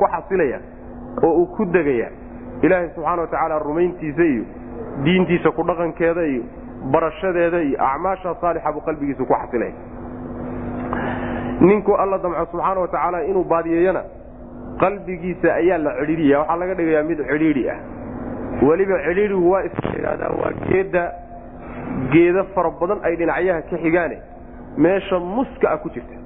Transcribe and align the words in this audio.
ku 0.00 0.06
xasilaya 0.14 0.58
oo 1.26 1.32
uu 1.40 1.46
ku 1.56 1.64
degaya 1.76 2.08
ilaahay 2.62 2.88
subxaana 2.96 3.22
watacaala 3.24 3.58
rumayntiisa 3.68 4.24
iyo 4.32 4.44
diintiisa 5.04 5.50
ku 5.56 5.62
dhaqankeeda 5.70 6.22
iyo 6.32 6.42
barashadeeda 6.92 7.58
iyo 7.68 7.76
acmaasha 7.88 8.34
saalixa 8.40 8.72
buu 8.74 8.80
qalbigiisa 8.88 9.24
ku 9.30 9.34
xasilaya. 9.42 9.74
Ninku 11.60 11.92
alla 12.02 12.18
damco 12.18 12.44
subxaana 12.50 12.80
watacaala 12.84 13.18
inuu 13.30 13.44
baadiyeeyana 13.44 14.02
qalbigiisa 14.80 15.48
ayaa 15.60 15.78
la 15.84 15.90
cidhiidhiya. 16.00 16.38
Waxaa 16.40 16.56
laga 16.60 16.74
dhigayaa 16.78 17.02
mid 17.10 17.18
cidhiidhi 17.30 17.64
ah. 17.74 17.78
Weliba 18.68 18.96
cidhiidhigu 19.06 19.50
waa 19.52 19.62
iska 19.68 19.88
idhahdaa 19.98 20.30
waa 20.40 20.52
geeda 20.68 21.04
geeda 22.12 22.44
fara 22.54 22.70
badan 22.80 22.98
ay 23.08 23.16
dhinacyaha 23.20 23.60
ka 23.70 23.76
xigaane. 23.84 24.16
Meesha 24.84 25.18
muska 25.20 25.66
ah 25.74 25.78
ku 25.84 25.88
jirta 25.94 26.16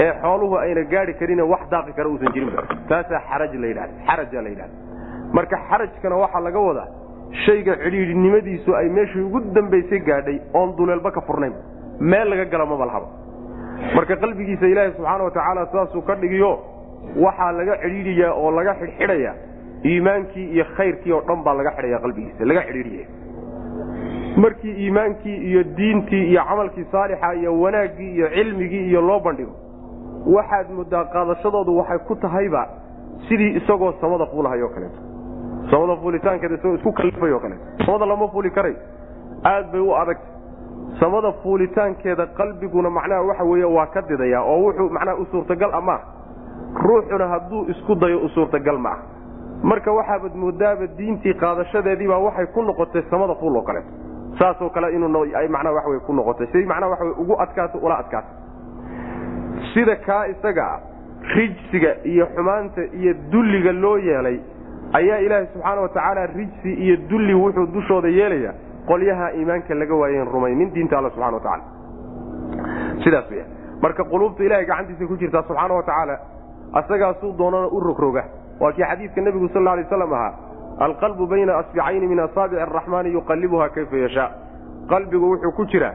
ee 0.00 0.12
xooluhu 0.22 0.56
ayna 0.58 0.82
gaari 0.92 1.14
karin 1.14 1.40
wax 1.52 1.62
daaqi 1.70 1.92
kara 1.96 2.08
uusan 2.08 2.32
jirinba 2.34 2.62
taasaa 2.88 3.20
xaraja 3.28 3.58
la 3.60 4.48
yidhahda 4.48 4.68
marka 5.32 5.56
xarajkana 5.70 6.16
waxaa 6.22 6.40
laga 6.46 6.60
wadaa 6.68 6.88
shayga 7.46 7.76
cidhiidhinimadiisu 7.84 8.70
ay 8.80 8.88
meeshii 8.96 9.22
ugu 9.28 9.40
dambaysay 9.54 10.00
gaadhay 10.08 10.38
oon 10.54 10.76
duleelba 10.76 11.10
ka 11.10 11.20
furnayn. 11.20 11.52
Meel 12.00 12.28
laga 12.30 12.44
gala 12.52 12.66
maba 12.66 12.86
lahaba 12.90 13.08
marka 13.96 14.16
qalbigiisa 14.22 14.66
ilaahay 14.72 14.92
subxaana 14.96 15.24
watacaala 15.24 15.66
saasuu 15.72 16.02
ka 16.08 16.14
dhigiyo 16.22 16.52
waxaa 17.24 17.52
laga 17.58 17.74
cidhiidhiyaa 17.82 18.32
oo 18.42 18.50
laga 18.58 18.72
xidhxidhaya 18.80 19.32
iimaankii 19.90 20.46
iyo 20.54 20.64
khayrkii 20.76 21.12
oo 21.16 21.22
dhan 21.28 21.40
baa 21.46 21.54
laga 21.60 21.70
xidhaya 21.76 21.98
qalbigiisa 22.04 22.44
laga 22.50 22.62
xidhiidhiya 22.68 23.06
markii 24.36 24.74
iimaankii 24.84 25.36
iyo 25.48 25.62
diintii 25.78 26.24
iyo 26.30 26.42
camalkii 26.48 26.86
saalixa 26.92 27.34
iyo 27.40 27.60
wanaaggii 27.60 28.10
iyo 28.16 28.28
cilmigii 28.36 28.84
iyo 28.90 29.00
loo 29.00 29.20
bandhigo 29.20 29.54
waxaad 30.26 30.70
muddaa 30.70 31.04
qaadashadoodu 31.04 31.76
waxay 31.78 31.98
ku 31.98 32.14
tahayba 32.16 32.68
sidii 33.28 33.56
isagoo 33.56 33.92
samada 34.00 34.26
fuulahayo 34.26 34.68
kaleeto 34.68 34.98
samada 35.70 35.96
fuulitaankeeda 35.96 36.54
isagoo 36.54 36.74
isku 36.74 36.92
kalifayo 36.92 37.40
kaleeto 37.40 37.64
samada 37.86 38.06
lama 38.06 38.28
fuuli 38.28 38.50
karay. 38.50 38.76
Aad 39.44 39.72
bay 39.72 39.80
u 39.80 39.94
adagta 39.96 40.26
samada 41.00 41.32
fuulitaankeeda 41.42 42.26
qalbiguna 42.26 42.90
macnaha 42.90 43.22
waxa 43.22 43.44
weeye 43.44 43.64
waa 43.64 43.86
ka 43.86 44.02
didaya 44.02 44.42
oo 44.42 44.58
wuxuu 44.64 44.88
macnaha 44.90 45.16
u 45.18 45.26
suurtagal 45.30 45.70
a 45.74 45.80
maaha 45.80 46.04
ruuxuna 46.74 47.28
hadduu 47.28 47.66
isku 47.68 47.94
dayo 47.94 48.18
u 48.18 48.28
suurtagal 48.28 48.78
ma 48.78 48.90
ah 48.90 48.98
marka 49.62 49.92
waxaabad 49.92 50.34
moodaaba 50.34 50.86
diintii 50.86 51.34
qaadashadeediibaa 51.34 52.18
waxay 52.18 52.46
ku 52.46 52.62
noqotay 52.62 53.02
samada 53.10 53.34
fuul 53.34 53.56
oo 53.56 53.62
kaleeto 53.62 53.88
saasoo 54.38 54.70
kale 54.70 54.94
inuu 54.94 55.08
macnaha 55.48 55.74
waxa 55.74 55.88
wey 55.90 56.00
ku 56.00 56.12
noqotay. 56.12 56.46
Siday 56.46 56.66
macnaha 56.66 56.90
waxa 56.90 57.04
wey 57.04 57.14
ugu 57.18 57.34
adkaato 57.38 57.78
ula 57.78 57.98
adkaato 57.98 58.28
sida 59.72 59.96
kaa 59.96 60.26
isaga 60.26 60.64
ah 60.74 60.80
rijsiga 61.36 61.90
iyo 62.04 62.26
xumaanta 62.36 62.82
iyo 63.00 63.14
dulliga 63.32 63.72
loo 63.72 63.96
yeelay 63.98 64.38
ayaa 64.92 65.18
ilaahay 65.26 65.46
subxaana 65.52 65.80
watacaala 65.80 66.26
rijsi 66.26 66.72
iyo 66.84 66.96
dulli 67.10 67.34
wuxuu 67.34 67.66
dushooda 67.66 68.08
yeelaya 68.08 68.52
qolyaha 68.86 69.32
iimaanka 69.38 69.74
laga 69.74 69.94
waayen 69.94 70.26
rumaynin 70.34 70.70
diinta 70.74 70.98
alla 70.98 71.10
subxana 71.10 71.36
watacaala 71.36 71.64
sidaas 73.04 73.30
weya 73.30 73.44
marka 73.82 74.04
quluubta 74.04 74.44
ilahay 74.44 74.66
gacantiisa 74.66 75.06
ku 75.06 75.16
jirtaa 75.16 75.42
subxaana 75.48 75.74
watacaala 75.74 76.18
asagaasuu 76.72 77.32
doonana 77.38 77.66
u 77.66 77.80
rogroga. 77.80 78.24
Waa 78.60 78.72
kii 78.72 78.82
xadiidka 78.82 79.20
nebigu 79.20 79.48
sal 79.48 79.68
alay 79.68 79.84
aslam 79.84 80.12
ahaa 80.12 80.32
alqalbu 80.78 81.26
bayna 81.26 81.56
asbicayni 81.58 82.06
min 82.06 82.18
asaabici 82.20 82.60
araxmaani 82.62 83.12
yuqallibuha 83.12 83.68
kayfa 83.68 83.96
yashaa. 83.96 84.30
Qalbigu 84.88 85.30
wuxuu 85.30 85.52
ku 85.52 85.64
jiraa 85.66 85.92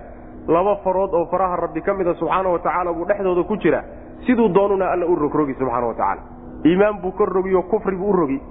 laba 0.47 0.75
farood 0.83 1.13
oo 1.13 1.25
faraha 1.25 1.55
rabbi 1.55 1.81
ka 1.81 1.93
mida 1.93 2.13
subxaana 2.13 2.49
watacaala 2.49 2.93
buu 2.93 3.05
dhexdooda 3.05 3.43
ku 3.43 3.57
jira 3.57 3.83
siduu 4.25 4.49
doonuna 4.49 4.91
alla 4.91 5.05
u 5.05 5.15
rogrogi 5.15 5.53
subxaana 5.53 5.87
watacaala 5.87 6.21
iimaan 6.65 7.01
buu 7.01 7.11
ka 7.11 7.25
rogiyo 7.25 7.61
kufri 7.63 7.95
buu 7.95 8.09
u 8.09 8.13
rogi 8.13 8.41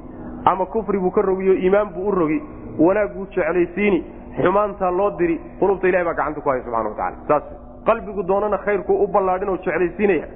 ama 0.45 0.67
kufri 0.67 0.99
buu 0.99 1.11
ka 1.11 1.23
rogiyo 1.23 1.55
iimaan 1.55 1.89
buu 1.95 2.09
u 2.09 2.11
rogi. 2.11 2.43
Wanaag 2.79 3.15
buu 3.15 3.27
jeclaysiini 3.35 4.05
xumaantaa 4.43 4.91
loo 4.91 5.11
diri 5.19 5.41
qulubta 5.59 5.89
ilahi 5.89 6.05
baa 6.05 6.15
gacanta 6.15 6.41
ku 6.41 6.49
haya 6.49 6.63
subxana 6.63 6.89
wataala 6.89 7.17
saas 7.29 7.43
qalbigu 7.87 8.23
doonana 8.23 8.59
khayrku 8.59 8.93
u 9.03 9.07
ballaadhin 9.09 9.49
oo 9.49 9.57
jeclaysiinaya. 9.57 10.27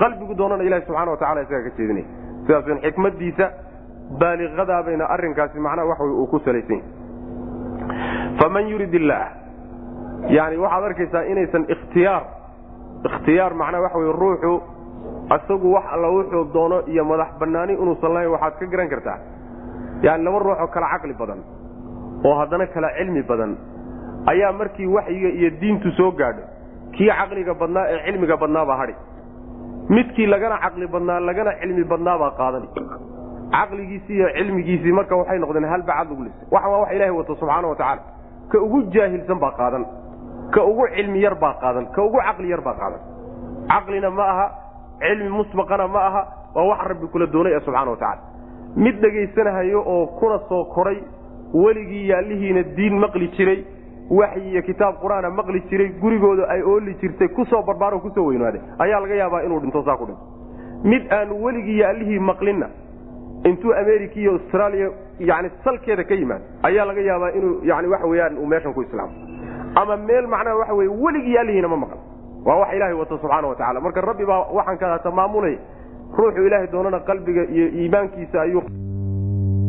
Qalbigu 0.00 0.34
doonana 0.34 0.62
ilahi 0.64 0.82
subxana 0.86 1.10
watacala 1.10 1.42
isagaa 1.42 1.62
ka 1.68 1.70
jeedinaya. 1.76 2.06
Sidaas 2.46 2.66
wn 2.66 2.80
xikmadiisa 2.80 3.46
baaliqadaabayna 4.20 5.04
arrinkaasi 5.04 5.58
macnaha 5.60 5.88
wax 5.88 6.00
uu 6.00 6.26
ku 6.26 6.38
salaysan 6.44 6.80
yahay 6.80 8.38
faman 8.40 8.68
yurid 8.72 8.94
illaah 8.94 9.28
yani 10.28 10.56
waxaad 10.56 10.84
arkaysaa 10.84 11.22
inaysan 11.32 11.64
ikhtiyaar. 11.74 12.22
Ikhtiyaar 13.08 13.52
macnaha 13.54 13.82
waxa 13.82 13.98
wey 13.98 14.12
ruuxu 14.22 14.52
isagu 15.36 15.72
wax 15.74 15.84
alla 15.94 16.08
wuxuu 16.16 16.44
doono 16.54 16.78
iyo 16.86 17.04
madax 17.04 17.28
banaani 17.40 17.72
inuusan 17.72 18.12
lahayn 18.14 18.30
waxaad 18.34 18.54
ka 18.60 18.66
garan 18.66 18.88
kartaa. 18.88 19.18
Yani 20.02 20.24
laba 20.24 20.38
ruux 20.38 20.58
oo 20.62 20.66
kala 20.74 20.86
caqli 20.92 21.14
badan 21.20 21.40
oo 22.24 22.34
haddana 22.40 22.66
kala 22.66 22.88
cilmi 22.98 23.22
badan 23.22 23.56
ayaa 24.26 24.52
markii 24.52 24.86
waxyiga 24.86 25.28
iyo 25.38 25.50
diintu 25.60 25.90
soo 25.98 26.10
gaadho 26.20 26.42
kii 26.94 27.08
caqliga 27.18 27.54
badnaa 27.54 27.86
ee 27.92 27.98
cilmiga 28.06 28.36
badnaabaa 28.36 28.76
hadhi. 28.80 28.94
Midkii 29.88 30.26
lagana 30.26 30.56
caqli 30.64 30.86
badnaa 30.94 31.20
lagana 31.28 31.52
cilmi 31.60 31.84
badnaabaa 31.84 32.30
qaadani. 32.38 32.68
Caqligiisii 33.52 34.14
iyo 34.18 34.28
cilmigiisii 34.36 34.92
marka 34.92 35.14
waxay 35.16 35.38
noqdeen 35.38 35.64
halbacad 35.72 36.08
lagu 36.10 36.22
lisay 36.24 36.46
waxa 36.54 36.68
waa 36.72 36.80
wax 36.82 36.90
ilahay 36.96 37.10
wato 37.18 37.34
subxaana 37.40 37.68
wa 37.68 37.74
tacaala. 37.80 38.02
Ka 38.50 38.56
ugu 38.64 38.78
jaahilsan 38.94 39.38
baa 39.42 39.52
qaadan 39.60 39.84
ka 40.54 40.60
ugu 40.70 40.86
cilmi 40.96 41.20
yar 41.24 41.34
baa 41.42 41.54
qaadan 41.62 41.86
ka 41.94 42.02
ugu 42.06 42.18
caqli 42.26 42.48
yar 42.52 42.60
baa 42.66 42.74
qaadan. 42.80 43.00
Caqlina 43.72 44.10
ma 44.10 44.22
aha 44.32 44.46
cilmi 45.00 45.28
musbaqana 45.38 45.86
ma 45.88 46.00
aha 46.08 46.22
waa 46.54 46.64
wax 46.70 46.80
rabbi 46.90 47.06
kula 47.12 47.26
doonay 47.26 47.60
subxana 47.64 47.90
wa 47.90 47.96
tacala 47.96 48.22
mid 48.76 48.96
dhegaysanahayo 49.02 49.80
oo 49.94 50.06
kuna 50.18 50.38
soo 50.48 50.64
koray 50.74 50.98
weligii 51.54 52.08
yaallihiina 52.10 52.62
diin 52.76 52.98
maqli 53.04 53.28
jiray 53.36 53.64
waxyi 54.10 54.50
iyo 54.52 54.62
kitaab 54.62 54.94
qur'aana 55.02 55.30
maqli 55.30 55.60
jiray 55.70 55.88
gurigooda 56.02 56.44
ay 56.54 56.62
ooli 56.62 56.94
jirtay 57.00 57.28
ku 57.28 57.44
soo 57.44 57.62
barbaaro 57.62 58.00
ku 58.00 58.10
soo 58.14 58.24
weynaaday 58.30 58.60
ayaa 58.78 59.00
laga 59.00 59.14
yaabaa 59.14 59.42
inuu 59.46 59.60
dhinto 59.60 59.82
saa 59.84 59.96
ku 59.96 60.06
dhinto. 60.06 60.22
Mid 60.84 61.12
aan 61.12 61.28
weligii 61.44 61.78
yaallihii 61.82 62.18
maqlinna 62.18 62.68
intuu 63.44 63.72
america 63.82 64.16
iyo 64.20 64.32
australia 64.32 64.88
yani 65.18 65.50
salkeeda 65.64 66.04
ka 66.04 66.14
yimaad 66.14 66.42
ayaa 66.62 66.84
laga 66.90 67.00
yaabaa 67.10 67.30
inuu 67.38 67.60
yani 67.64 67.88
waxa 67.88 68.06
weyaan 68.06 68.38
uu 68.38 68.46
meeshan 68.46 68.74
ku 68.74 68.82
islaamo 68.82 69.12
ama 69.80 69.96
meel 69.96 70.26
macnaha 70.26 70.56
waxa 70.60 70.74
wey 70.74 70.88
weligii 70.88 71.34
yaallihiina 71.36 71.68
ma 71.68 71.76
maqan. 71.76 71.98
Waa 72.46 72.56
wax 72.60 72.74
ilaahay 72.76 72.94
wato 72.94 73.18
subxaana 73.18 73.48
wa 73.48 73.54
tacala 73.54 73.80
marka 73.80 74.00
rabbi 74.00 74.24
baa 74.24 74.46
waxaan 74.58 74.78
kadaata 74.78 75.10
maamulay 75.10 75.56
ruuxu 76.18 76.46
ilaahay 76.46 76.66
doonana 76.72 77.00
qalbiga 77.00 77.42
iyo 77.54 77.66
iimaankiisa 77.80 78.40
ayuu 78.42 78.62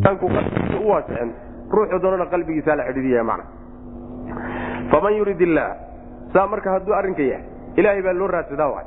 qalbigiisa 0.03 0.79
u 0.85 0.89
waasicin. 0.89 1.29
Ruuxu 1.71 1.99
doonana 2.03 2.25
qalbigiisa 2.33 2.75
la 2.75 2.83
xidhiidiyaya 2.87 3.23
macna 3.23 3.45
faman 4.91 5.13
yurid 5.17 5.41
illaah 5.41 5.71
saa 6.33 6.47
marka 6.47 6.69
hadduu 6.75 6.93
arrinka 6.99 7.21
yahay 7.21 7.45
ilaahay 7.77 8.01
baa 8.01 8.13
loo 8.19 8.27
raadsadaa 8.27 8.69
waay. 8.75 8.85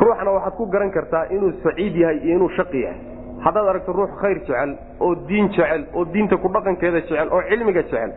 Ruuxna 0.00 0.30
waxaad 0.36 0.54
ku 0.58 0.66
garan 0.66 0.90
kartaa 0.90 1.24
inuu 1.30 1.52
saciid 1.62 1.94
yahay 1.96 2.18
iyo 2.24 2.36
inuu 2.36 2.48
shaqi 2.56 2.80
yahay. 2.82 3.00
Haddaad 3.44 3.68
aragto 3.72 3.92
ruux 3.92 4.10
khayr 4.20 4.38
jecel 4.46 4.76
oo 5.00 5.14
diin 5.28 5.48
jecel 5.48 5.84
oo 5.94 6.04
diinta 6.04 6.36
ku 6.36 6.48
dhaqankeeda 6.48 7.00
jecel 7.00 7.28
oo 7.32 7.42
cilmiga 7.48 7.82
jecel 7.82 8.10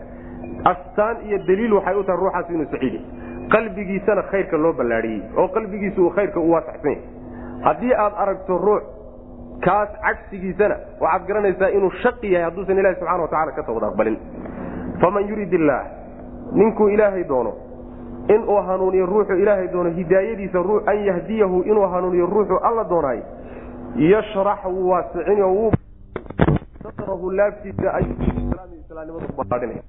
astaan 0.72 1.18
iyo 1.28 1.38
daliil 1.47 1.74
waxay 1.74 1.96
u 2.00 2.03
tahay 2.03 2.19
ruuxaas 2.24 2.50
inuu 2.50 2.68
saciid 2.72 3.02
qalbigiisana 3.53 4.24
khayrka 4.31 4.58
loo 4.58 4.74
ballaadhiyey 4.74 5.22
oo 5.38 5.47
qalbigiisa 5.47 6.02
uu 6.02 6.09
khayrka 6.18 6.40
u 6.40 6.52
waasacsan 6.52 6.91
yahay 6.91 7.02
haddii 7.68 7.94
aad 8.06 8.14
aragto 8.25 8.58
ruux 8.58 8.84
kaas 9.66 9.90
cagsigiisana 10.06 10.75
waxaad 11.02 11.28
garanaysaa 11.28 11.69
inuu 11.78 11.92
shaqi 12.03 12.34
yahay 12.34 12.50
hadduusan 12.50 12.80
ilahi 12.80 12.96
subxana 12.96 13.22
wa 13.25 13.28
tacala 13.28 13.52
ka 13.52 13.63
tawad 13.63 13.84
aqbalin. 13.84 14.18
Faman 15.02 15.28
yurid 15.30 15.53
illaah 15.53 15.86
ninkuu 16.53 16.90
ilaahay 16.90 17.24
doono 17.24 17.53
inuu 18.30 18.62
hanuuniyo 18.68 19.06
ruuxu 19.06 19.34
ilaahay 19.34 19.68
doono 19.68 19.90
hidaayadiisa 19.90 20.59
an 20.86 21.06
yahdiyahu 21.06 21.62
inuu 21.62 21.88
hanuuniyo 21.88 22.25
ruuxu 22.25 22.58
alla 22.58 22.84
doonaay 22.84 23.19
yashrax 23.96 24.66
wuu 24.66 24.90
waasicin 24.90 25.44
wuu 25.44 25.72
satrahu 26.83 27.31
laabtiisa 27.31 27.94
ayuislaamnimadu 27.94 29.44
baadhinaya 29.50 29.83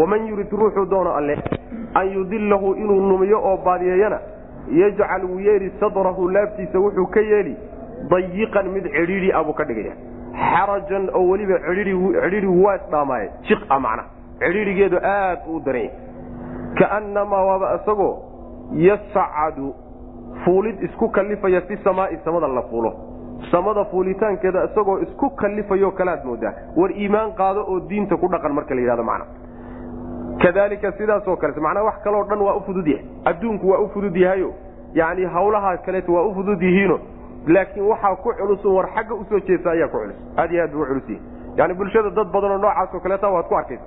waman 0.00 0.26
yurid 0.30 0.52
ruuxuu 0.62 0.86
doono 0.90 1.14
alle 1.20 1.36
an 2.00 2.12
yudilahu 2.16 2.74
inuu 2.82 3.00
numiyo 3.12 3.40
oo 3.50 3.56
baadiyeeyana 3.64 4.18
yajcal 4.80 5.24
wuu 5.30 5.40
yeeli 5.48 5.72
sadrahu 5.80 6.28
laabtiisa 6.36 6.78
wuxuu 6.84 7.06
ka 7.16 7.20
yeeli 7.30 7.56
dayiqan 8.10 8.68
mid 8.74 8.84
cidhiidhi 8.96 9.32
abuu 9.40 9.52
ka 9.60 9.64
dhigaya 9.64 9.94
xarajan 10.52 11.08
oo 11.14 11.24
weliba 11.30 11.58
cidhiidhi 11.66 12.46
waa 12.64 12.76
isdhaamaaye 12.80 13.30
jiq 13.48 13.62
a 13.68 13.80
macna 13.86 14.04
cidhiidhigeedu 14.42 14.98
aad 15.12 15.38
uu 15.52 15.60
daranya 15.66 15.90
kaannamaa 16.80 17.44
waaba 17.50 17.74
isagoo 17.80 18.14
yasacadu 18.86 19.74
fuulid 20.44 20.82
isku 20.82 21.08
kallifaya 21.08 21.60
fi 21.68 21.76
samaai 21.84 22.18
samada 22.24 22.48
la 22.48 22.62
fuulo 22.70 22.92
samada 23.50 23.84
fuulitaankeeda 23.84 24.64
isagoo 24.70 24.98
isku 25.06 25.30
kallifayoo 25.42 25.90
kalaad 25.90 26.24
moodaa 26.30 26.52
war 26.76 26.90
iimaan 26.92 27.32
qaado 27.40 27.64
oo 27.72 27.80
diinta 27.90 28.16
ku 28.16 28.28
dhaqan 28.34 28.52
marka 28.58 28.74
la 28.74 28.80
yidhahdo 28.80 29.04
macna 29.10 29.26
kadalika 30.42 30.92
sidaasoo 30.92 31.36
kale 31.36 31.60
macnaa 31.60 31.82
wax 31.88 32.02
kaloo 32.04 32.24
dhan 32.24 32.40
waa 32.40 32.54
u 32.54 32.60
fudud 32.66 32.86
yahay. 32.86 33.04
Adduunku 33.24 33.68
waa 33.70 33.78
u 33.78 33.88
fudud 33.88 34.16
yahayo. 34.16 34.52
Yani 34.94 35.24
hawlahaa 35.24 35.76
kaleeto 35.76 36.12
waa 36.12 36.22
u 36.22 36.34
fudud 36.34 36.62
yihiino. 36.62 36.98
Laakiin 37.46 37.86
waxaa 37.86 38.16
ku 38.16 38.32
culusun 38.38 38.74
war 38.76 38.86
xagga 38.94 39.14
u 39.14 39.24
soo 39.28 39.40
jeesta 39.40 39.70
ayaa 39.70 39.88
ku 39.88 39.98
culus. 39.98 40.16
Aad 40.36 40.52
iyo 40.52 40.62
aad 40.62 40.72
buu 40.72 40.84
culus 40.86 41.08
yahay. 41.08 41.22
Yani 41.56 41.74
bulshada 41.74 42.10
dad 42.10 42.28
badanoo 42.32 42.58
noocaasoo 42.58 43.00
kaleeta 43.00 43.28
waad 43.28 43.46
ku 43.48 43.54
arkaysa. 43.54 43.84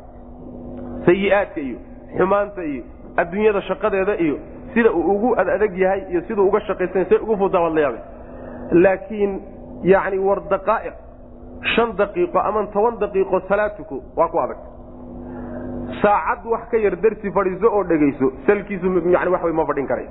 Sayi-aadka 1.06 1.60
iyo 1.62 1.78
xumaanta 2.18 2.64
iyo 2.64 2.84
adduunyada 3.18 3.62
shaqadeeda 3.62 4.16
iyo 4.18 4.38
sida 4.74 4.92
uu 4.92 5.12
ugu 5.16 5.36
adadag 5.40 5.78
yahay 5.78 6.02
iyo 6.12 6.22
siduu 6.28 6.48
uga 6.48 6.60
shaqaysan 6.68 7.06
say 7.10 7.18
ugu 7.18 7.38
fudaa 7.38 7.62
waad 7.62 7.74
la 7.76 7.82
yaabay. 7.82 8.02
Laakiin 8.72 9.42
yani 9.84 10.18
war 10.20 10.40
daqaa'iq 10.50 10.94
shan 11.76 11.96
daqiiqo 11.98 12.40
ama 12.40 12.66
toban 12.74 13.00
daqiiqo 13.00 13.40
salaatuku 13.50 14.04
waa 14.18 14.28
ku 14.28 14.40
adag 14.40 14.58
saacad 16.02 16.46
wax 16.46 16.70
ka 16.72 16.78
yar 16.78 16.96
darsi 16.96 17.32
fadhiiso 17.32 17.68
oo 17.68 17.84
dhegayso 17.84 18.32
salkiisu 18.48 18.88
way 19.44 19.54
ma 19.54 19.66
fadhin 19.66 19.88
karay. 19.88 20.08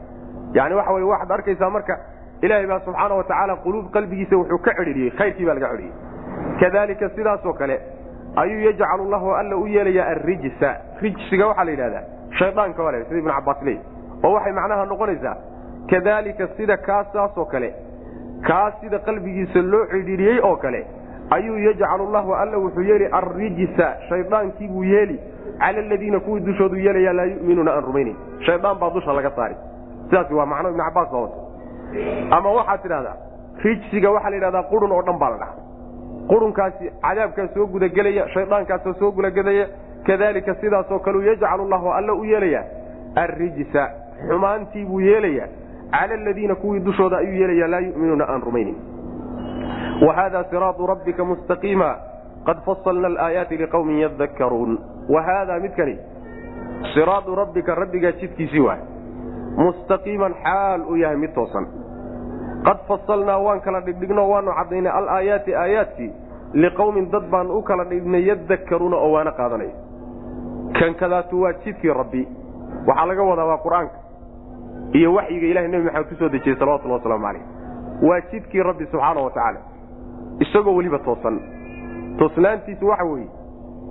Yani 0.54 0.74
waxa 0.74 0.92
wey 0.92 1.02
waxaad 1.02 1.30
arkaysaa 1.30 1.70
marka 1.70 1.98
ilaahay 2.42 2.66
baa 2.66 2.80
subxaana 2.80 3.14
wa 3.14 3.24
tacaala 3.24 3.56
quluub 3.56 3.90
qalbigiisa 3.92 4.36
wuxuu 4.36 4.58
ka 4.58 4.74
cidhiriyey 4.78 5.10
khayrkii 5.10 5.46
baa 5.46 5.54
laga 5.54 5.68
cidhiyey 5.72 5.92
kadalika 6.60 7.08
sidaasoo 7.16 7.52
kale 7.52 7.80
ayuu 8.36 8.60
yajcalu 8.60 9.10
llahu 9.10 9.34
alla 9.34 9.56
u 9.56 9.66
yeelayaa 9.66 10.06
arrijsa. 10.14 10.74
Rijsiga 11.02 11.46
waxaa 11.46 11.64
la 11.64 11.70
yidhahdaa 11.70 12.02
shaydaanka 12.38 12.82
waa 12.82 13.04
sida 13.04 13.18
ibnu 13.18 13.32
cabaas 13.32 13.62
leey 13.62 13.78
oo 14.24 14.32
waxay 14.32 14.52
macnaha 14.52 14.86
noqonaysaa 14.86 15.36
kadalika 15.90 16.48
sida 16.56 16.76
kaasaasoo 16.76 17.44
kale 17.44 17.74
kaas 18.48 18.80
sida 18.80 18.98
qalbigiisa 18.98 19.62
loo 19.62 19.84
cidhiiriyey 19.92 20.40
oo 20.42 20.56
kale 20.56 20.86
ayuu 21.30 21.58
yajcalu 21.58 22.12
llahu 22.12 22.34
alla 22.34 22.58
wuxuu 22.58 22.82
yeeli 22.82 23.06
arrijsa. 23.06 23.94
Shaydaankii 24.08 24.68
buu 24.68 24.84
yeeli 24.84 25.20
cala 25.62 25.78
aladiina 25.86 26.20
kuwii 26.20 26.40
dushoodu 26.48 26.76
yeelaya 26.86 27.12
laa 27.18 27.24
yuminuuna 27.32 27.72
aan 27.76 27.84
rumaynayn 27.88 28.16
shaydaan 28.46 28.78
baa 28.82 28.90
dusha 28.96 29.12
laga 29.18 29.30
saari 29.38 29.56
sidaas 30.10 30.30
waa 30.38 30.46
macno 30.52 30.68
ibnu 30.70 30.84
cabaas 30.84 31.10
baa 31.12 31.20
wata 31.26 32.36
ama 32.36 32.50
waxaad 32.58 32.82
tidhahdaa 32.82 33.16
rijsiga 33.64 34.10
waxaa 34.16 34.30
la 34.30 34.36
yidhahdaa 34.36 34.62
qurun 34.72 34.92
oo 34.96 35.02
dhan 35.08 35.18
baa 35.22 35.30
la 35.30 35.38
dhaha 35.42 35.54
qurunkaasi 36.32 36.90
cadaabkaa 37.06 37.48
soo 37.54 37.66
gudagelaya 37.74 38.28
shaydaankaasoo 38.34 38.94
soo 39.00 39.10
gudagelaya 39.18 39.66
kadalika 40.06 40.54
sidaasoo 40.60 40.98
kaleu 41.06 41.22
yajcalu 41.30 41.68
llahu 41.72 41.88
alla 41.98 42.12
u 42.14 42.24
yeelaya 42.32 42.62
arrijsa 43.24 43.84
xumaantii 44.28 44.84
buu 44.84 45.00
yeelaya 45.00 45.46
cala 45.90 46.14
aladiina 46.14 46.54
kuwii 46.54 46.80
dushooda 46.88 47.18
ayuu 47.18 47.34
yeelaya 47.40 47.68
laa 47.74 47.80
yuminuuna 47.86 48.28
aan 48.28 48.42
rumaynin 48.48 48.76
wahada 50.06 50.44
siraatu 50.50 50.86
rabbika 50.86 51.24
mustaqiima 51.24 51.90
qad 52.46 52.58
fasalna 52.66 53.06
alaayaati 53.12 53.56
liqawmin 53.62 53.98
yadakkaruun 54.04 54.78
wahaadaa 55.14 55.58
midkani 55.64 55.98
siraatu 56.94 57.34
rabbika 57.42 57.74
rabbigaa 57.74 58.12
jidkiisii 58.20 58.60
waay 58.68 58.80
mustaqiiman 59.56 60.34
xaal 60.44 60.80
uu 60.90 60.96
yahay 61.02 61.16
mid 61.16 61.32
toosan 61.34 61.66
qad 62.68 62.78
fasalnaa 62.88 63.38
waan 63.46 63.60
kala 63.60 63.80
dhigdhigno 63.86 64.28
waanu 64.32 64.52
caddaynay 64.58 64.92
alaayaati 65.00 65.54
aayaadkii 65.64 66.10
liqawmin 66.64 67.10
dad 67.12 67.26
baan 67.30 67.50
u 67.50 67.62
kala 67.62 67.84
dhigdhnay 67.92 68.22
yadakkaruuna 68.30 68.96
oo 68.96 69.12
waana 69.12 69.32
qaadanaya 69.40 69.74
kan 70.78 70.94
kadaatu 70.94 71.42
waa 71.42 71.52
jidkii 71.64 71.92
rabbi 72.02 72.22
waxaa 72.88 73.06
laga 73.10 73.22
wadaa 73.30 73.46
waa 73.52 73.58
qur'aanka 73.66 73.96
iyo 74.98 75.14
waxyiga 75.14 75.46
ilahay 75.52 75.68
nebi 75.68 75.84
maxamed 75.84 76.08
ku 76.08 76.14
soo 76.20 76.28
dejiyey 76.34 76.56
salawatullah 76.58 76.98
wasalaamu 77.00 77.24
calayh 77.26 77.42
waa 78.08 78.20
jidkii 78.32 78.62
rabbi 78.70 78.84
subxaana 78.92 79.20
wa 79.26 79.30
tacaala 79.30 79.60
isagoo 80.44 80.74
weliba 80.78 80.98
toosan 81.08 81.36
toosnaantiisu 82.20 82.86
waxa 82.92 83.04
weeye 83.12 83.28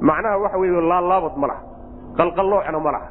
macnaha 0.09 0.37
waxa 0.43 0.57
weeye 0.63 0.81
laalaabad 0.91 1.37
ma 1.43 1.47
laha 1.47 1.61
qalqalloocna 2.17 2.79
ma 2.87 2.91
laha. 2.91 3.09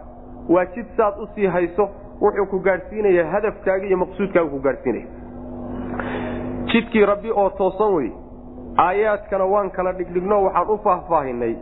Waa 0.54 0.64
jid 0.74 0.86
saad 0.96 1.14
u 1.22 1.26
sii 1.34 1.46
hayso 1.46 1.88
wuxuu 2.20 2.46
ku 2.50 2.58
gaadhsiinayaa 2.66 3.30
hadafkaaga 3.32 3.86
iyo 3.86 3.96
maqsuudkaaga 4.02 4.50
ku 4.54 4.58
gaadhsiinaya 4.66 5.06
jidkii 6.72 7.04
rabbi 7.06 7.30
oo 7.30 7.50
toosan 7.50 7.92
wey 7.94 8.10
aayaadkana 8.86 9.44
waan 9.44 9.70
kala 9.70 9.92
dhigdhigno 9.92 10.42
waxaan 10.44 10.70
u 10.74 10.78
faahfaahinay 10.84 11.54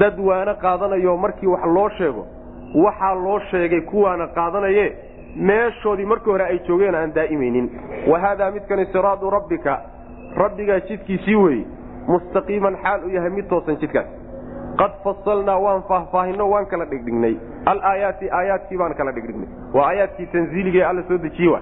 dad 0.00 0.18
waana 0.28 0.54
qaadanayo 0.64 1.16
markii 1.16 1.46
wax 1.54 1.64
loo 1.76 1.88
sheego 1.98 2.26
waxaa 2.84 3.14
loo 3.14 3.38
sheegay 3.50 3.80
kuwaana 3.80 4.26
qaadanaye 4.26 4.86
meeshoodii 5.36 6.04
markii 6.12 6.30
hore 6.30 6.44
ay 6.44 6.58
joogeen 6.68 6.94
aan 6.94 7.12
daa'imaynin 7.14 7.70
wa 8.10 8.18
haadaa 8.20 8.50
midkani 8.50 8.86
siraadu 8.92 9.30
rabbika 9.30 9.80
rabbigaa 10.36 10.80
jidkiisii 10.80 11.34
weeye 11.34 11.64
mustaqiiman 12.08 12.76
xaal 12.84 13.04
u 13.06 13.10
yahay 13.16 13.30
mid 13.36 13.46
toosan 13.52 13.76
jidkaas 13.82 14.06
qad 14.80 14.92
fasalnaa 15.04 15.58
waan 15.66 15.82
faahfaahinno 15.88 16.44
waan 16.52 16.66
kala 16.72 16.84
dhigdhignay. 16.92 17.34
Alaayaati 17.72 18.26
aayaadkii 18.38 18.78
baan 18.78 18.94
kala 18.94 19.12
dhigdhignay. 19.16 19.48
Waa 19.74 19.86
aayaadkii 19.90 20.26
tanziiligae 20.32 20.84
alla 20.84 21.02
soo 21.08 21.18
dejiye 21.26 21.50
wa? 21.52 21.60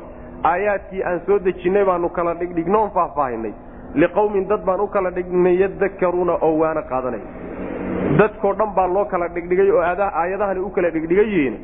Aayaadkii 0.52 1.02
aan 1.10 1.20
soo 1.26 1.38
dejinnay 1.44 1.84
baanu 1.84 2.08
kala 2.08 2.34
dhigdhignoon 2.40 2.90
faahfaahinay 2.96 3.52
liqawmin 4.04 4.48
dad 4.48 4.64
baan 4.68 4.80
u 4.80 4.86
kala 4.96 5.10
dhigdhignay 5.16 5.54
yadakkaruuna 5.62 6.34
oo 6.48 6.52
waana 6.62 6.82
qaadanaya 6.90 7.26
dadkoo 8.18 8.52
dhan 8.60 8.70
baa 8.76 8.86
loo 8.94 9.04
kala 9.12 9.28
dhigdhigay 9.36 9.70
oo 9.70 9.82
aayadahani 9.90 10.60
u 10.60 10.70
kala 10.76 10.90
dhigdhigan 10.94 11.28
yihiin 11.34 11.56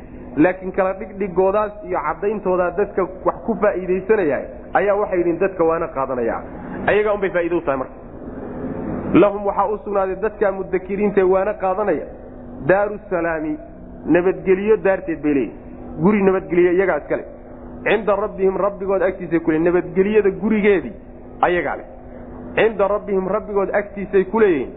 laakiin 0.47 0.73
kala 0.73 0.93
dhigdhigoodaas 1.01 1.73
iyo 1.89 1.99
caddayntoodaa 2.09 2.71
dadka 2.81 3.03
wax 3.27 3.37
ku 3.47 3.53
faa'iidaysanaya 3.63 4.39
ayaa 4.81 4.97
waxay 5.01 5.19
yidhiin 5.19 5.39
dadka 5.45 5.65
waana 5.71 5.89
qaadanaya. 5.97 6.37
Ayagaa 6.93 7.15
unbay 7.19 7.31
faa'iida 7.37 7.57
u 7.57 7.61
tahay 7.61 7.79
marka 7.83 7.95
lahum 9.15 9.47
waxaa 9.47 9.69
u 9.73 9.79
sugnaaday 9.85 10.17
dadkaa 10.17 10.53
mudakiriintae 10.53 11.23
waana 11.23 11.55
qaadanaya. 11.55 12.07
Daaru 12.67 12.99
salaami 13.11 13.57
nabadgeliyo 14.07 14.77
daarteed 14.77 15.23
bay 15.23 15.35
leeyihiin 15.35 16.03
guri 16.03 16.23
nabadgeliyo 16.23 16.73
iyagaa 16.73 16.99
iskale 16.99 17.25
cinda 17.85 18.17
rabbihim 18.17 18.57
rabbigood 18.57 19.03
agtiisay 19.03 19.41
kule 19.41 19.59
nabadgeliyada 19.59 20.31
gurigeedii 20.31 20.93
ayagaa 21.41 21.77
leh. 21.77 21.87
Cinda 22.55 22.89
rabbihim 22.89 23.29
rabbigood 23.29 23.71
agtiisay 23.75 24.25
ku 24.25 24.41
leeyihiin. 24.41 24.73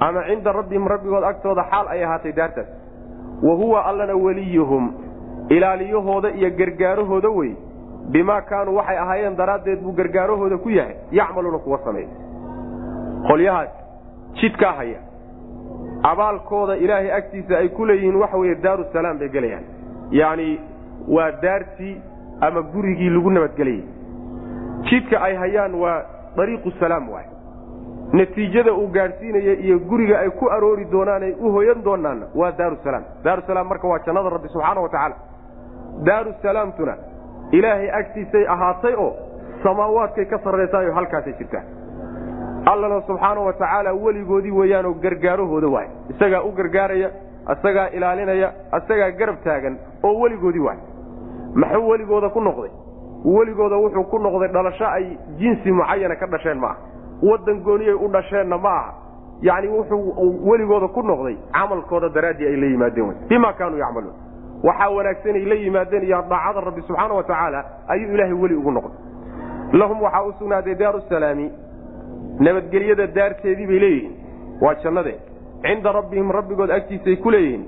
Ama 0.00 0.22
cinda 0.28 0.52
rabbihim 0.52 0.86
rabbigood 0.86 1.24
agtooda 1.24 1.64
xaal 1.70 1.86
ay 1.88 2.04
ahaatay 2.04 2.32
daartaas. 2.32 2.68
Wa 3.42 3.54
huwa 3.54 3.84
allana 3.86 4.14
weliyuhum 4.14 4.92
ilaaliyahooda 5.48 6.30
iyo 6.30 6.50
gargaarahooda 6.50 7.28
wey 7.28 7.54
bimaa 8.10 8.40
kaanuu 8.40 8.76
waxay 8.76 8.98
ahaayeen 8.98 9.36
daraaddeed 9.36 9.80
buu 9.82 9.92
gargaarahooda 9.92 10.58
ku 10.58 10.70
yahay. 10.70 10.94
Yacmaluuna 11.10 11.58
kuwa 11.58 11.78
sameeya 11.84 12.08
qolyahaas 13.28 13.70
jidkaa 14.40 14.72
haya. 14.72 15.00
Abaalkooda 16.02 16.76
ilaahay 16.76 17.12
agtiisa 17.12 17.56
ay 17.58 17.68
ku 17.68 17.84
leeyihiin 17.86 18.16
waxa 18.22 18.36
weeye 18.36 18.54
daaru 18.62 18.84
salaam 18.92 19.18
bay 19.18 19.28
gelayaan. 19.28 19.64
Yacni 20.10 20.60
waa 21.08 21.30
daartii 21.42 22.00
ama 22.40 22.62
gurigii 22.62 23.10
lagu 23.10 23.30
nabadgelayay 23.30 23.84
jidka 24.90 25.20
ay 25.22 25.34
hayaan 25.36 25.74
waa 25.74 26.02
dariiqu 26.36 26.70
salaam 26.80 27.08
waay 27.12 27.26
natiijada 28.12 28.72
uu 28.74 28.88
gaadhsiinaya 28.96 29.52
iyo 29.64 29.78
guriga 29.78 30.18
ay 30.20 30.30
ku 30.30 30.48
aroori 30.50 30.84
doonaan 30.92 31.22
ay 31.22 31.34
u 31.40 31.52
hoyan 31.52 31.84
doonaanna 31.84 32.26
waa 32.34 32.50
daaru 32.58 32.76
salaam 32.84 33.04
daaru 33.24 33.42
salaam 33.46 33.68
marka 33.68 33.88
waa 33.88 33.98
jannada 34.06 34.28
rabbi 34.30 34.48
subxaana 34.48 34.80
wa 34.80 34.88
tacaala. 34.88 35.16
Daaru 36.04 36.32
salaamtuna 36.42 36.94
ilaahay 37.52 37.90
agtiisay 38.00 38.44
ahaatay 38.48 38.94
oo 38.94 39.12
samaawaadkay 39.62 40.24
ka 40.24 40.38
sarraysaayo 40.44 40.92
halkaasay 40.92 41.32
jirtaa 41.38 41.62
allana 42.66 43.00
subxaana 43.06 43.40
wa 43.40 43.52
tacaala 43.52 43.92
weligoodii 43.92 44.50
weeyaanoo 44.50 44.94
gargaarahooda 44.94 45.68
waay 45.68 45.88
isagaa 46.10 46.42
u 46.42 46.52
gargaaraya 46.52 47.10
isagaa 47.52 47.88
ilaalinaya 47.88 48.52
isagaa 48.78 49.10
garab 49.10 49.36
taagan 49.44 49.78
oo 50.04 50.20
weligoodii 50.20 50.60
waay 50.60 50.78
maxuu 51.54 51.88
weligooda 51.88 52.28
ku 52.28 52.40
noqday? 52.40 52.70
Weligooda 53.24 53.76
wuxuu 53.76 54.04
ku 54.10 54.18
noqday 54.18 54.48
dhalasho 54.48 54.86
ay 54.86 55.16
jinsi 55.38 55.72
mucayana 55.72 56.16
ka 56.16 56.26
dhasheen 56.26 56.58
ma 56.58 56.66
aha 56.66 56.78
wadan 57.22 57.60
gooniyay 57.62 57.94
u 57.94 58.08
dhasheenna 58.08 58.58
ma 58.58 58.68
aha 58.70 58.92
yani 59.42 59.68
wuxuu 59.68 60.14
weligooda 60.50 60.88
ku 60.88 61.02
noqday 61.02 61.36
camalkooda 61.52 62.08
daraaddii 62.08 62.46
ay 62.46 62.56
la 62.56 62.66
yimaadeen 62.66 63.06
wy 63.08 63.14
bima 63.28 63.52
kaanuu 63.52 63.78
yacmaluun. 63.78 64.14
Waxaa 64.62 64.88
wanaagsan 64.90 65.34
ay 65.34 65.44
la 65.44 65.54
yimaadeen 65.54 66.02
iyo 66.04 66.22
daacada 66.30 66.60
rabbi 66.60 66.82
subxaana 66.82 67.14
wa 67.14 67.22
tacaala 67.22 67.64
ayuu 67.88 68.14
ilaahay 68.14 68.32
weli 68.42 68.54
ugu 68.54 68.70
noqday. 68.70 68.98
Lahum 69.72 70.02
waxaa 70.02 70.22
u 70.22 70.32
sugnaaday 70.38 70.74
daaru 70.74 71.00
salaami 71.08 71.50
nabadgelyada 72.46 73.06
daarteedii 73.16 73.66
bay 73.70 73.80
leeyihiin. 73.84 74.12
Waa 74.62 74.74
jannade 74.84 75.14
cinda 75.62 75.92
rabbihim 75.92 76.30
rabbigood 76.38 76.70
agtiisay 76.70 77.16
ku 77.16 77.30
leeyihiin. 77.30 77.64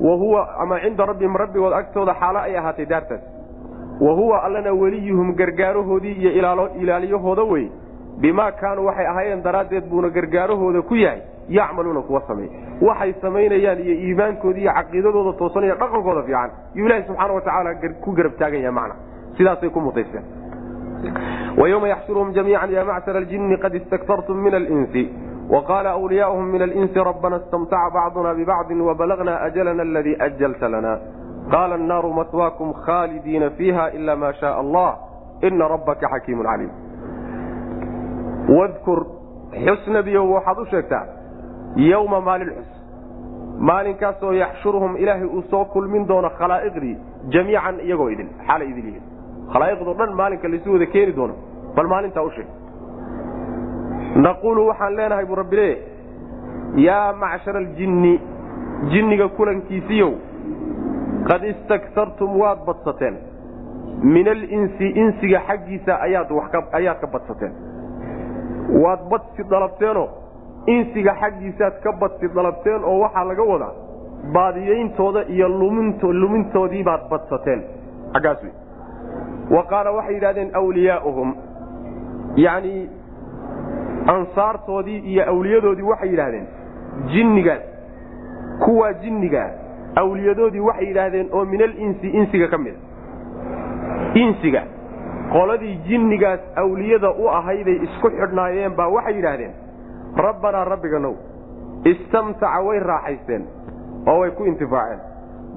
Wa 0.00 0.14
huwa 0.22 0.40
ama 0.62 0.80
cinda 0.80 1.06
rabbihim 1.06 1.36
rabbigood 1.42 1.72
agtooda 1.72 2.14
xaalo 2.20 2.38
ay 2.38 2.56
ahaatay 2.58 2.86
daartaas. 2.86 3.22
Wa 4.00 4.12
huwa 4.18 4.42
allana 4.44 4.72
weliyuhum 4.72 5.34
gargaarahoodii 5.34 6.12
iyo 6.12 6.30
ilaaliyahooda 6.80 7.42
wey 7.42 7.68
bimaa 8.20 8.50
kaanuu 8.52 8.86
waxay 8.86 9.06
ahaayeen 9.06 9.42
daraaddeed 9.42 9.84
buuna 9.90 10.08
gargaarahooda 10.08 10.82
ku 10.82 10.94
yahay 10.96 11.20
yacmaluuna 11.48 12.00
kuwa 12.02 12.20
sameey 12.26 12.48
waxay 12.82 13.12
samaynayaan 13.22 13.78
iyo 13.80 13.94
iimaankoodi 13.94 14.60
iyo 14.60 14.72
caqiidadooda 14.72 15.38
toosan 15.38 15.64
iyo 15.64 15.74
dhaqankooda 15.74 16.22
fiican. 16.22 16.50
Yuu 16.74 16.86
ilaahi 16.86 17.06
subxaana 17.06 17.32
wa 17.34 17.40
tacaala 17.40 17.74
ku 18.04 18.12
garab 18.12 18.36
taagan 18.38 18.60
yaha 18.60 18.72
macna. 18.72 18.94
Sidaasay 19.36 19.70
ku 19.70 19.80
mutaysteen 19.80 20.24
ويوم 21.61 21.85
يحشرهم 21.85 22.31
جميعا 22.31 22.65
يا 22.65 22.83
معشر 22.83 23.17
الجن 23.17 23.57
قد 23.63 23.75
استكثرتم 23.75 24.37
من 24.37 24.55
الإنس 24.55 24.93
وقال 25.49 25.85
أولياؤهم 25.87 26.45
من 26.45 26.61
الإنس 26.61 26.97
ربنا 26.97 27.35
استمتع 27.35 27.81
بعضنا 27.93 28.33
ببعض 28.33 28.71
وبلغنا 28.71 29.45
أجلنا 29.45 29.83
الذي 29.83 30.13
أجلت 30.27 30.63
لنا 30.63 31.01
قال 31.51 31.73
النار 31.73 32.05
مثواكم 32.13 32.73
خالدين 32.73 33.49
فيها 33.49 33.87
إلا 33.87 34.15
ما 34.15 34.31
شاء 34.31 34.61
الله 34.61 34.95
إن 35.43 35.61
ربك 35.61 36.05
حكيم 36.05 36.47
عليم 36.47 36.71
wadkur 38.57 38.99
xus 39.65 39.81
nebiyow 39.95 40.25
waxaad 40.35 40.57
u 40.59 40.65
sheegtaa 40.71 41.05
yowma 41.75 42.19
maalin 42.27 42.49
xus 42.57 42.69
maalinkaasoo 43.69 44.31
yaxshuruhum 44.43 44.97
ilaahay 44.97 45.27
uu 45.37 45.43
soo 45.51 45.65
kulmin 45.73 46.07
doono 46.09 46.29
khalaa'iqdii 46.39 46.95
jamiican 47.33 47.75
iyagoo 47.85 48.09
idin 48.13 48.29
xaalay 48.47 48.67
idin 48.71 48.85
yihiin 48.89 49.05
khalaa'iqdoo 49.52 49.94
dhan 50.00 50.10
maalinka 50.20 50.48
laysu 50.48 50.72
wada 50.72 50.86
keeni 50.94 51.12
doono 51.18 51.34
bal 51.76 51.86
maalintaa 51.94 52.22
u 52.28 52.30
sheeg 52.36 52.48
naquulu 54.26 54.66
waxaan 54.70 54.96
leenahay 54.96 55.26
buu 55.26 55.34
rabbi 55.42 55.56
leeyahy 55.56 56.84
yaa 56.86 57.12
macshara 57.22 57.58
aljinni 57.64 58.14
jinniga 58.92 59.28
kulankiisiiyow 59.28 60.12
qad 61.28 61.42
istaktartum 61.52 62.36
waad 62.40 62.58
badsateen. 62.66 63.14
Min 64.14 64.28
alinsi 64.28 64.86
insiga 65.02 65.40
xaggiisa 65.48 65.92
ayaad 66.06 66.28
ka 67.00 67.06
badsateen. 67.12 67.52
Waad 68.82 69.00
badsi 69.10 69.42
dalabteenoo 69.50 70.08
insiga 70.66 71.14
xaggiisaad 71.20 71.80
ka 71.84 71.92
badsi 72.00 72.28
dalabteen 72.34 72.84
oo 72.84 72.98
waxaa 73.04 73.24
laga 73.24 73.42
wadaa 73.52 73.72
baadiyeyntooda 74.34 75.20
iyo 75.34 75.48
lumintoodii 76.22 76.84
baad 76.84 77.08
badsateen. 77.10 77.60
Xaggaas 78.12 78.42
wey 78.42 78.52
wa 79.50 79.62
qaala 79.72 79.90
waxay 79.92 80.14
yidhahdeen 80.14 80.50
wliyaauhum 80.66 81.34
yacni 82.36 82.88
ansaartoodii 84.06 84.98
iyo 84.98 85.28
awliyadoodii 85.30 85.82
waxay 85.82 86.10
yidhaahdeen 86.10 86.46
jinnigaas 87.12 87.62
kuwaa 88.64 88.92
jinnigaa 88.92 89.50
awliyadoodii 89.96 90.60
waxay 90.60 90.86
yidhaahdeen 90.88 91.28
oo 91.32 91.44
min 91.44 91.62
alinsi 91.62 92.08
insiga 92.08 92.48
ka 92.48 92.58
mida 92.58 92.78
insiga. 94.14 94.62
Qoladii 95.32 95.76
jinnigaas 95.88 96.40
awliyada 96.56 97.10
u 97.10 97.28
ahayday 97.28 97.74
isku 97.86 98.10
xidhnaayeen 98.10 98.72
baa 98.76 98.88
waxay 98.88 99.14
yidhaahdeen 99.16 99.52
rabbanaa 100.16 100.64
rabbiganow 100.64 101.14
istamtaca 101.84 102.60
way 102.66 102.78
raaxaysteen 102.78 103.42
oo 104.06 104.18
way 104.20 104.30
ku 104.30 104.44
intifaaceen. 104.44 105.00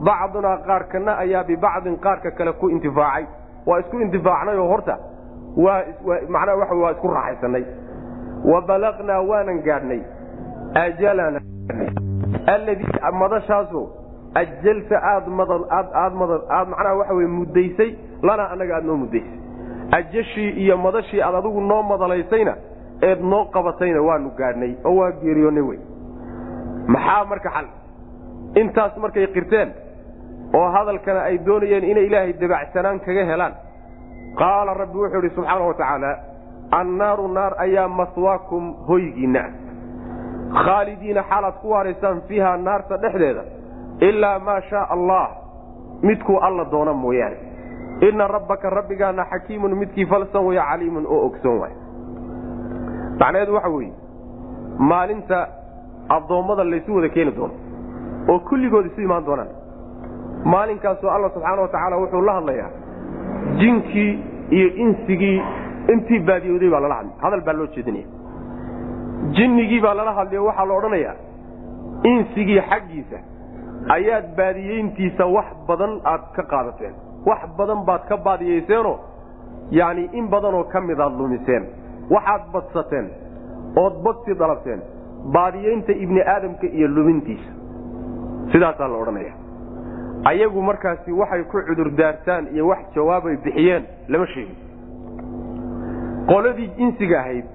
Bacdunaa 0.04 0.58
qaarkana 0.68 1.18
ayaa 1.18 1.44
bibacdin 1.44 1.98
qaarka 1.98 2.32
kale 2.32 2.52
ku 2.54 2.70
intifaacay 2.70 3.26
waa 3.68 3.80
isku 3.80 4.00
intifaacnay 4.06 4.58
oo 4.58 4.68
horta 4.74 4.96
waa 5.66 5.82
macnaha 6.36 6.58
waxa 6.62 6.76
waa 6.84 6.92
isku 6.96 7.08
raaxaysanay 7.18 7.64
wa 8.52 8.62
balaqnaa 8.70 9.22
waanan 9.30 9.60
gaadhnay. 9.68 10.02
Ajalana 10.84 11.40
alladii 12.54 12.88
madashaasoo 13.22 13.86
ajalta 14.42 14.98
aad 15.12 15.28
madan 15.40 15.64
aad 15.78 15.88
aad 16.04 16.14
madan 16.22 16.42
aad 16.58 16.68
macnaha 16.74 16.96
waxa 17.00 17.14
weye 17.18 17.28
muddaysay 17.38 17.92
lanaa 18.28 18.50
annaga 18.54 18.76
aad 18.78 18.86
noo 18.86 18.98
muddaysay. 19.04 19.38
Ajashii 19.98 20.50
iyo 20.64 20.78
madashii 20.78 21.22
aad 21.22 21.36
adigu 21.36 21.62
noo 21.62 21.84
madalaysayna 21.92 22.54
eed 23.08 23.20
noo 23.32 23.46
qabatayna 23.56 24.02
waanu 24.08 24.30
gaadhnay 24.40 24.72
oo 24.86 24.96
waa 25.00 25.12
geeriyoonnay 25.22 25.64
wey. 25.70 25.80
Maxaa 26.88 27.26
marka 27.26 27.50
xal? 27.56 27.68
Intaas 28.62 28.98
markay 28.98 29.28
qirteen 29.36 29.70
oo 30.54 30.68
hadalkana 30.76 31.20
ay 31.30 31.38
doonayeen 31.46 31.84
inay 31.84 32.06
ilaahay 32.06 32.34
dabacsanaan 32.34 33.00
kaga 33.00 33.26
helaan. 33.32 33.54
Qaala 34.40 34.74
rabbi 34.74 34.98
wuxuu 34.98 35.20
idhi 35.20 35.36
subxaana 35.36 35.66
wa 35.68 35.74
tacaala 35.74 36.12
annaaru 36.80 37.28
naar 37.28 37.54
ayaa 37.66 37.88
maswaakum 37.88 38.64
hoygiinna 38.88 39.44
khaalidiina 40.64 41.24
xaalaad 41.30 41.56
ku 41.62 41.70
waaraysaan 41.74 42.22
fiiha 42.28 42.58
naarta 42.58 42.98
dhexdeeda 43.04 43.44
ilaa 44.10 44.40
maa 44.40 44.62
shaa 44.70 44.86
allah 44.96 45.28
midkuu 46.02 46.38
alla 46.48 46.66
doona 46.72 46.94
mooyaane. 46.94 47.38
Inna 48.10 48.28
rabbaka 48.28 48.70
rabbigaana 48.70 49.26
xakiimun 49.32 49.76
midkii 49.82 50.06
falsan 50.06 50.44
waya 50.48 50.64
caliimun 50.70 51.06
oo 51.08 51.26
ogsoon 51.28 51.60
waay 51.62 51.74
macnaheedu 53.20 53.54
waxa 53.56 53.70
weeye 53.70 53.94
maalinta 54.90 55.40
addoommada 56.16 56.64
laysu 56.64 56.96
wada 56.96 57.10
keeni 57.16 57.32
doono 57.38 57.54
oo 58.30 58.40
kulligood 58.50 58.86
isu 58.86 59.02
imaan 59.02 59.26
doonaan 59.26 59.50
maalinkaasoo 60.54 61.10
alla 61.16 61.30
subxaana 61.36 61.62
wa 61.62 61.68
tacaala 61.68 61.98
wuxuu 62.04 62.22
la 62.28 62.34
hadlayaa. 62.40 62.70
Jinkii 63.62 64.12
iyo 64.58 64.68
insigii 64.86 65.42
intii 65.94 66.20
baadiyooday 66.20 66.70
baa 66.70 66.80
lala 66.86 66.96
hadlay 67.00 67.16
hadal 67.24 67.42
baa 67.48 67.54
loo 67.60 67.68
jeedinaya. 67.76 68.08
Jinnigii 69.38 69.82
baa 69.86 69.94
lala 69.94 70.14
hadlayo 70.20 70.46
waxaa 70.46 70.66
la 70.66 70.74
odhanayaa. 70.80 71.16
Insigii 72.12 72.62
xaggiisa 72.70 73.18
ayaad 73.96 74.26
baadiyeyntiisa 74.38 75.26
wax 75.36 75.46
badan 75.68 75.94
aad 76.12 76.24
ka 76.36 76.44
qaadateen. 76.52 76.94
Wax 77.30 77.42
badan 77.58 77.80
baad 77.88 78.04
ka 78.10 78.18
baadiyeyseenoo 78.18 78.98
yacni 79.80 80.10
in 80.14 80.28
badanoo 80.34 80.64
ka 80.74 80.82
mid 80.82 81.00
aad 81.00 81.14
lumiseen. 81.20 81.64
Waxaad 82.16 82.44
badsateen 82.54 83.08
ood 83.84 83.96
badsi 84.06 84.32
dalabteen. 84.40 84.82
Baadiyeynta 85.36 85.92
ibni 86.04 86.22
aadamka 86.22 86.68
iyo 86.68 86.88
lumintiisa. 86.88 87.52
Sidaasaa 88.52 88.88
la 88.88 88.98
odhanaya 89.04 89.34
ayagu 90.26 90.62
markaasi 90.62 91.12
waxay 91.12 91.44
ku 91.44 91.62
cudur 91.68 91.90
daartaan 91.98 92.48
iyo 92.54 92.68
wax 92.68 92.80
jawaabay 92.96 93.36
bixiyeen 93.44 93.84
lama 94.08 94.26
sheegin. 94.28 94.56
Qoladii 96.28 96.72
insiga 96.78 97.20
ahayd 97.20 97.46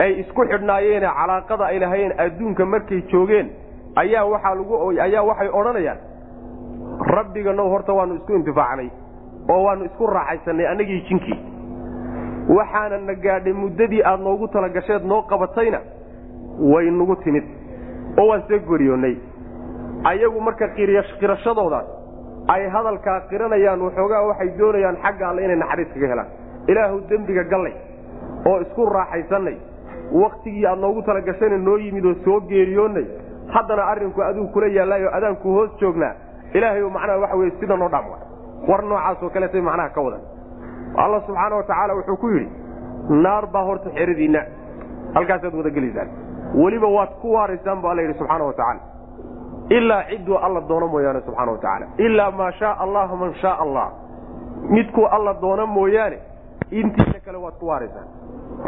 ay 0.00 0.20
isku 0.20 0.44
xidhnaayeene 0.50 1.06
calaaqada 1.18 1.64
ay 1.64 1.78
lahayeen 1.78 2.12
adduunka 2.18 2.64
markay 2.66 3.02
joogeen 3.12 3.50
ayaa 3.96 4.24
waxaa 4.32 4.54
lagu 4.54 4.74
ayaa 5.06 5.22
waxay 5.22 5.48
odhanayaan 5.48 5.98
rabbiganow 7.14 7.68
horta 7.68 7.92
waanu 7.92 8.14
isku 8.16 8.32
intifaacnay 8.32 8.88
oo 9.50 9.62
waanu 9.64 9.84
isku 9.84 10.06
raaxaysanay 10.06 10.66
annagii 10.66 11.00
jinkii. 11.08 11.38
Waxaana 12.48 12.98
na 12.98 13.14
gaadhay 13.14 13.52
muddadii 13.52 14.02
aad 14.04 14.20
noogu 14.20 14.48
talagasheed 14.48 15.04
noo 15.04 15.22
qabatayna 15.22 15.80
way 16.72 16.90
nagu 16.90 17.16
timid 17.24 17.44
oo 18.18 18.26
waan 18.28 18.42
see 18.48 18.58
goriyoonnay 18.58 19.16
ayagu 20.04 20.40
marka 20.40 20.68
qirashadoodaas 21.20 21.86
ay 22.48 22.68
hadalkaa 22.68 23.20
qiranayaan 23.30 23.80
waxoogaa 23.86 24.22
waxay 24.28 24.48
doonayaan 24.58 24.96
xagga 25.04 25.28
alle 25.28 25.44
inay 25.44 25.56
naxariis 25.56 25.88
kaga 25.94 26.08
helaan. 26.12 26.28
Ilaahu 26.68 27.00
dembiga 27.10 27.44
gallay 27.52 27.74
oo 28.46 28.60
isku 28.60 28.86
raaxaysannay. 28.96 29.56
Wakhtigii 30.12 30.66
aad 30.66 30.78
noogu 30.78 31.02
talagashayna 31.02 31.56
noo 31.58 31.76
yimid 31.78 32.04
oo 32.04 32.14
soo 32.24 32.40
geeriyoonnay. 32.40 33.06
Haddana 33.54 33.82
arrinku 33.92 34.20
aduu 34.22 34.46
kula 34.52 34.66
yaallaayo 34.66 35.08
adaanku 35.16 35.48
hoos 35.56 35.70
joognaa. 35.80 36.12
Ilaahay 36.54 36.82
macnaha 36.96 37.18
waxa 37.22 37.36
weye 37.36 37.50
sida 37.60 37.76
noo 37.76 37.88
dhaam 37.88 38.04
war 38.68 38.82
noocaasoo 38.84 39.30
kaleetay 39.34 39.60
macnaha 39.60 39.88
ka 39.96 40.00
wadan. 40.06 40.20
Alla 40.96 41.20
subxaana 41.26 41.56
wa 41.56 41.62
tacaala 41.62 41.94
wuxuu 41.94 42.16
ku 42.16 42.28
yidhi 42.28 42.48
naar 43.24 43.46
baa 43.46 43.64
horta 43.64 43.90
xeradiinna. 43.96 44.40
Halkaasaad 45.14 45.54
wada 45.54 45.70
gelaysaan 45.70 46.08
weliba 46.54 46.88
waad 46.96 47.12
ku 47.22 47.32
waaraysaan 47.36 47.80
bu 47.82 47.88
alla 47.88 48.02
yidhi 48.02 48.18
subxaana 48.18 48.44
wa 48.44 48.52
tacaala 48.52 48.80
ilaa 49.70 50.02
cidduu 50.10 50.36
alla 50.46 50.60
doono 50.68 50.86
mooyaane 50.88 51.20
subxana 51.26 51.52
wa 51.52 51.58
tacaala 51.58 51.86
ilaa 52.06 52.30
maa 52.30 52.50
shaa 52.52 52.74
allah 52.84 53.16
man 53.20 53.34
shaa 53.42 53.56
allah. 53.64 53.86
Midkuu 54.70 55.06
alla 55.16 55.32
doono 55.40 55.66
mooyaane 55.66 56.18
intiisa 56.70 57.18
kale 57.24 57.38
waad 57.44 57.54
ku 57.60 57.66
waaraysaan 57.66 58.06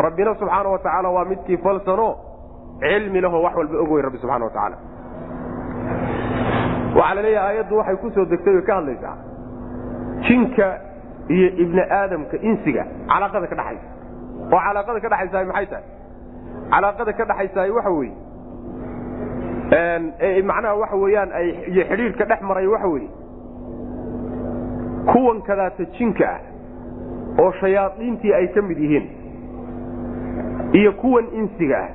rabbina 0.05 0.35
subxaana 0.41 0.69
wa 0.69 0.79
tacaala 0.79 1.09
waa 1.17 1.25
midkii 1.25 1.57
falsanoo 1.57 2.13
cilmi 2.81 3.21
lahoo 3.21 3.43
wax 3.43 3.55
walba 3.57 3.79
og 3.83 4.01
rabbi 4.07 4.19
subxana 4.23 4.45
wa 4.45 4.51
tacaala 4.51 4.77
waxaa 6.97 7.15
la 7.15 7.23
leeyahay 7.23 7.49
aayaddu 7.57 7.75
waxay 7.81 7.97
ku 8.03 8.11
soo 8.11 8.25
degtay 8.33 8.55
way 8.55 8.63
ka 8.69 8.75
hadlaysaa. 8.79 9.17
Jinka 10.27 10.67
iyo 11.29 11.49
ibni 11.63 11.81
aadamka 11.99 12.37
insiga 12.51 12.83
calaaqada 13.11 13.47
ka 13.51 13.57
dhaxaysa. 13.61 13.87
Oo 14.53 14.61
calaaqada 14.67 14.99
ka 15.05 15.09
dhaxaysahay 15.13 15.47
maxay 15.51 15.67
tahay? 15.73 15.85
Calaaqada 16.73 17.13
ka 17.19 17.25
dhaxaysahay 17.31 17.71
waxa 17.77 17.91
weeye 17.99 18.15
macnaha 19.71 20.75
waxa 20.77 20.97
weeyaan 20.97 21.33
ay 21.33 21.49
iyo 21.71 21.85
xidhiirka 21.85 22.25
dhex 22.25 22.41
maray 22.43 22.67
waxa 22.67 22.89
weeye. 22.89 23.09
Kuwan 25.13 25.43
kadaata 25.43 25.85
jinka 25.99 26.27
ah 26.31 26.41
oo 27.43 27.53
shayaadiintii 27.61 28.33
ay 28.35 28.47
ka 28.55 28.63
mid 28.63 28.79
yihiin 28.79 29.07
iyo 30.73 30.93
kuwan 30.93 31.27
insiga 31.35 31.79
ah 31.79 31.91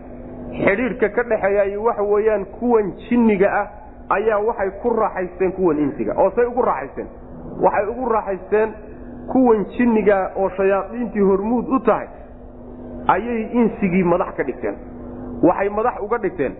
xidhiirka 0.52 1.10
ka 1.10 1.24
dhexeeya 1.24 1.80
waxa 1.80 2.04
weeyaan 2.04 2.46
kuwan 2.46 2.92
jinniga 3.10 3.48
ah 3.62 3.68
ayaa 4.10 4.40
waxay 4.40 4.70
ku 4.82 4.90
raaxaysteen 4.90 5.52
kuwan 5.52 5.80
insiga 5.80 6.14
oo 6.18 6.32
say 6.36 6.46
ugu 6.46 6.62
raaxaysteen. 6.62 7.08
Waxay 7.62 7.86
ugu 7.88 8.06
raaxaysteen 8.10 8.70
kuwan 9.32 9.66
jinniga 9.78 10.32
oo 10.36 10.50
shayaadiintii 10.50 11.22
hormuud 11.22 11.68
u 11.70 11.80
tahay 11.80 12.08
ayay 13.08 13.42
insigii 13.54 14.04
madax 14.04 14.36
ka 14.36 14.44
dhigteen. 14.44 14.76
Waxay 15.44 15.70
madax 15.70 16.00
uga 16.02 16.18
dhigteen 16.18 16.56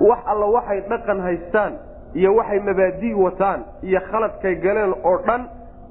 wax 0.00 0.18
alla 0.26 0.46
waxay 0.46 0.80
dhaqan 0.88 1.20
haystaan 1.20 1.72
iyo 2.14 2.34
waxay 2.36 2.60
mabaadii 2.60 3.14
wataan 3.14 3.60
iyo 3.82 4.00
khaladkay 4.10 4.54
galeen 4.64 4.94
oo 5.04 5.16
dhan 5.26 5.46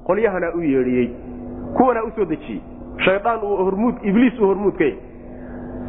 qolyahanaa 0.08 0.52
u 0.56 0.62
yeedhiyey. 0.62 1.10
Kuwanaa 1.78 2.04
u 2.04 2.12
soo 2.16 2.26
dejiyey 2.26 2.62
shaydaan 3.06 3.40
uu 3.44 3.56
hormuud 3.58 3.96
ibliis 4.04 4.40
uu 4.40 4.48
hormuud 4.48 4.76
ka 4.78 4.84
yahy 4.84 4.98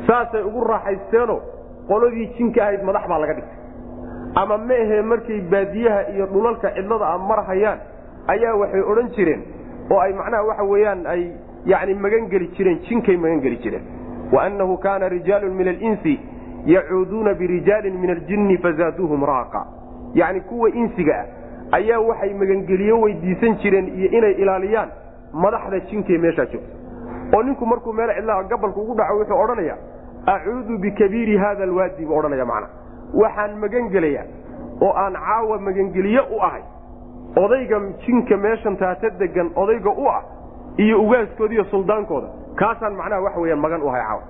saasay 0.06 0.42
ugu 0.42 0.64
raaxaysteenoo 0.64 1.40
qoladii 1.88 2.26
jinka 2.38 2.62
ahayd 2.62 2.83
madax 2.85 3.09
baa 3.09 3.18
laga 3.18 3.35
dhigtay. 3.35 3.59
Ama 4.35 4.59
ma 4.59 4.75
ahee 4.75 5.02
markay 5.02 5.40
baadiyaha 5.40 6.00
iyo 6.14 6.26
dhulalka 6.26 6.71
cidlada 6.76 7.06
a 7.14 7.18
marhayaan 7.18 7.78
ayaa 8.26 8.54
waxay 8.62 8.80
odhan 8.80 9.09
jireen 9.16 9.42
oo 9.90 9.99
ay 10.00 10.12
macnaha 10.12 10.42
waxa 10.49 10.64
weeyaan 10.64 11.06
ay 11.06 11.23
yacni 11.66 11.94
magan 11.94 12.28
geli 12.28 12.49
jireen 12.56 12.78
jinkay 12.88 13.16
magan 13.16 13.40
geli 13.40 13.56
jireen. 13.56 13.83
Waanahu 14.33 14.78
kaana 14.78 15.09
rijaalu 15.09 15.50
min 15.54 15.68
alinsi 15.68 16.18
yacuuduuna 16.64 17.35
birijaalin 17.35 17.97
min 18.00 18.11
aljinni 18.11 18.59
fazaaduuhum 18.59 19.25
raaqa. 19.25 19.66
Yacni 20.14 20.40
kuwa 20.40 20.68
insiga 20.71 21.14
ah 21.21 21.76
ayaa 21.76 22.00
waxay 22.00 22.35
magangeliyo 22.35 23.00
weydiisan 23.00 23.56
jireen 23.62 23.88
iyo 23.88 24.09
inay 24.18 24.33
ilaaliyaan 24.33 24.88
madaxda 25.33 25.80
jinkee 25.80 26.18
meeshaa 26.18 26.47
joogta. 26.47 26.76
Oo 27.37 27.42
ninku 27.42 27.66
markuu 27.66 27.92
meel 27.92 28.14
cidlaa 28.16 28.42
gabalku 28.42 28.80
ugu 28.80 28.94
dhaco 28.94 29.18
wuxuu 29.18 29.40
odhanaya 29.44 29.76
acuudu 30.26 30.78
bikabiiri 30.78 31.37
haada 31.37 31.62
alwaadi 31.64 32.06
buu 32.06 32.18
odhanaya 32.18 32.44
macna. 32.44 32.68
Waxaan 33.14 33.59
magangelayaa 33.59 34.25
oo 34.80 34.92
aan 34.97 35.12
caawa 35.26 35.59
magangeliye 35.59 36.21
u 36.21 36.40
ahay 36.42 36.62
odayga 37.37 37.80
jinka 38.06 38.37
meeshan 38.37 38.76
taata 38.76 39.11
degan 39.11 39.50
odayga 39.56 39.90
u 39.90 40.06
ah 40.09 40.23
iyo 40.76 41.02
ugaaskooda 41.02 41.54
iyo 41.54 41.64
suldaankooda 41.64 42.28
kaasaan 42.56 42.94
macnaha 42.97 43.21
waxa 43.23 43.40
weyaan 43.40 43.61
magan 43.61 43.83
u 43.83 43.88
ahay 43.88 44.02
caawa 44.02 44.23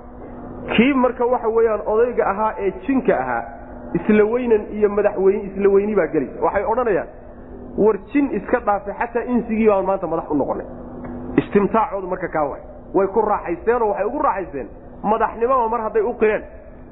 kii 0.77 0.95
marka 0.95 1.25
waxa 1.27 1.49
weyaan 1.49 1.81
odayga 1.87 2.25
ahaa 2.31 2.53
ee 2.59 2.71
jinka 2.87 3.15
ahaa 3.21 3.43
isla 3.99 4.25
weynan 4.33 4.63
iyo 4.77 4.89
madaxweyne 4.89 5.43
isla 5.49 5.69
weyni 5.75 5.95
baa 5.97 6.07
gelaysa. 6.07 6.41
Waxay 6.45 6.65
odhanayaan 6.73 7.09
war 7.79 7.97
jin 8.13 8.31
iska 8.39 8.61
dhaafe 8.61 8.93
xataa 9.01 9.23
insigii 9.35 9.69
baan 9.69 9.85
maanta 9.87 10.07
madax 10.07 10.31
u 10.31 10.35
noqonay. 10.35 10.67
Istimtaacoodu 11.41 12.07
marka 12.07 12.29
kaa 12.29 12.45
way 12.51 12.61
way 12.95 13.07
ku 13.07 13.21
raaxaysteenoo 13.21 13.89
waxay 13.91 14.07
ugu 14.07 14.19
raaxaysteen 14.23 14.69
madaxnimada 15.03 15.69
mar 15.69 15.81
hadday 15.87 16.03
u 16.03 16.13
qireen 16.21 16.43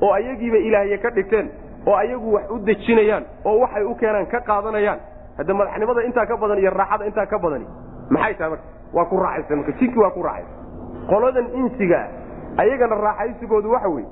oo 0.02 0.12
ayagiiba 0.12 0.56
ilaahye 0.68 0.98
ka 0.98 1.10
dhigteen 1.10 1.46
oo 1.86 1.94
ayagu 1.96 2.32
wax 2.34 2.50
u 2.50 2.58
dejinayaan 2.58 3.24
oo 3.44 3.58
waxay 3.62 3.84
u 3.84 3.94
keenaan 3.94 4.26
ka 4.26 4.40
qaadanayaan. 4.40 4.98
Hadde 5.38 5.52
madaxnimada 5.52 6.02
intaa 6.08 6.26
ka 6.26 6.36
badan 6.36 6.58
iyo 6.58 6.70
raaxada 6.70 7.04
intaa 7.06 7.26
ka 7.26 7.38
badani 7.38 7.66
maxay 8.10 8.34
tahay 8.34 8.50
marka? 8.50 8.64
Waa 8.94 9.04
ku 9.04 9.16
raaxaysten 9.16 9.56
marka. 9.58 9.72
Jinkii 9.80 10.00
waa 10.04 10.10
ku 10.10 10.22
raaxaysten 10.22 11.06
qoladan 11.10 11.46
insigaa 11.60 12.06
ayagana 12.56 12.94
raaxaysigoodu 13.06 13.70
waxa 13.70 13.88
weye 13.88 14.06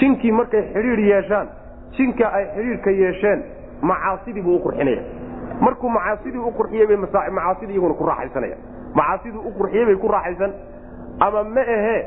jinkii 0.00 0.32
markay 0.32 0.62
xidhiir 0.74 0.98
yeeshaan 1.10 1.48
jinka 1.96 2.32
ay 2.32 2.44
xidhiirka 2.54 2.90
yeesheen 2.90 3.42
macaasidii 3.82 4.42
buu 4.42 4.56
u 4.56 4.60
qurxinaya. 4.64 5.02
Markuu 5.60 5.88
macaasidii 5.90 6.38
u 6.38 6.52
qurxiyey 6.58 6.86
bay 6.86 6.96
macaasidii 6.96 7.72
iyaguna 7.74 7.94
ku 7.94 8.06
raaxaysanaya. 8.06 8.56
Macaasidii 8.94 9.38
u 9.38 9.50
qurxiyey 9.58 9.84
bay 9.86 9.96
ku 9.96 10.08
raaxaysan 10.08 10.52
ama 11.20 11.44
ma 11.44 11.60
ahee 11.60 12.00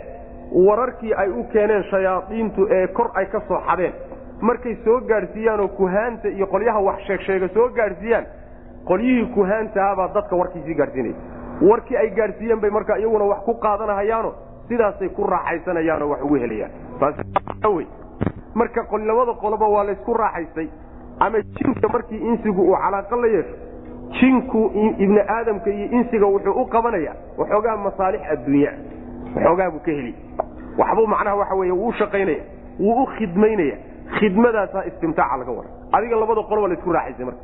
wararkii 0.68 1.14
ay 1.14 1.30
u 1.30 1.44
keeneen 1.54 1.84
shayaadiintu 1.92 2.68
ee 2.72 2.88
kor 2.88 3.12
ay 3.14 3.26
ka 3.26 3.42
soo 3.48 3.60
xadeen. 3.68 3.94
Markay 4.42 4.76
soo 4.86 5.00
gaadhsiiyaanoo 5.10 5.68
kuhaanta 5.68 6.28
iyo 6.30 6.48
qolyaha 6.48 6.80
wax 6.88 7.00
sheegsheega 7.08 7.48
soo 7.54 7.70
gaadhsiiyaan 7.70 8.26
qolyihii 8.88 9.26
kuhaantahabaa 9.36 10.08
dadka 10.16 10.36
warkiisii 10.36 10.74
gaadhsiinaya 10.76 11.16
warkii 11.70 11.98
ay 11.98 12.10
gaadhsiiyeen 12.10 12.60
bay 12.62 12.70
marka 12.70 12.98
iyaguna 12.98 13.26
wax 13.26 13.40
ku 13.46 13.54
qaadanahayaano 13.54 14.32
sidaasay 14.70 15.10
ku 15.10 15.24
raaxaysanayaanoo 15.24 16.10
wax 16.10 16.22
ugu 16.24 16.36
helayaan. 16.36 16.72
Marka 18.56 18.82
labada 18.98 19.34
qoloba 19.34 19.68
waa 19.68 19.84
laysku 19.84 20.14
raaxaystay 20.14 20.68
ama 21.20 21.42
jinka 21.42 21.88
markii 21.88 22.18
insigu 22.30 22.62
uu 22.62 22.76
calaaqo 22.84 23.16
la 23.22 23.28
yeesho 23.28 23.56
jinku 24.20 24.72
ibni 25.00 25.20
aadamka 25.20 25.70
iyo 25.70 25.88
insiga 25.92 26.26
wuxuu 26.26 26.62
u 26.62 26.66
qabanaya 26.66 27.14
waxoogaa 27.38 27.78
masaalix 27.78 28.22
adduunya 28.34 28.72
waxoogaa 29.36 29.70
buu 29.72 29.80
ka 29.86 29.92
heli. 29.92 30.14
Waxbuu 30.78 31.08
macnaha 31.08 31.36
waxa 31.36 31.56
wey 31.56 31.72
wuu 31.72 31.92
shaqaynaya 32.00 32.44
wuu 32.80 33.04
u 33.04 33.06
khidmaynaya 33.18 33.78
khidmadaasaa 34.20 34.84
istimtaaca 34.90 35.38
laga 35.38 35.52
wara 35.52 35.70
adiga 35.92 36.16
labada 36.16 36.42
qoloba 36.50 36.68
laysku 36.68 36.92
raaxaysay 36.92 37.26
marka. 37.26 37.44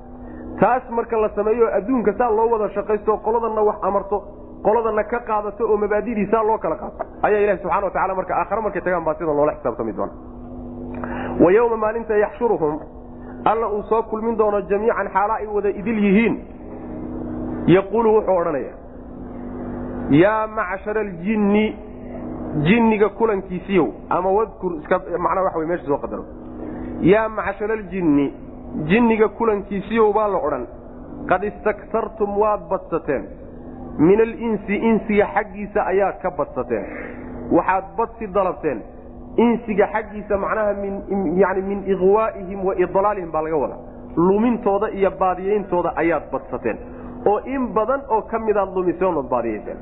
Taas 0.60 0.84
marka 0.90 1.18
la 1.18 1.30
sameeyo 1.36 1.68
adduunka 1.78 2.13
saa 2.18 2.30
loo 2.38 2.48
wada 2.54 2.70
shaqaysto 2.75 3.18
qoladanna 3.25 3.62
wax 3.70 3.75
amarto 3.90 4.18
qoladana 4.63 5.03
ka 5.03 5.20
qaadato 5.20 5.63
oo 5.72 5.77
mabaadidii 5.77 6.27
saa 6.32 6.44
loo 6.44 6.58
kala 6.58 6.75
qaato. 6.75 7.06
Ayaa 7.24 7.39
ilahi 7.39 7.58
subxana 7.62 7.86
wa 7.86 7.91
tacala 7.91 8.15
marka 8.15 8.34
aakhare 8.36 8.62
markay 8.62 8.82
tagaan 8.82 9.03
baa 9.06 9.13
sida 9.20 9.34
loola 9.34 9.53
xisaabtami 9.58 9.94
doona 9.94 10.13
wa 11.44 11.51
yowma 11.51 11.77
maalinta 11.77 12.18
yaxshuruhum 12.18 12.80
alla 13.46 13.68
uu 13.70 13.84
soo 13.89 14.03
kulmin 14.03 14.38
doono 14.38 14.62
jamiican 14.70 15.07
xaala 15.14 15.33
ay 15.42 15.48
wada 15.48 15.70
idil 15.70 16.00
yihiin. 16.05 16.36
Yaquulu 17.68 18.09
wuxuu 18.16 18.36
odhanaya 18.42 18.74
yaa 20.09 20.48
macshara 20.48 21.01
aljinni 21.01 21.66
jinniga 22.68 23.09
kulankiisiiyow 23.09 23.88
ama 24.09 24.29
wadkur 24.38 24.72
macnaa 25.25 25.44
waxa 25.44 25.59
meesha 25.72 25.86
soo 25.86 25.98
qadaro. 25.98 26.25
Yaa 27.01 27.29
macshara 27.29 27.74
aljinni 27.74 28.33
jinniga 28.90 29.27
kulankiisiiyow 29.29 30.14
baa 30.14 30.27
la 30.27 30.38
odhan 30.38 30.66
qad 31.29 31.44
istaktartum 31.44 32.38
waad 32.38 32.62
badsateen 32.70 33.24
min 34.00 34.22
alinsi 34.22 34.75
insiga 34.75 35.27
xaggiisa 35.36 35.82
ayaad 35.86 36.22
ka 36.22 36.30
badsateen. 36.38 36.86
Waxaad 37.51 37.84
badsi 37.98 38.27
dalabteen. 38.27 38.82
Insiga 39.38 39.88
xaggiisa 39.94 40.38
macnaha 40.38 40.74
yani 41.44 41.62
min 41.62 41.80
iqwaa'ihim 41.94 42.60
wa 42.66 42.74
idlaalihim 42.75 43.32
baa 43.32 43.42
laga 43.42 43.58
wadaa. 43.58 43.80
Lumintooda 44.18 44.90
iyo 44.90 45.12
baadiyeyntooda 45.20 45.94
ayaad 45.96 46.24
badsateen. 46.32 46.77
Oo 47.25 47.40
in 47.46 47.68
badan 47.74 48.01
oo 48.10 48.22
ka 48.22 48.40
midaad 48.40 48.70
lumiseen 48.75 49.18
ood 49.18 49.30
baadiyeyseen 49.30 49.77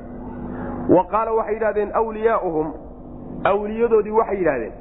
wa 0.90 1.04
qaala 1.12 1.32
waxay 1.34 1.54
yidhahdeen 1.56 1.92
wliyaauhum 2.08 2.68
awliyadoodii 3.44 4.12
waxay 4.12 4.38
yidhahdeen 4.38 4.72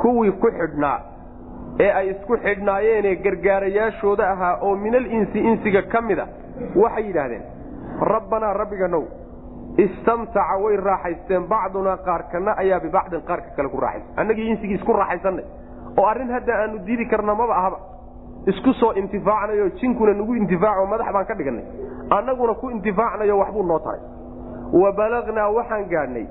kuwii 0.00 0.30
ku 0.32 0.46
xidhnaa 0.58 0.98
ee 1.80 1.90
ay 1.92 2.10
isku 2.10 2.36
xidhnaayeenee 2.44 3.14
gargaarayaashooda 3.16 4.30
ahaa 4.30 4.58
oo 4.62 4.74
min 4.76 4.94
alinsi 4.94 5.38
insiga 5.38 5.82
ka 5.82 6.00
mida 6.00 6.26
waxay 6.76 7.04
yidhaahdeen 7.06 7.42
rabbanaa 8.00 8.52
rabbiganow 8.52 9.04
istamtaca 9.76 10.56
way 10.62 10.76
raaxaysteen. 10.76 11.46
Bacdunaa 11.48 11.96
qaarkana 12.06 12.54
ayaa 12.62 12.80
bibacdin 12.80 13.20
qaarka 13.28 13.50
kale 13.56 13.68
ku 13.68 13.80
raaxaysa 13.80 14.20
annagii 14.20 14.48
insigii 14.50 14.74
isku 14.74 14.92
raaxaysanay 14.92 15.44
oo 15.98 16.06
arrin 16.06 16.30
hadda 16.30 16.54
aanu 16.62 16.78
diidi 16.86 17.06
karna 17.06 17.34
maba 17.34 17.54
ahaba. 17.56 17.78
Isku 18.46 18.72
soo 18.80 18.92
intifaacnayo 18.92 19.68
jinkuna 19.80 20.12
nagu 20.14 20.34
intifaaco 20.34 20.86
madax 20.86 21.12
baan 21.12 21.26
ka 21.26 21.34
dhiganay 21.34 21.64
annaguna 22.10 22.54
ku 22.54 22.70
intifaacnayo 22.70 23.38
waxbuu 23.38 23.62
noo 23.62 23.78
taray. 23.78 24.00
Wa 24.72 24.92
balagnaa 24.92 25.48
waxaan 25.56 25.84
gaadhnay 25.88 26.26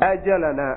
ajalanaa 0.00 0.76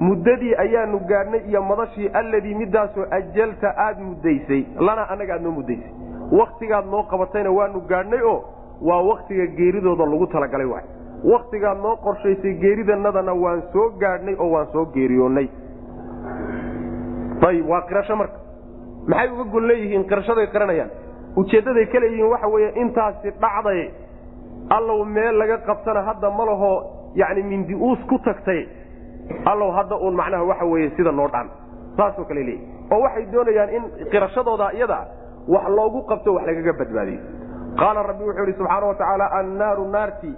muddadii 0.00 0.54
ayaanu 0.58 0.98
gaadhnay 1.08 1.40
iyo 1.48 1.62
madashii 1.62 2.08
alladii 2.08 2.54
midaasoo 2.54 3.06
ajalta 3.10 3.74
aad 3.86 3.98
muddaysay 4.00 4.62
lana 4.78 5.08
annaga 5.10 5.34
aad 5.34 5.42
noo 5.42 5.52
muddaysay. 5.52 5.90
Waktigaad 6.32 6.86
noo 6.86 7.02
qabatayna 7.02 7.50
waanu 7.50 7.80
gaadhnay 7.80 8.22
oo 8.22 8.44
waa 8.80 9.02
waktiga 9.02 9.46
geeridooda 9.56 10.04
lagu 10.06 10.26
talagalay 10.26 10.66
waay. 10.66 10.84
Waktigaad 11.24 11.78
noo 11.82 11.96
qorshaysay 11.96 12.54
geeridanadana 12.60 13.32
waan 13.34 13.62
soo 13.72 13.90
gaadhnay 14.00 14.34
oo 14.38 14.50
waan 14.50 14.66
soo 14.72 14.84
geeriyoonnay. 14.94 15.48
Ayib 17.48 17.66
waa 17.68 17.82
qirasho 17.88 18.16
marka. 18.16 18.38
Maxay 19.06 19.28
uga 19.32 19.44
gol 19.52 19.66
leeyihiin 19.68 20.04
qirashaday 20.08 20.46
qiranayaan 20.52 20.90
ujeeddaday 21.36 21.86
ka 21.92 21.98
leeyihiin 22.00 22.30
waxa 22.32 22.48
weeye 22.48 22.70
intaasi 22.82 23.30
dhacday. 23.40 23.90
Allow 24.76 25.04
meel 25.04 25.36
laga 25.38 25.58
qabtana 25.66 26.02
hadda 26.08 26.30
ma 26.30 26.44
laho 26.44 26.70
yacni 27.14 27.42
mindi 27.42 27.74
uus 27.74 27.98
ku 28.08 28.18
tagtay. 28.24 28.66
Allow 29.46 29.70
hadda 29.76 29.96
uun 29.96 30.14
macnaha 30.16 30.44
waxa 30.44 30.64
weeye 30.64 30.90
sida 30.96 31.12
noo 31.12 31.28
dhaan. 31.28 31.48
Saasoo 31.96 32.24
kale 32.24 32.40
leeyihiin 32.40 32.90
oo 32.92 33.00
waxay 33.00 33.26
doonayaan 33.32 33.70
in 33.76 33.82
qirashadooda 34.10 34.72
iyada 34.76 34.98
wax 35.48 35.68
loogu 35.76 36.02
qabto 36.08 36.34
wax 36.34 36.46
lagaga 36.46 36.72
badbaadiyo 36.80 37.20
qaala 37.80 38.02
rabbi 38.02 38.24
wuxuu 38.24 38.44
yidhi 38.46 38.58
subxaana 38.58 38.86
wa 38.86 38.94
tacaala 38.94 39.26
annaaru 39.40 39.84
naarti 39.90 40.32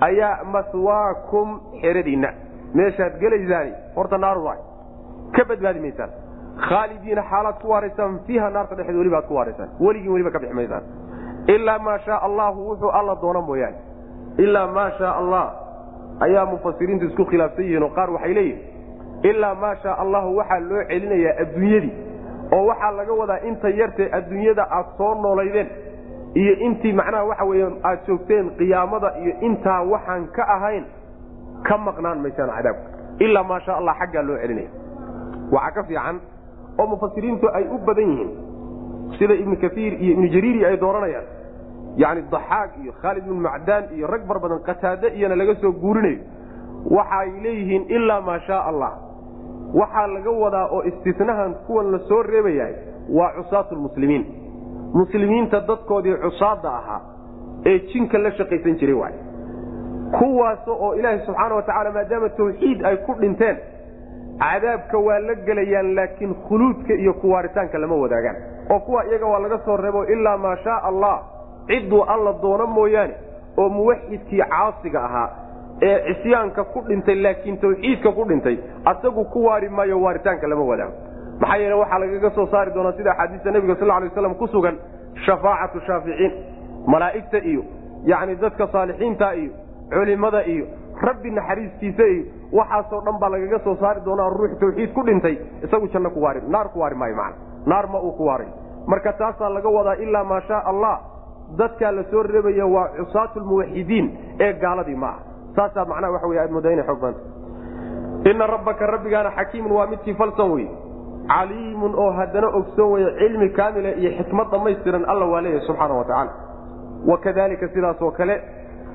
ayaa 0.00 0.44
maswaakum 0.44 1.60
xeradiinna. 1.82 2.30
Meeshaad 2.74 3.18
gelaysaani 3.20 3.72
horta 3.96 4.18
naaru 4.18 4.44
waay. 4.44 4.60
Ka 5.36 5.44
badbaadi 5.44 5.80
maysaan. 5.80 6.10
Khaalidiina 6.68 7.22
xaalaad 7.30 7.60
ku 7.62 7.68
waaraysaan 7.70 8.18
fiiha 8.26 8.50
naarta 8.50 8.74
dhexeed 8.76 8.96
weliba 8.96 9.22
ku 9.22 9.34
waaraysaan 9.34 9.68
weligiin 9.80 10.12
weliba 10.12 10.30
ka 10.30 10.38
bixi 10.38 10.80
ilaa 11.48 11.78
maa 11.78 11.98
shaa 11.98 12.18
allahu 12.28 12.68
wuxuu 12.70 12.90
alla 12.90 13.16
doono 13.22 13.42
mooyaane. 13.42 13.76
Ilaa 14.38 14.66
maa 14.66 14.90
shaa 14.98 15.12
allah 15.20 15.46
ayaa 16.20 16.46
mufasiriintu 16.46 17.06
isku 17.06 17.24
khilaafsan 17.24 17.64
yihiin 17.64 17.82
oo 17.82 17.90
qaar 17.96 18.10
waxay 18.10 18.34
leeyihiin 18.34 19.30
ilaa 19.30 19.54
maa 19.54 19.74
shaa 19.82 19.96
allahu 20.04 20.36
waxaa 20.36 20.60
loo 20.60 20.82
celinayaa 20.88 21.34
adduunyadii 21.42 21.92
oo 22.52 22.66
waxaa 22.66 22.90
laga 22.96 23.12
wadaa 23.20 23.38
inta 23.50 23.68
yartee 23.68 24.08
adduunyada 24.18 24.66
aad 24.78 24.86
soo 24.98 25.14
noolaydeen 25.14 25.70
iyo 26.34 26.52
intii 26.66 26.92
macnaha 26.92 27.24
waxa 27.24 27.44
weeye 27.44 27.68
aad 27.84 27.98
joogteen 28.06 28.50
qiyaamada 28.58 29.08
iyo 29.22 29.32
intaa 29.40 29.82
waxaan 29.92 30.26
ka 30.36 30.42
ahayn 30.56 30.84
ka 31.68 31.78
maqnaan 31.78 32.18
maysaan 32.22 32.50
cadaabka. 32.56 32.88
Ilaa 33.24 33.42
maa 33.42 33.60
sha 33.60 33.76
allah 33.76 33.94
xaggaa 34.00 34.22
loo 34.22 34.36
celinaya. 34.42 34.70
Waxaa 35.52 35.70
ka 35.76 35.82
fiican 35.88 36.16
oo 36.78 36.86
mufasiriintu 36.86 37.46
ay 37.54 37.64
u 37.74 37.78
badan 37.86 38.08
yihiin 38.12 38.30
sida 39.18 39.34
ibnu 39.34 39.56
kaiir 39.56 39.92
iyo 40.02 40.12
ibnu 40.14 40.28
jariiri 40.34 40.64
ay 40.66 40.76
dooranayaan. 40.76 41.26
Yani 41.96 42.22
daxaaq 42.32 42.70
iyo 42.82 42.92
khaalid 43.02 43.24
ibnu 43.26 43.40
macdaan 43.48 43.84
iyo 43.96 44.06
rag 44.06 44.22
bar 44.28 44.38
badan 44.38 44.60
qataade 44.68 45.06
iyona 45.18 45.34
laga 45.36 45.54
soo 45.60 45.72
guurinayo. 45.72 46.18
Waxay 46.96 47.30
leeyihiin 47.42 47.84
ilaa 47.96 48.20
maa 48.20 48.38
shaa 48.46 48.62
allah. 48.70 48.92
Waxaa 49.74 50.06
laga 50.06 50.30
wadaa 50.30 50.66
oo 50.70 50.82
istinahan 50.90 51.54
kuwan 51.66 51.90
la 51.92 51.98
soo 52.08 52.22
reebayahay 52.22 52.74
waa 53.16 53.32
cusaatu 53.36 53.74
lmuslimiin 53.74 54.24
muslimiinta 54.94 55.60
dadkoodii 55.68 56.14
cusaada 56.24 56.68
ahaa 56.80 57.00
ee 57.66 57.78
jinka 57.92 58.18
la 58.18 58.30
shaqaysan 58.30 58.76
jiray 58.80 58.94
waay. 58.94 59.14
Kuwaas 60.18 60.68
oo 60.68 60.94
ilaaha 60.94 61.18
subxaana 61.26 61.54
wa 61.54 61.62
tacaala 61.62 61.90
maadaama 61.92 62.28
tawxiid 62.28 62.84
ay 62.86 62.96
ku 62.96 63.14
dhinteen 63.20 63.56
cadaabka 64.42 64.98
waa 64.98 65.18
la 65.18 65.34
gelayaan 65.34 65.94
laakiin 65.94 66.34
khuluudka 66.48 66.94
iyo 66.94 67.14
kuwaaritaanka 67.14 67.78
lama 67.78 67.96
wadaagaan. 67.96 68.36
Oo 68.70 68.80
kuwa 68.80 69.04
iyaga 69.06 69.26
waa 69.26 69.38
laga 69.38 69.58
soo 69.64 69.76
reebo 69.76 70.04
ilaa 70.04 70.36
maa 70.36 70.56
shaa 70.56 70.80
allah 70.82 71.22
cidduu 71.66 72.02
alla 72.02 72.32
doono 72.42 72.66
mooyaane 72.66 73.14
oo 73.56 73.68
muwaxidkii 73.68 74.38
caasiga 74.50 75.04
ahaa 75.04 75.28
ee 75.82 76.14
cisyaanka 76.14 76.64
ku 76.64 76.80
dhintay 76.88 77.14
laakiin 77.14 77.58
tawxiidka 77.58 78.12
ku 78.12 78.24
dhintay 78.24 78.56
asagu 78.84 79.24
ku 79.24 79.44
waari 79.44 79.68
maayo 79.68 80.00
waaritaanka 80.02 80.46
lama 80.48 80.64
wadaago 80.64 80.92
maxaa 81.40 81.56
yeele 81.62 81.74
waxaa 81.82 81.98
lagaga 82.02 82.30
soo 82.36 82.46
saari 82.52 82.70
doonaa 82.74 82.92
sida 82.98 83.10
axaadiista 83.12 83.50
nebiga 83.56 83.76
sal 83.80 83.88
lay 83.88 84.08
waslam 84.08 84.34
ku 84.42 84.46
sugan 84.54 84.76
shafaacatu 85.26 85.80
shaaficiin 85.86 86.32
malaa'igta 86.92 87.38
iyo 87.52 87.62
yacni 88.10 88.34
dadka 88.42 88.66
saalixiinta 88.74 89.28
iyo 89.42 89.52
culimada 89.92 90.40
iyo 90.54 90.66
rabbi 91.06 91.30
naxariistiisa 91.38 92.04
iyo 92.14 92.22
waxaasoo 92.58 93.00
dhan 93.06 93.16
baa 93.22 93.28
lagaga 93.34 93.58
soo 93.66 93.76
saari 93.82 94.00
doonaa 94.06 94.28
ruux 94.38 94.52
tawxiid 94.60 94.90
ku 94.96 95.02
dhintay 95.08 95.34
isagu 95.64 95.86
janno 95.92 96.10
ku 96.16 96.20
waari 96.24 96.40
naar 96.54 96.68
ku 96.74 96.78
waari 96.82 96.96
maayo 97.02 97.16
macana 97.16 97.36
naar 97.72 97.86
ma 97.92 97.98
uu 98.06 98.12
ku 98.18 98.24
waaray 98.30 98.48
marka 98.92 99.12
taasaa 99.20 99.48
laga 99.56 99.68
wadaa 99.78 99.94
ilaa 100.04 100.24
maa 100.24 100.40
shaa 100.48 100.62
allah 100.70 100.94
dadkaa 101.60 101.90
la 101.98 102.02
soo 102.10 102.22
reebaya 102.22 102.66
waa 102.74 102.86
cusaatu 102.98 103.40
lmuwaxidiin 103.40 104.06
ee 104.44 104.52
gaaladii 104.64 104.94
ma 105.02 105.08
aha. 105.08 105.20
Saasaa 105.56 105.84
macnaha 105.90 106.12
waxa 106.14 106.26
wey 106.30 106.38
aad 106.42 106.50
moodaa 106.56 106.72
inay 106.74 106.84
xoog 106.88 107.00
badanta 107.00 108.30
ina 108.30 108.46
rabbaka 108.54 108.86
rabbigaana 108.94 109.30
xakiimun 109.38 109.72
waa 109.78 109.86
midkii 109.92 110.14
falsan 110.20 110.50
wey 110.56 110.66
caliimun 111.28 111.94
oo 111.94 112.10
haddana 112.10 112.48
ogsoon 112.58 112.92
weye 112.92 113.10
cilmi 113.18 113.48
kaamila 113.48 113.90
iyo 114.00 114.10
xikmad 114.18 114.50
dhammaystiran 114.50 115.04
alla 115.12 115.24
waa 115.32 115.40
leeyahay 115.40 115.66
subxaana 115.66 115.94
wa 115.94 116.04
tacaala. 116.04 116.32
Wakadalika 117.06 117.68
sidaasoo 117.68 118.10
kale 118.10 118.42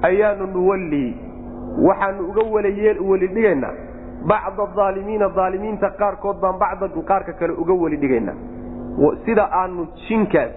ayaanu 0.01 0.47
nuwallii 0.47 1.15
waxaanu 1.87 2.27
uga 2.29 2.41
weli 2.51 3.27
dhigaynaa. 3.27 3.73
Bacda 4.27 4.63
aalimiina 4.83 5.29
aalimiinta 5.37 5.89
qaarkood 5.99 6.37
baan 6.41 6.57
bacdan 6.59 7.03
qaarka 7.05 7.33
kale 7.33 7.53
uga 7.53 7.73
weli 7.73 7.97
dhigaynaa. 7.97 8.35
Sida 9.25 9.49
aanu 9.51 9.87
jinkaas 10.07 10.51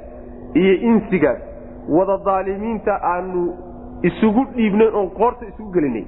iyo 0.54 0.74
insigaas 0.90 1.38
wada 1.88 2.16
daalimiinta 2.24 3.00
aanu 3.02 3.54
isugu 4.02 4.44
dhiibnay 4.54 4.88
oon 4.88 5.10
qoorta 5.10 5.44
isugu 5.46 5.70
gelinay 5.72 6.04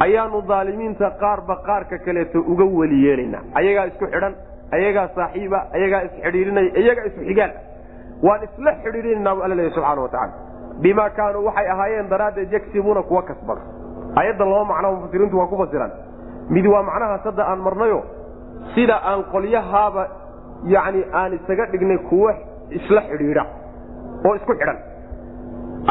ayaanu 0.00 0.42
daalimiinta 0.48 1.10
qaarba 1.10 1.56
qaarka 1.66 1.98
kaleeto 1.98 2.40
uga 2.40 2.64
weli 2.64 3.06
yeelaynaa. 3.06 3.42
Ayagaa 3.54 3.86
isku 3.86 4.06
xidhan 4.06 4.34
ayagaa 4.74 5.06
saaxiiba 5.16 5.58
ayagaa 5.76 6.00
isxidhiirinaya 6.08 6.70
iyagaa 6.82 7.06
isu 7.10 7.20
xigaan 7.28 7.52
waan 8.26 8.40
isla 8.48 8.70
xidhiirinanaa 8.84 9.34
bu 9.36 9.42
alla 9.46 9.56
leeya 9.60 9.72
subxana 9.76 10.02
wa 10.06 10.08
tacala 10.14 10.32
bimaa 10.84 11.10
kaanuu 11.18 11.44
waxay 11.48 11.66
ahaayeen 11.74 12.08
daraaddeed 12.12 12.52
yagsibuuna 12.56 13.02
kuwa 13.08 13.22
kasbada. 13.28 13.60
Ayaddan 14.20 14.48
laba 14.52 14.64
macnaa 14.70 14.90
mufasiriintu 14.96 15.36
waa 15.40 15.46
ku 15.52 15.56
fasiraan 15.62 15.92
mid 16.54 16.66
waa 16.72 16.82
macnahaas 16.88 17.24
hadda 17.28 17.44
aan 17.50 17.60
marnayo 17.66 18.00
sida 18.74 18.96
aan 19.10 19.20
qolyahaaba 19.34 20.02
yacni 20.74 21.02
aan 21.20 21.30
isaga 21.38 21.64
dhignay 21.72 21.98
kuwo 22.10 22.30
isla 22.78 23.00
xidhiidha 23.10 23.44
oo 24.26 24.34
isku 24.38 24.52
xidhan. 24.60 24.78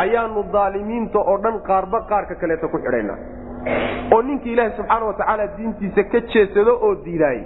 Ayaanu 0.03 0.43
daalimiinta 0.53 1.19
oo 1.31 1.37
dhan 1.43 1.55
qaarba 1.67 1.99
qaarka 2.11 2.35
kaleeta 2.41 2.67
ku 2.73 2.77
xidhaynaa 2.85 3.17
oo 4.13 4.21
ninkii 4.29 4.53
ilaahay 4.53 4.73
subxaana 4.77 5.05
wa 5.09 5.13
tacaala 5.19 5.45
diintiisa 5.57 6.03
ka 6.11 6.19
jeedsado 6.33 6.73
oo 6.85 6.93
diidaayey 7.05 7.43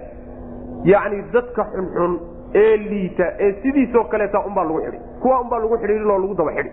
yacni 0.85 1.23
dadka 1.33 1.63
xunxun 1.73 2.19
ee 2.55 2.77
liita 2.77 3.23
ee 3.39 3.53
sidiisoo 3.61 4.03
kaleeta 4.03 4.39
unbaa 4.45 4.63
lagu 4.63 4.81
xidhi. 4.81 4.99
Kuwa 5.21 5.41
unbaa 5.41 5.59
lagu 5.59 5.77
xidhiirin 5.77 6.11
oo 6.11 6.17
lagu 6.17 6.35
daba 6.35 6.51
xidhi. 6.51 6.71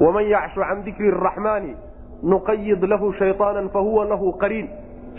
Waman 0.00 0.28
yacshu 0.28 0.60
can 0.60 0.84
dikri 0.84 1.08
araxmaani 1.08 1.76
nuqayid 2.22 2.82
lahu 2.84 3.12
shayaanan 3.12 3.68
fahuwa 3.70 4.04
lahu 4.04 4.32
qariin. 4.38 4.68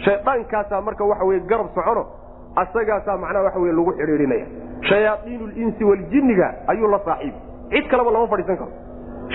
Shayaankaasaa 0.05 0.81
marka 0.81 1.05
waxa 1.05 1.25
weye 1.25 1.39
garab 1.39 1.67
socono 1.75 2.05
asagaasaa 2.55 3.17
macnaha 3.17 3.43
waxa 3.43 3.59
wey 3.59 3.71
lagu 3.71 3.91
xidhiidhinaya. 3.91 4.45
Shayaaiinu 4.81 5.47
linsi 5.47 5.83
waljinniga 5.83 6.53
ayuu 6.67 6.87
la 6.87 6.99
saaxiib. 7.05 7.33
Cid 7.69 7.87
kaleba 7.87 8.11
lama 8.11 8.27
fadhiisan 8.27 8.57
karo. 8.57 8.71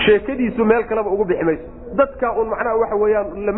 Sheekadiisu 0.05 0.65
meel 0.65 0.83
kaleba 0.83 1.09
ugu 1.09 1.25
bixi 1.25 1.43
mayso. 1.43 1.63
Dadkaa 1.95 2.31
un 2.31 2.49
macnaha 2.49 2.77
waxa 2.77 2.95
weyaan 2.95 3.45
la 3.45 3.53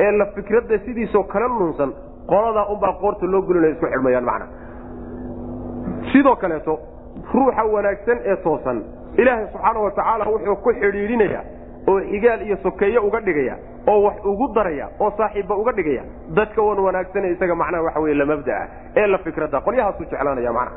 ee 0.00 0.12
la 0.12 0.26
fikradda 0.26 0.78
sidiisoo 0.78 1.22
kala 1.22 1.48
lunsan 1.48 1.92
qoladaa 2.30 2.66
unbaa 2.72 2.92
qoorta 3.02 3.26
loo 3.32 3.42
gulinaya 3.48 3.72
isku 3.74 3.86
xidhmayaan 3.92 4.24
macna. 4.30 4.46
Sidoo 6.12 6.36
kaleeto 6.42 6.74
ruuxa 7.34 7.62
wanaagsan 7.74 8.18
ee 8.30 8.36
toosan 8.44 8.78
ilaahay 9.20 9.46
subxaana 9.52 9.80
wa 9.84 9.90
tacaala 9.98 10.24
wuxuu 10.32 10.56
ku 10.64 10.70
xidhiidhinaya 10.80 11.40
oo 11.90 11.98
xigaal 12.10 12.40
iyo 12.46 12.56
sokeeye 12.62 12.98
uga 13.08 13.20
dhigaya 13.26 13.54
oo 13.90 13.98
wax 14.06 14.16
ugu 14.30 14.46
daraya 14.56 14.86
oo 15.00 15.10
saaxiibba 15.18 15.54
uga 15.62 15.72
dhigaya 15.78 16.02
dadka 16.38 16.62
wan 16.68 16.78
wanaagsane 16.86 17.28
isaga 17.34 17.54
macnaha 17.62 17.82
waxa 17.86 18.00
wey 18.04 18.14
lamabdaa 18.14 18.64
ee 18.96 19.06
la 19.06 19.18
fikradda. 19.18 19.60
Qolyahaasuu 19.66 20.04
jeclaanaya 20.10 20.52
mana 20.58 20.70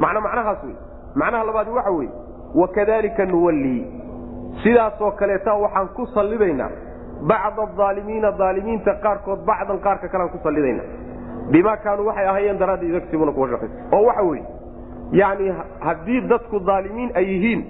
macna 0.00 0.20
macnahaas 0.26 0.60
wey 0.64 0.74
macnaha 1.20 1.44
labaadi 1.48 1.70
waxa 1.78 1.90
weeye 1.90 2.12
wakadalika 2.54 3.24
nuwallii. 3.24 3.82
Sidaasoo 4.62 5.10
kaleeta 5.20 5.54
waxaan 5.64 5.88
ku 5.96 6.06
sallidaynaa 6.14 6.70
bacda 7.22 7.62
aalimiina 7.86 8.28
aalimiinta 8.40 8.94
qaarkood 9.04 9.40
bacdan 9.46 9.78
qaarka 9.86 10.08
kalean 10.08 10.28
ku 10.34 10.38
sallidayna 10.42 10.82
bimaa 11.50 11.76
kaanuu 11.76 12.06
waxay 12.06 12.26
ahaayeen 12.28 12.58
daraaddeed 12.58 12.94
yagsibuna 12.94 13.32
kuwa 13.32 13.48
shaqaysa 13.48 13.74
oo 13.96 14.02
waxa 14.08 14.22
weeye 14.22 14.44
yacni 15.12 15.52
haddii 15.80 16.20
dadku 16.20 16.60
daalimiin 16.60 17.10
ay 17.14 17.24
yihiin 17.32 17.60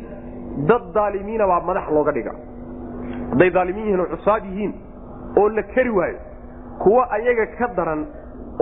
dad 0.69 0.83
daalimiina 0.95 1.47
baa 1.47 1.61
madax 1.61 1.91
looga 1.97 2.13
dhiga 2.13 2.33
hadday 3.31 3.51
daalimiin 3.51 3.87
yihiin 3.87 4.01
oo 4.01 4.07
cusaad 4.17 4.45
yihiin 4.45 4.73
oo 5.37 5.49
la 5.49 5.63
keri 5.63 5.91
waayo 5.91 6.19
kuwa 6.83 7.11
ayaga 7.11 7.47
ka 7.59 7.67
daran 7.77 8.07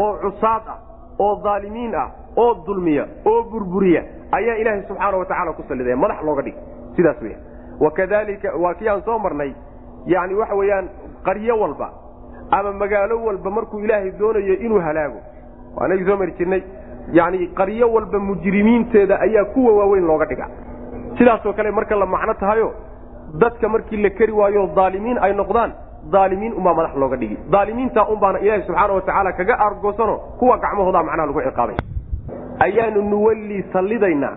oo 0.04 0.12
cusaad 0.24 0.62
ah 0.74 0.78
oo 1.18 1.34
daalimiin 1.44 1.94
ah 1.94 2.08
oo 2.36 2.54
dulmiya 2.66 3.04
oo 3.30 3.42
burburiya 3.42 4.02
ayaa 4.32 4.56
ilaahay 4.62 4.82
subxaana 4.88 5.16
wa 5.18 5.24
tacala 5.24 5.52
ku 5.52 5.62
sallidaya 5.68 5.96
madax 5.96 6.22
looga 6.22 6.42
dhiga 6.42 6.60
sidaas 6.96 7.22
weya 7.22 7.38
wakadalika 7.80 8.52
waa 8.62 8.74
kii 8.74 8.88
aan 8.88 9.02
soo 9.02 9.18
marnay 9.18 9.52
yani 10.06 10.34
waxa 10.40 10.54
weeyaan 10.60 10.86
qaryo 11.26 11.54
walba 11.62 11.88
ama 12.50 12.72
magaalo 12.72 13.14
walba 13.26 13.50
markuu 13.50 13.80
ilaahay 13.84 14.10
doonayo 14.18 14.54
inuu 14.64 14.80
halaago. 14.80 15.20
Waanagii 15.76 16.06
soo 16.08 16.16
mari 16.16 16.32
jirnay. 16.38 16.62
Yani 17.12 17.46
qaryo 17.58 17.86
walba 17.94 18.18
mujrimiinteeda 18.18 19.20
ayaa 19.20 19.44
kuwa 19.44 19.72
waaweyn 19.78 20.06
looga 20.06 20.24
dhiga 20.26 20.46
sidaasoo 21.18 21.52
kale 21.52 21.70
marka 21.70 21.96
la 21.96 22.06
macno 22.06 22.34
tahayo 22.34 22.72
dadka 23.42 23.68
markii 23.68 23.96
la 24.02 24.10
keri 24.10 24.32
waayo 24.32 24.66
daalimiin 24.76 25.18
ay 25.26 25.32
noqdaan 25.40 25.72
daalimiin 26.12 26.52
unbaa 26.58 26.74
madax 26.74 26.94
looga 27.02 27.16
dhigi 27.16 27.36
daalimiinta 27.50 28.06
unbaana 28.08 28.38
ilaahi 28.38 28.62
subxaana 28.66 28.92
wa 28.94 29.00
tacaala 29.00 29.32
kaga 29.32 29.54
aargoosano 29.64 30.16
kuwa 30.38 30.58
gacmahoodaa 30.58 31.02
macnaha 31.02 31.26
lagu 31.26 31.40
ciqaabay. 31.46 31.76
Ayaanu 32.66 33.02
nuwallii 33.02 33.62
sallidaynaa 33.72 34.34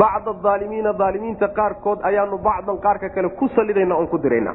bacda 0.00 0.32
aalimiina 0.52 0.94
aalimiinta 1.00 1.48
qaarkood 1.58 1.98
ayaanu 2.02 2.38
bacdan 2.38 2.76
qaarka 2.84 3.08
kale 3.14 3.28
ku 3.28 3.48
sallidayna 3.56 3.94
oon 3.96 4.06
ku 4.06 4.18
diraynaa 4.18 4.54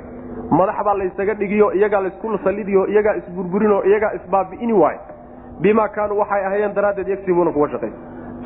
madax 0.58 0.76
baa 0.86 0.94
laysaga 1.02 1.34
dhigiyo 1.34 1.74
iyagaa 1.74 2.02
laysku 2.02 2.38
sallidiyo 2.44 2.88
iyagaa 2.88 3.16
isburburinoo 3.16 3.84
iyagaa 3.84 4.12
isbaabi'ini 4.20 4.74
waayo. 4.74 5.00
Bimaa 5.62 5.88
kaanuu 5.88 6.20
waxay 6.20 6.46
ahaayeen 6.46 6.74
daraaddeed 6.76 7.08
yagsibuuna 7.08 7.52
kuwa 7.52 7.70
shaqaysa 7.70 7.96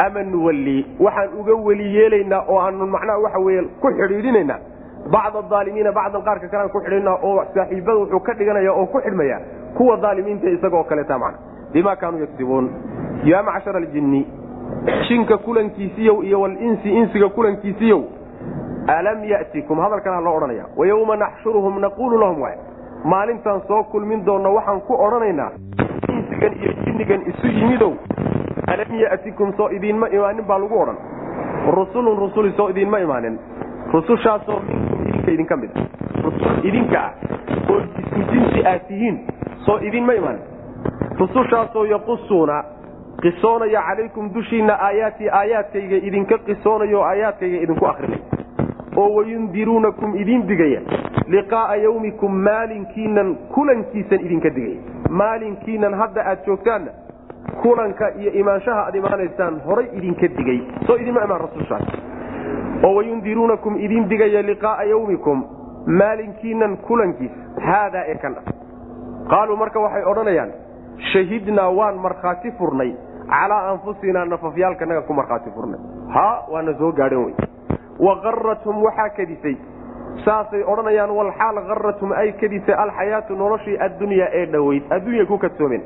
ama 0.06 0.24
nuwallii 0.24 0.86
waxaan 1.00 1.30
uga 1.40 1.54
weli 1.56 1.96
yeelaynaa 1.96 2.44
oo 2.50 2.60
aanu 2.62 2.88
macnaha 2.88 3.18
waxa 3.20 3.40
weye 3.40 3.62
ku 3.82 3.88
xidhiidhinaynaa. 3.92 4.60
Bacda 5.12 5.58
aalimiina 5.58 5.92
bacdan 5.92 6.22
qaarka 6.22 6.48
kalean 6.48 6.70
ku 6.70 6.80
xidhiidhnaa 6.82 7.18
oo 7.24 7.46
saaxiibada 7.54 7.98
wuxuu 8.00 8.20
ka 8.20 8.34
dhiganaya 8.34 8.74
oo 8.74 8.86
ku 8.86 9.00
xidhmaya 9.02 9.40
kuwa 9.78 10.00
aalimiinta 10.04 10.50
isagoo 10.50 10.84
kaleeta 10.84 11.20
macna. 11.20 11.38
Bimaa 11.74 11.96
kaanuu 11.96 12.20
yagsibuun 12.20 12.70
yaa 13.24 13.44
macshara 13.44 13.78
aljinni 13.78 14.28
jinka 15.08 15.38
kulankiisiiyow 15.38 16.24
iyo 16.24 16.42
walinsi 16.42 16.90
insiga 16.90 17.30
kulankiisiiyow 17.30 18.02
alam 18.88 19.24
yatikum 19.24 19.80
hadalkanaa 19.80 20.22
loo 20.22 20.36
odhanaya 20.38 20.66
wayawma 20.78 21.16
naxshuruhum 21.16 21.80
naquulu 21.80 22.20
lahum 22.20 22.42
waay 22.42 22.58
maalintaan 23.04 23.62
soo 23.68 23.84
kulmin 23.84 24.26
doonno 24.26 24.54
waxaan 24.54 24.82
ku 24.82 24.94
odhanaynaa 25.08 25.52
insigan 26.10 26.54
iyo 26.62 26.74
jinnigan 26.86 27.22
isu 27.32 27.48
yimidow 27.48 27.94
alam 28.68 28.96
yatikum 29.00 29.54
soo 29.58 29.70
idiinma 29.70 30.08
imaanin 30.08 30.46
baa 30.46 30.60
lagu 30.60 30.80
odhan 30.82 30.98
rusulun 31.80 32.18
rusuli 32.20 32.52
soo 32.58 32.70
idiinma 32.70 33.00
imaanin 33.00 33.40
rusushaasoo 33.94 34.60
minkum 34.60 35.04
idinka 35.10 35.32
idinka 35.32 35.58
mid 35.58 35.72
rusul 36.24 36.68
idinka 36.72 37.02
ah 37.02 37.12
oo 37.74 37.80
isku 38.00 38.24
jinsi 38.32 38.66
aad 38.72 38.88
tihiin 38.88 39.20
soo 39.66 39.78
idiinma 39.90 40.14
imaanin 40.14 40.42
rusushaasoo 41.20 41.86
yaqusuuna 41.86 42.64
qisoonaya 43.22 43.82
calaykum 43.90 44.34
dushiinna 44.34 44.74
aayaatii 44.88 45.30
aayaadkayga 45.42 45.98
idinka 46.10 46.38
qisoonayo 46.48 47.04
aayaadkayga 47.12 47.58
idinku 47.68 47.86
akrinay 47.92 48.20
oo 48.98 49.10
wayundiruunakum 49.18 50.16
idin 50.16 50.48
digaya. 50.48 50.82
Liqaa'a 51.28 51.76
yawmikum 51.86 52.32
maalinkiinan 52.50 53.36
kulankiisan 53.56 54.20
idinka 54.26 54.50
digaya. 54.50 54.80
Maalinkiinan 55.10 55.94
hadda 56.02 56.22
aad 56.32 56.46
joogtaanna 56.46 56.92
kulanka 57.62 58.12
iyo 58.20 58.32
imaanshaha 58.42 58.82
aad 58.88 58.96
imaanaysaan 58.96 59.60
horay 59.66 59.88
idinka 59.98 60.28
digay. 60.38 60.60
Soo 60.88 60.96
idinma 60.98 61.24
imaan 61.26 61.42
rasulshaas 61.42 61.86
oo 62.84 62.94
wayundiruunakum 62.96 63.78
idin 63.86 64.10
digaya 64.10 64.42
liqaa'a 64.52 64.84
yawmikum 64.94 65.44
maalinkiinan 66.00 66.78
kulankiisa 66.78 67.36
haadaa 67.68 68.06
ee 68.14 68.16
kan 68.24 68.36
qaaluu 69.34 69.58
marka 69.58 69.80
waxay 69.80 70.04
odhanayaan 70.12 70.52
shahidnaa 71.12 71.70
waan 71.80 71.98
markhaati 72.08 72.52
furnay. 72.58 72.92
Calaa 73.30 73.70
anfusinaa 73.72 74.26
nafafyaalkanaga 74.26 75.02
ku 75.02 75.14
markhaati 75.14 75.52
furnay. 75.56 75.80
Ha 76.16 76.28
waana 76.52 76.74
soo 76.80 76.92
gaadhan 76.92 77.26
wey 77.26 77.36
waqarathum 78.00 78.84
waxaa 78.84 79.10
kadisay. 79.18 79.56
Saasay 80.26 80.64
odhanayaan 80.64 81.12
walxaal 81.12 81.58
qarathum 81.70 82.12
ay 82.12 82.32
kadisay 82.42 82.76
alxayaatu 82.84 83.36
noloshii 83.36 83.78
addunyaa 83.86 84.30
ee 84.34 84.46
dhoweyd 84.46 84.84
adduunyay 84.96 85.26
ku 85.26 85.38
kadsoomeen 85.38 85.84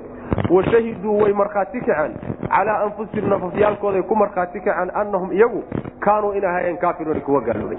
washahiduu 0.49 1.19
way 1.21 1.33
markhaati 1.33 1.79
kaceen. 1.81 2.13
Calaa 2.49 2.83
anfusihim 2.85 3.29
nafafyaalkooday 3.29 4.01
ku 4.03 4.15
markhaati 4.15 4.59
kaceen 4.59 4.91
annahum 5.01 5.31
iyagu 5.31 5.63
kaanuu 5.99 6.31
in 6.31 6.45
ahaayeen 6.45 6.77
kaafiruuna 6.77 7.19
kuwa 7.19 7.41
gaaloobay 7.41 7.77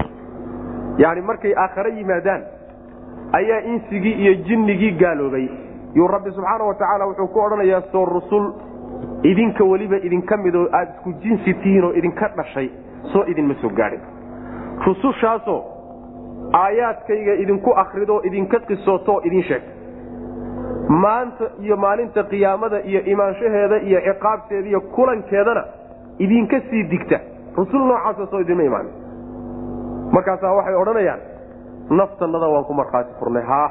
yani 0.98 1.20
markay 1.20 1.54
aakhare 1.56 1.90
yimaadaan 1.98 2.42
ayaa 3.32 3.60
insigii 3.60 4.12
iyo 4.12 4.34
jinnigii 4.34 4.92
gaaloobay. 4.92 5.48
Yuu 5.94 6.08
rabbi 6.08 6.30
subxaana 6.30 6.64
wa 6.64 6.74
tacaala 6.74 7.06
wuxuu 7.06 7.28
ku 7.28 7.40
odhanayaa 7.40 7.82
soo 7.92 8.04
rusul 8.04 8.52
idinka 9.22 9.64
weliba 9.64 9.96
idinka 9.96 10.36
midoo 10.36 10.68
aada 10.72 10.90
isku 10.94 11.12
jinsi 11.12 11.54
tihiin 11.54 11.84
oo 11.84 11.92
idinka 11.92 12.28
dhashay 12.36 12.68
soo 13.12 13.24
idinma 13.32 13.54
soo 13.62 13.68
gaadhin 13.68 14.00
rusushaasoo 14.86 15.60
aayaadkayga 16.62 17.34
idinku 17.42 17.70
akridoo 17.82 18.20
idinka 18.24 18.58
qisooto 18.68 19.12
oo 19.14 19.20
idin 19.24 19.42
sheeg. 19.42 19.62
Maanta 20.88 21.44
iyo 21.62 21.76
maalinta 21.76 22.22
qiyaamada 22.24 22.80
iyo 22.90 23.00
imaanshaheeda 23.12 23.76
iyo 23.88 24.00
ciqaabteeda 24.06 24.68
iyo 24.68 24.80
kulankeedana 24.80 25.64
idinka 26.18 26.60
sii 26.70 26.82
digta. 26.90 27.18
Rusul 27.56 27.80
noocaasa 27.86 28.26
soo 28.30 28.40
idinma 28.40 28.62
imaan 28.62 28.86
markaasaa 30.12 30.54
waxay 30.56 30.74
odhanayaan 30.74 31.20
naftanada 31.90 32.46
waan 32.48 32.64
ku 32.64 32.74
markhaati 32.74 33.12
furnay. 33.18 33.42
Haa 33.42 33.70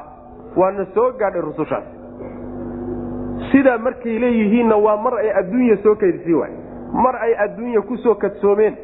waana 0.56 0.84
soo 0.94 1.12
gaadhay 1.12 1.40
rusushaas. 1.42 1.84
Sidaa 3.52 3.78
markay 3.78 4.18
leeyihiinna 4.20 4.76
waa 4.76 4.96
mar 4.96 5.14
ay 5.18 5.30
adduunya 5.40 5.76
soo 5.82 5.94
kaydisii 5.94 6.34
waay. 6.34 6.52
Mar 6.92 7.16
ay 7.16 7.34
adduunya 7.44 7.80
ku 7.82 7.96
soo 7.96 8.14
kadsoomeen 8.14 8.76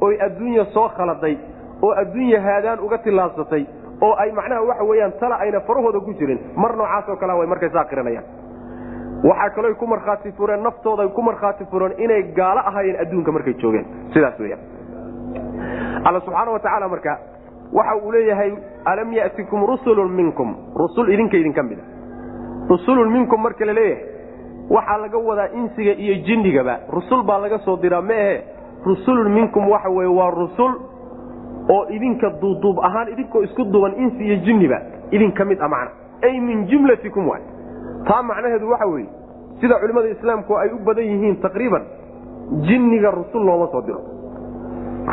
oy 0.00 0.16
adduunya 0.26 0.64
soo 0.64 0.88
khaladay 0.96 1.36
oo 1.84 1.92
adduunya 2.02 2.40
haadaan 2.46 2.80
uga 2.86 2.98
tillaabsatay 3.06 3.62
oo 4.06 4.14
ay 4.24 4.30
macnaha 4.38 4.62
waxa 4.70 4.84
weyaan 4.90 5.12
tala 5.20 5.36
ayna 5.44 5.60
farahooda 5.68 6.00
ku 6.06 6.12
jirin 6.20 6.40
mar 6.56 6.72
noocaasoo 6.80 7.16
kalea 7.22 7.36
way 7.40 7.46
markay 7.52 7.70
saa 7.76 7.84
qiranayaan 7.90 8.24
waxaa 9.28 9.50
kalooy 9.56 9.74
ku 9.82 9.86
markhaati 9.94 10.32
fureen 10.38 10.62
naftooday 10.68 11.08
ku 11.16 11.22
markhaati 11.28 11.64
fureen 11.72 11.94
inay 12.04 12.22
gaalo 12.38 12.60
ahaayeen 12.70 13.00
adduunka 13.04 13.32
markay 13.32 13.54
joogeen. 13.62 13.86
Sidaas 14.14 14.40
weyaan 14.40 14.60
alla 16.04 16.20
subxaana 16.20 16.50
wa 16.56 16.58
tacaala 16.64 16.88
marka 16.88 17.18
waxa 17.72 17.94
uu 18.04 18.12
leeyahay 18.12 18.52
alam 18.84 19.12
yatikum 19.12 19.66
rusulun 19.66 20.12
minkum? 20.12 20.56
Rusul 20.76 21.08
idinka 21.14 21.36
idinka 21.36 21.62
mida 21.62 21.82
rusulun 22.68 23.12
minkum 23.12 23.40
marka 23.42 23.64
la 23.64 23.74
waxaa 24.70 24.98
laga 24.98 25.18
wadaa 25.18 25.48
insiga 25.60 25.92
iyo 25.92 26.14
jinnigaba 26.24 26.78
rusul 26.88 27.22
baa 27.22 27.38
laga 27.38 27.58
soo 27.58 27.76
diraa 27.76 28.00
ma 28.00 28.14
ahe 28.14 28.42
rusulun 28.86 29.32
minkum 29.32 29.68
waxa 29.70 29.88
weye 29.90 30.08
waa 30.08 30.30
rusul 30.30 30.72
oo 31.70 31.86
idinka 31.90 32.30
duuduub 32.40 32.78
ahaan 32.84 33.08
idinkoo 33.12 33.42
isku 33.42 33.64
duban 33.64 33.92
insi 33.96 34.24
iyo 34.24 34.36
jinniba 34.44 34.78
idinka 35.10 35.44
mid 35.44 35.60
a 35.60 35.68
macna. 35.68 35.90
Ay 36.22 36.40
min 36.40 36.66
jumlatikum 36.68 37.28
waay. 37.28 37.42
Taa 38.06 38.22
macnaheedu 38.22 38.68
waxa 38.70 38.86
weeye 38.86 39.08
sida 39.60 39.78
culimmada 39.80 40.08
islaamku 40.08 40.56
ay 40.58 40.68
u 40.72 40.78
badan 40.84 41.04
yihiin 41.04 41.36
taqriiban 41.40 41.82
jinniga 42.68 43.10
rusul 43.10 43.44
looma 43.46 43.66
soo 43.72 43.82
diro. 43.82 44.00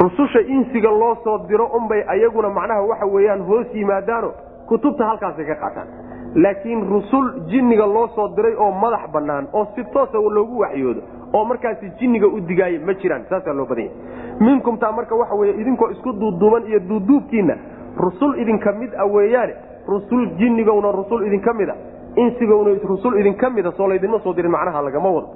Rususha 0.01 0.39
insiga 0.41 0.89
loo 0.89 1.15
soo 1.23 1.37
diro 1.47 1.65
unbay 1.77 2.03
ayaguna 2.07 2.49
macnaha 2.49 2.81
waxa 2.81 3.05
weeyaan 3.05 3.41
hoos 3.47 3.67
yimaadaano 3.73 4.31
kutubta 4.67 5.05
halkaasay 5.05 5.45
ka 5.45 5.55
qaataan. 5.55 5.87
Laakiin 6.35 6.87
rusul 6.89 7.25
jinniga 7.51 7.85
loo 7.85 8.07
soo 8.15 8.27
diray 8.35 8.55
oo 8.55 8.71
madax 8.71 9.09
bannaan 9.11 9.47
oo 9.53 9.65
si 9.75 9.83
toosa 9.93 10.17
loogu 10.17 10.59
waxyoodo 10.59 11.01
oo 11.34 11.46
markaasi 11.46 11.89
jinniga 12.00 12.28
u 12.28 12.39
digaaya 12.39 12.80
ma 12.86 12.94
jiraan 12.94 13.24
saasaa 13.30 13.54
loo 13.54 13.65
badan 13.65 13.86
yahay 13.86 14.46
minkum 14.48 14.78
taa 14.78 14.91
marka 14.91 15.15
waxa 15.15 15.36
weye 15.41 15.54
idinkoo 15.62 15.89
isku 15.96 16.12
duuduuban 16.13 16.63
iyo 16.67 16.80
duuduubkiinna 16.89 17.56
rusul 17.98 18.39
idinka 18.41 18.72
mid 18.82 18.91
a 18.98 19.06
weeyaane 19.06 19.54
rusul 19.88 20.28
jinnigowna 20.39 20.91
rusul 20.91 21.26
idinka 21.28 21.54
mid 21.54 21.70
a 21.70 21.76
insigowna 22.15 22.72
rusul 22.91 23.20
idinka 23.20 23.50
mida 23.50 23.72
soo 23.78 23.88
laydinma 23.88 24.20
soo 24.24 24.34
dirin 24.34 24.52
macnaha 24.52 24.82
lagama 24.88 25.10
wado. 25.15 25.28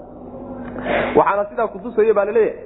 Waxaana 1.16 1.46
sidaa 1.50 1.68
kutusaya 1.68 2.14
baa 2.14 2.26
la 2.26 2.32
leeyahay 2.32 2.60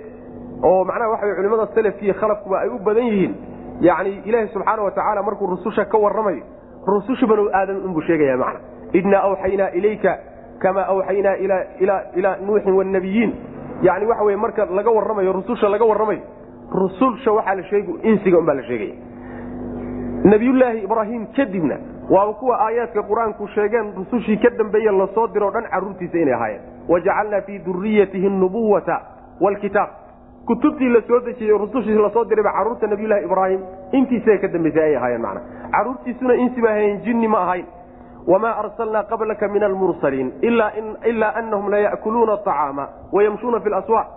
oo 0.63 0.83
macnaha 0.89 1.09
waxa 1.13 1.35
culimada 1.35 1.67
salafkiiyo 1.75 2.13
khalafkuba 2.21 2.59
ay 2.63 2.69
u 2.69 2.79
badan 2.87 3.03
yihiin 3.09 3.33
yani 3.81 4.11
ilaahi 4.25 4.47
subxaana 4.53 4.81
wa 4.83 4.91
tacaala 4.91 5.23
markuu 5.23 5.47
rususha 5.47 5.85
ka 5.85 5.97
warramayo 5.97 6.43
rususha 6.87 7.27
banu 7.27 7.49
aadam 7.53 7.77
inbuu 7.85 8.01
sheegaya 8.01 8.37
macna. 8.37 8.59
Innaa 8.93 9.21
awxaynaa 9.29 9.69
ilayka 9.79 10.17
kamaa 10.59 10.87
awxaynaa 10.93 11.35
ilaa 12.15 12.35
nuuxin 12.45 12.73
wanabiyiin 12.73 13.33
yani 13.81 14.05
waxa 14.05 14.23
wey 14.23 14.35
marka 14.35 14.65
laga 14.65 14.91
warramayo 14.91 15.33
rususha 15.33 15.69
laga 15.69 15.85
warramayo 15.85 16.21
rususha 16.71 17.31
waxaa 17.31 17.55
la 17.55 17.63
sheeg 17.63 17.85
insiga 18.03 18.37
unbaa 18.37 18.53
la 18.53 18.63
sheegaya 18.63 18.95
nabiyullaahi 20.23 20.83
ibraahim 20.83 21.27
kadibna 21.35 21.77
waaba 22.09 22.33
kuwa 22.33 22.59
aayaadka 22.65 23.03
qur'aanku 23.03 23.47
sheegeen 23.55 23.93
rusushii 23.97 24.37
ka 24.37 24.49
dambeeye 24.49 24.91
la 24.91 25.07
soo 25.15 25.27
diroo 25.27 25.51
dhan 25.51 25.69
caruurtiisa 25.71 26.17
inay 26.17 26.33
ahaayeen. 26.33 26.61
Wajacalnaa 26.89 27.41
fii 27.41 27.59
duriyatihi 27.59 28.29
nubuwata 28.29 29.01
wlkitaab 29.41 29.89
kutubtii 30.45 30.89
la 30.89 31.01
dejiyey 31.25 31.57
rusushii 31.57 31.93
la 31.93 32.09
soo 32.09 32.25
dirayba 32.25 32.51
carruurta 32.51 32.87
nabiyulahi 32.87 33.25
ibraahim 33.25 33.59
intiisa 33.91 34.37
ka 34.37 34.47
dambaysay 34.47 34.83
ay 34.83 34.95
ahaayeen 34.97 35.21
mana 35.21 35.41
caruurtiisuna 35.71 36.33
insi 36.35 36.61
ma 36.61 36.69
ahayn 36.69 37.01
jinni 37.01 37.27
ma 37.27 37.37
ahayn 37.37 37.65
wamaa 38.31 38.53
arsalnaa 38.63 39.03
qablaka 39.11 39.47
min 39.47 39.63
almursaliin 39.63 40.33
ilaa 40.41 41.31
anahum 41.41 41.71
laya'kuluuna 41.71 42.33
acaama 42.33 42.87
wayamshuuna 43.13 43.59
fi 43.59 43.69
laswaaq 43.69 44.07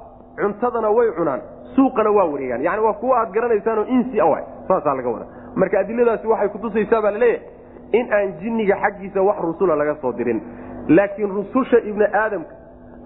cuntadana 0.40 0.90
way 0.96 1.09
cunaan 1.18 1.40
suuqana 1.77 2.11
waa 2.11 2.25
wareegaan 2.33 2.62
yani 2.64 2.83
waa 2.83 2.92
kuwa 2.92 3.18
aad 3.20 3.31
garanaysaanoo 3.33 3.85
insi 3.85 4.20
a 4.20 4.42
saasaa 4.68 4.94
laga 4.94 5.09
wada 5.09 5.27
marka 5.55 5.79
adiladaasi 5.81 6.27
waxay 6.27 6.48
kutusaysaa 6.48 7.03
baa 7.03 7.11
la 7.11 7.18
leeyahay 7.18 7.46
in 7.92 8.12
aan 8.12 8.33
jinniga 8.40 8.77
xaggiisa 8.83 9.22
wax 9.22 9.37
rusula 9.48 9.77
laga 9.77 9.94
soo 10.03 10.12
dirin 10.12 10.40
laakiin 10.88 11.31
rususha 11.38 11.79
ibni 11.79 12.05
aadamka 12.05 12.55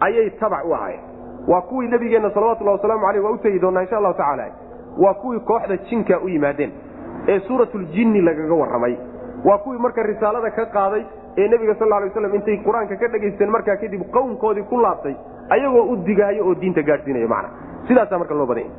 ayay 0.01 0.31
tabac 0.31 0.65
u 0.65 0.75
ahaayeen 0.75 1.03
waa 1.49 1.61
kuwii 1.61 1.89
nabigeenna 1.89 2.31
salawatullahi 2.31 2.77
wasalaamu 2.77 3.07
aleyh 3.07 3.25
waa 3.25 3.31
u 3.31 3.39
tegi 3.39 3.59
doonaa 3.59 3.83
insha 3.83 3.97
allahu 3.97 4.15
tacaala 4.15 4.47
waa 4.99 5.15
kuwii 5.15 5.41
kooxda 5.41 5.77
jinka 5.77 6.21
u 6.21 6.29
yimaadeen 6.29 6.73
ee 7.29 7.41
suuratuljinni 7.41 8.21
lagaga 8.21 8.55
warramay 8.55 8.97
waa 9.45 9.59
kuwii 9.59 9.79
marka 9.79 10.03
risaalada 10.03 10.51
ka 10.51 10.67
qaaday 10.67 11.03
ee 11.39 11.49
nebiga 11.49 11.75
sal 11.75 11.89
ly 11.89 12.09
waslam 12.09 12.35
intay 12.35 12.57
qur'aanka 12.67 12.97
ka 12.97 13.09
dhegaysteen 13.09 13.51
markaa 13.51 13.77
kadib 13.77 14.03
qownkoodii 14.17 14.63
ku 14.71 14.81
laabtay 14.81 15.15
ayagoo 15.51 15.83
u 15.93 15.97
digaayo 15.97 16.47
oo 16.49 16.55
diinta 16.55 16.83
gaadhsiinayo 16.83 17.29
macna. 17.29 17.49
Sidaasaa 17.89 18.19
marka 18.19 18.35
loo 18.35 18.47
badanya 18.47 18.71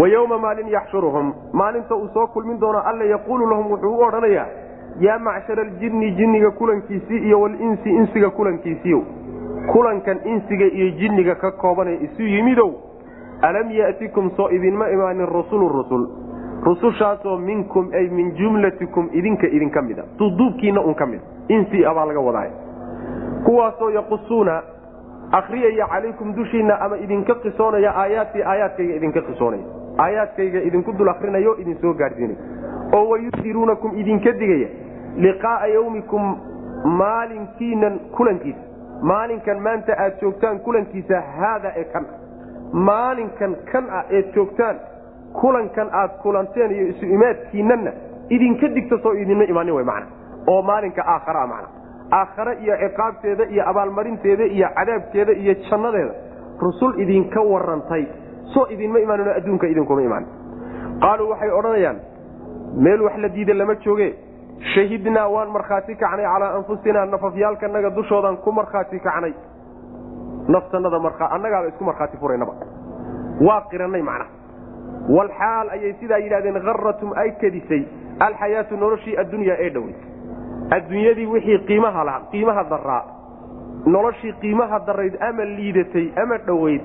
wayowma 0.00 0.38
maalin 0.38 0.68
yaxshuruhum. 0.68 1.32
Maalinta 1.52 1.94
uu 1.94 2.08
soo 2.14 2.26
kulmin 2.26 2.60
doono 2.60 2.78
alla 2.78 3.04
yaquulu 3.04 3.46
lahum 3.50 3.70
wuxuu 3.72 3.94
u 3.96 4.02
odhanayaa 4.02 4.46
yaa 5.00 5.18
macshara 5.18 5.62
aljinni 5.62 6.10
jinniga 6.12 6.50
kulankiisii 6.50 7.18
iyo 7.26 7.40
walinsi 7.40 7.88
insiga 7.90 8.30
kulankiisiiyow 8.30 9.02
kulankan 9.72 10.18
insiga 10.24 10.64
iyo 10.64 10.90
jinniga 10.90 11.34
ka 11.34 11.50
koobanee 11.50 11.98
isu 12.02 12.22
yimidow 12.22 12.70
alam 13.42 13.70
yatikum 13.70 14.30
soo 14.36 14.48
idinma 14.50 14.88
imaanin 14.90 15.26
rusulu 15.26 15.68
rusul 15.68 16.08
rusushaasoo 16.64 17.36
minkum 17.36 17.90
ay 17.94 18.08
min 18.08 18.32
jumlatikum 18.36 19.08
idinka 19.12 19.46
idinka 19.46 19.82
mida. 19.82 20.04
Duuduubkiina 20.18 20.80
un 20.80 20.94
ka 20.94 21.06
mida. 21.06 21.22
Insi 21.48 21.84
abaa 21.86 22.04
laga 22.04 22.20
wadaay 22.20 22.50
kuwaasoo 23.44 23.90
yaqusuuna 23.90 24.62
akriyaya 25.32 25.86
calaykum 25.88 26.34
dushiinna 26.34 26.80
ama 26.80 26.98
idinka 26.98 27.34
qisoonaya 27.34 27.94
aayaatii 27.96 28.42
aayaadkayga 28.42 28.94
idinka 28.94 29.20
qisoonaya. 29.20 29.64
Aayaadkayga 29.98 30.60
idinku 30.62 30.92
dul 30.92 31.08
akrinayo 31.08 31.56
idin 31.58 31.78
soo 31.80 31.92
gaadhsiinaya 31.94 32.38
oo 32.96 33.08
wayundiruunakum 33.08 33.98
idinka 33.98 34.32
digaya 34.32 34.68
liqaaa 35.16 35.66
yawmikum 35.66 36.36
maalinkiinan 36.84 37.98
kulankiisa. 38.16 38.60
Maalinkan 39.02 39.60
maanta 39.62 39.92
aad 39.98 40.20
joogtaan 40.20 40.60
kulankiisa 40.60 41.20
haada 41.20 41.72
ee 41.76 41.84
kan. 41.84 42.06
Maalinkan 42.72 43.56
kan 43.72 43.90
ah 43.90 44.04
eed 44.10 44.34
joogtaan 44.34 44.76
kulankan 45.32 45.88
aad 45.92 46.10
kulanteen 46.22 46.70
iyo 46.70 46.86
isu 46.92 47.06
imaadkiinanna 47.06 47.92
idinka 48.28 48.68
digta 48.68 48.98
soo 49.02 49.12
idinma 49.14 49.44
imaanin 49.44 49.74
w 49.74 49.84
mana 49.84 50.06
oo 50.46 50.62
maalinka 50.62 51.02
aakhara 51.06 51.46
mana 51.46 51.68
aakhare 52.12 52.56
iyo 52.64 52.76
ciqaabteeda 52.82 53.44
iyo 53.54 53.62
abaalmarinteeda 53.70 54.44
iyo 54.44 54.68
cadaabkeeda 54.78 55.32
iyo 55.32 55.54
jannadeeda 55.70 56.14
rusul 56.60 57.00
idinka 57.00 57.40
warantay 57.40 58.06
soo 58.54 58.66
idinma 58.74 58.98
imaaninoo 58.98 59.34
adduunka 59.38 59.66
idinkuma 59.66 60.02
imaan. 60.02 60.26
Qaaluu 61.02 61.30
waxay 61.30 61.50
odhanayaan 61.50 61.98
meel 62.84 63.02
wax 63.02 63.16
la 63.16 63.28
diida 63.28 63.54
lama 63.54 63.74
jooge. 63.84 64.08
Shahidnaa 64.74 65.28
waan 65.34 65.48
markhaati 65.50 65.94
kacnay 65.96 66.26
calaa 66.32 66.56
anfusinaa 66.58 67.06
nafafyaalkanaga 67.06 67.90
dushoodaan 67.96 68.36
ku 68.36 68.52
markhaati 68.52 69.00
kacnay. 69.00 69.32
Naftanada 70.48 70.98
annagaaba 71.30 71.68
isku 71.68 71.84
markhaati 71.84 72.16
furaynaba 72.16 72.52
waa 73.46 73.60
qiranay 73.70 74.02
macnaha 74.02 74.39
walxaal 75.08 75.70
ayay 75.70 75.94
sidaa 76.00 76.18
yidhahdeen 76.18 76.62
haratum 76.66 77.12
ay 77.16 77.30
kadisay 77.40 77.84
alxayaatu 78.26 78.76
noloshii 78.76 79.16
addunyaa 79.16 79.56
ee 79.58 79.70
dhowey 79.70 79.94
adduunyadii 80.76 81.26
wixii 81.26 81.58
qiimaha 81.70 82.04
laha 82.04 82.20
qiimaha 82.32 82.64
daraa 82.70 83.04
noloshii 83.86 84.32
qiimaha 84.40 84.80
darayd 84.86 85.16
ama 85.28 85.44
liidatay 85.44 86.08
ama 86.22 86.38
dhoweyd 86.38 86.82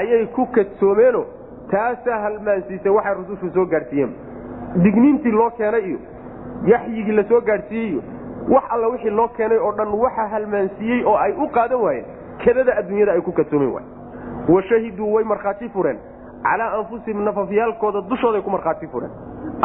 ayay 0.00 0.26
ku 0.26 0.46
kadsoomeenoo 0.46 1.26
taasaa 1.70 2.20
halmaansiisay 2.26 2.92
waxay 2.98 3.14
rusushu 3.20 3.50
soo 3.54 3.66
gaadhsiiyeen 3.74 4.14
digniintii 4.84 5.32
loo 5.40 5.50
keenay 5.50 5.84
iyo 5.90 5.98
yaxyigii 6.72 7.12
la 7.20 7.24
soo 7.28 7.40
gaadhsiiyey 7.40 7.90
iyo 7.90 8.02
wax 8.54 8.64
alla 8.70 8.88
wixii 8.94 9.10
loo 9.20 9.28
keenay 9.28 9.58
oo 9.58 9.72
dhan 9.72 9.94
waxa 10.04 10.28
halmaansiiyey 10.28 11.04
oo 11.04 11.16
ay 11.16 11.32
u 11.32 11.48
qaadan 11.48 11.80
waayeen 11.80 12.06
kedada 12.44 12.76
adduunyada 12.76 13.12
ay 13.12 13.20
ku 13.20 13.32
kadsoomen 13.32 13.72
waay 13.72 13.86
wa 14.48 15.12
way 15.14 15.24
markhaati 15.24 15.68
fureen 15.68 15.98
calaa 16.42 16.70
anfusihim 16.78 17.22
nafafyaalkooda 17.24 18.00
dushooday 18.10 18.40
ku 18.42 18.50
markhaati 18.50 18.86
fureen 18.92 19.10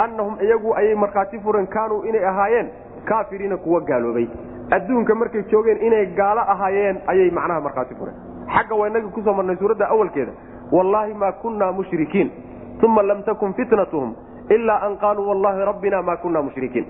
annahum 0.03 0.35
iyagu 0.45 0.75
ayay 0.75 0.95
markhaati 0.95 1.39
fureen 1.39 1.67
kaanuu 1.67 2.03
inay 2.09 2.25
ahaayeen 2.31 2.69
kaafiriina 3.05 3.57
kuwa 3.57 3.81
gaaloobay 3.81 4.27
adduunka 4.71 5.15
markay 5.15 5.43
joogeen 5.51 5.81
inay 5.87 6.05
gaalo 6.19 6.41
ahaayeen 6.55 6.97
ayay 7.07 7.29
macnaha 7.37 7.61
markhaati 7.67 7.95
fureen 7.95 8.17
xagga 8.55 8.75
waa 8.81 8.87
inagii 8.89 9.11
ku 9.17 9.21
soo 9.23 9.33
marnay 9.33 9.55
suuradda 9.61 9.89
awalkeeda 9.95 10.31
wallaahi 10.71 11.13
maa 11.13 11.31
kunnaa 11.43 11.71
mushrikiin 11.71 12.31
uma 12.83 13.01
lam 13.03 13.23
takun 13.23 13.53
fitnatuhum 13.53 14.15
ilaa 14.49 14.79
an 14.87 14.97
qaaluu 15.03 15.27
wallaahi 15.29 15.65
rabbina 15.71 16.01
maa 16.01 16.17
kunnaa 16.23 16.41
mushrikiin 16.41 16.85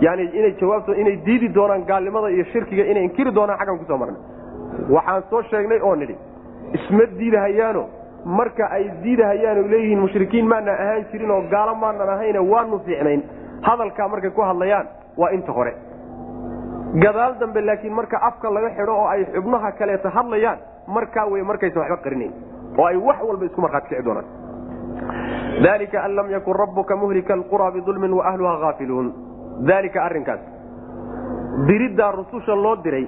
yani 0.00 0.24
inay 0.24 0.52
jawaabto 0.60 0.94
inay 0.94 1.16
diidi 1.26 1.48
doonaan 1.54 1.84
gaalnimada 1.90 2.28
iyo 2.30 2.44
shirkiga 2.52 2.84
inay 2.84 3.04
inkiri 3.04 3.30
doonaan 3.34 3.58
xaggan 3.58 3.78
ku 3.78 3.84
soo 3.90 3.98
marnay 4.02 4.20
waxaan 4.96 5.22
soo 5.30 5.42
sheegnay 5.50 5.80
oo 5.88 5.94
nidhi 5.96 6.16
isma 6.78 7.06
diidahayaano 7.18 7.84
marka 8.24 8.70
ay 8.70 8.90
diidahayaano 9.02 9.62
leeyihiin 9.68 10.00
mushrikiin 10.00 10.46
maana 10.46 10.72
ahaan 10.72 11.04
jirin 11.12 11.30
oo 11.30 11.42
gaalo 11.50 11.74
maanan 11.74 12.08
ahayne 12.08 12.38
waanu 12.38 12.78
fiicnayn. 12.86 13.22
Hadalkaa 13.62 14.08
markay 14.08 14.30
ku 14.30 14.42
hadlayaan 14.42 14.86
waa 15.16 15.30
inta 15.30 15.52
hore. 15.52 15.72
Gadaal 17.02 17.34
dambe 17.40 17.60
laakiin 17.60 17.94
marka 17.94 18.18
afka 18.22 18.50
laga 18.50 18.70
xidho 18.76 18.92
oo 18.94 19.06
ay 19.08 19.24
xubnaha 19.34 19.72
kaleeta 19.72 20.10
hadlayaan 20.10 20.58
markaa 20.86 21.26
wey 21.26 21.42
markaysa 21.42 21.80
waxba 21.80 21.96
qarinayn. 22.04 22.32
Oo 22.78 22.86
ay 22.86 22.96
wax 22.96 23.18
walba 23.22 23.44
isku 23.44 23.60
markhaati 23.60 23.88
kici 23.88 24.04
doonaan. 24.04 24.26
Dalika 25.62 26.02
an 26.04 26.14
lam 26.16 26.30
yakun 26.30 26.54
rabbuka 26.56 26.96
muhlika 26.96 27.34
alqura 27.34 27.70
bidulmin 27.70 28.12
waahluha 28.12 28.58
haafiluun 28.64 29.12
dalika 29.66 30.04
arrinkaas. 30.04 30.40
Diriddaa 31.66 32.12
rususha 32.12 32.54
loo 32.54 32.76
diray 32.84 33.06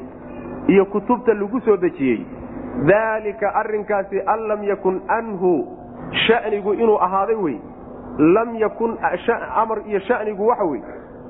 iyo 0.69 0.85
kutubta 0.87 1.35
lagu 1.35 1.61
soo 1.61 1.77
dejiyey 1.77 2.27
daalika 2.83 3.55
arrinkaasi 3.55 4.21
an 4.27 4.41
lam 4.49 4.63
yakun 4.65 5.01
anhu 5.09 5.67
shanigu 6.27 6.75
inuu 6.75 6.99
ahaaday 7.01 7.37
wey. 7.37 7.59
Lam 8.19 8.55
yakun 8.59 8.99
amar 9.55 9.79
iyo 9.87 10.01
shanigu 10.01 10.47
waxa 10.47 10.65
wey. 10.65 10.83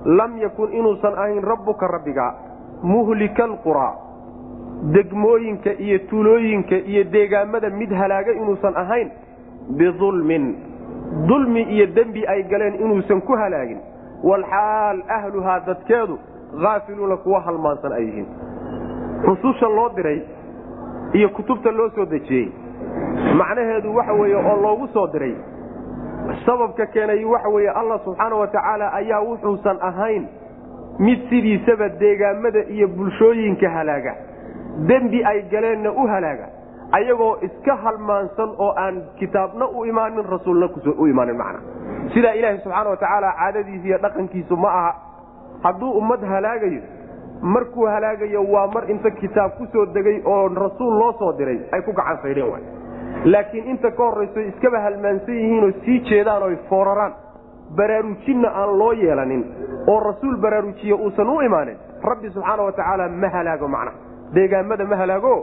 Lam 0.04 0.38
yakun 0.38 0.72
inuusan 0.72 1.14
ahayn 1.14 1.42
rabbuka 1.42 1.86
rabbiga 1.88 2.34
muhlika 2.82 3.44
alquraa 3.44 3.94
degmooyinka 4.92 5.72
iyo 5.80 5.98
tuulooyinka 5.98 6.76
iyo 6.76 7.04
deegaamada 7.04 7.70
mid 7.70 7.88
halaaga 7.92 8.32
inuusan 8.32 8.76
ahayn 8.76 9.10
bidulmin 9.78 10.56
dulmi 11.28 11.62
iyo 11.62 11.86
dembi 11.86 12.26
ay 12.26 12.42
galeen 12.42 12.74
inuusan 12.74 13.20
ku 13.24 13.32
halaagin. 13.32 13.80
Walxaal 14.24 15.00
ahluhaa 15.08 15.60
dadkeedu 15.66 16.18
haafiluuna 16.62 17.16
kuwa 17.16 17.40
halmaansan 17.40 17.92
ay 17.92 18.04
yihiin. 18.04 18.26
Rususha 19.24 19.68
loo 19.68 19.88
diray 19.96 20.20
iyo 21.14 21.28
kutubta 21.28 21.70
loo 21.70 21.90
soo 21.94 22.04
dejiyey. 22.04 22.48
Macnaheedu 23.40 23.94
waxa 23.96 24.12
weeye 24.12 24.36
oo 24.36 24.56
loogu 24.62 24.88
soo 24.92 25.06
diray. 25.06 25.34
Sababka 26.46 26.86
keenay 26.86 27.24
waxa 27.24 27.48
weeye 27.48 27.70
allah 27.70 28.00
subxaana 28.04 28.36
wa 28.36 28.46
tacaala 28.46 28.92
ayaa 28.92 29.20
wuxuusan 29.20 29.78
ahayn 29.80 30.26
mid 30.98 31.28
sidiisaba 31.30 31.88
deegaamada 31.88 32.64
iyo 32.68 32.88
bulshooyinka 32.88 33.70
halaaga. 33.70 34.14
Dembi 34.88 35.24
ay 35.24 35.42
galeenna 35.50 35.92
u 35.92 36.06
halaaga. 36.06 36.48
Ayagoo 36.92 37.38
iska 37.42 37.76
halmaansan 37.76 38.50
oo 38.58 38.72
aan 38.76 39.02
kitaabna 39.18 39.68
u 39.68 39.84
imaanin 39.86 40.24
rasuulna 40.30 40.68
u 40.98 41.06
imaanin 41.06 41.36
macna. 41.36 41.58
Sidaa 42.14 42.32
ilaahay 42.34 42.58
subxaana 42.58 42.90
wa 42.90 42.96
tacaala 42.96 43.32
caadadiisa 43.38 43.86
iyo 43.86 43.98
dhaqankiisu 43.98 44.56
ma 44.56 44.68
aha. 44.68 44.92
Hadduu 45.62 45.90
ummad 45.90 46.20
halaagayo 46.24 46.82
markuu 47.54 47.86
halaagayo 47.86 48.42
waa 48.54 48.66
mar 48.74 48.84
inta 48.90 49.10
kitaab 49.20 49.52
ku 49.58 49.66
soo 49.72 49.86
degay 49.94 50.20
oo 50.24 50.48
rasuul 50.48 50.94
loo 51.00 51.12
soo 51.18 51.32
diray. 51.38 51.58
Ay 51.72 51.82
ku 51.82 51.92
gacan 51.92 52.18
saydheen 52.22 52.48
waay. 52.52 52.62
Laakiin 53.24 53.66
inta 53.72 53.90
ka 53.90 54.02
horrayso 54.02 54.40
iskaba 54.40 54.80
halmaansan 54.80 55.34
yihiinoo 55.34 55.72
sii 55.84 56.00
jeedaan 56.08 56.42
oy 56.42 56.56
fooraraan. 56.68 57.12
Baraarujinna 57.76 58.48
aan 58.48 58.78
loo 58.78 58.92
yeelanin 58.92 59.44
oo 59.88 60.00
rasuul 60.00 60.36
baraarujiye 60.36 60.94
uusan 60.94 61.28
u 61.28 61.40
imaanin 61.40 61.76
rabbi 62.02 62.30
subxaana 62.30 62.62
wa 62.62 62.72
tacaala 62.72 63.08
ma 63.08 63.28
halaago 63.28 63.68
macna. 63.68 63.92
Deegaamada 64.34 64.84
ma 64.84 64.96
halaago 64.96 65.34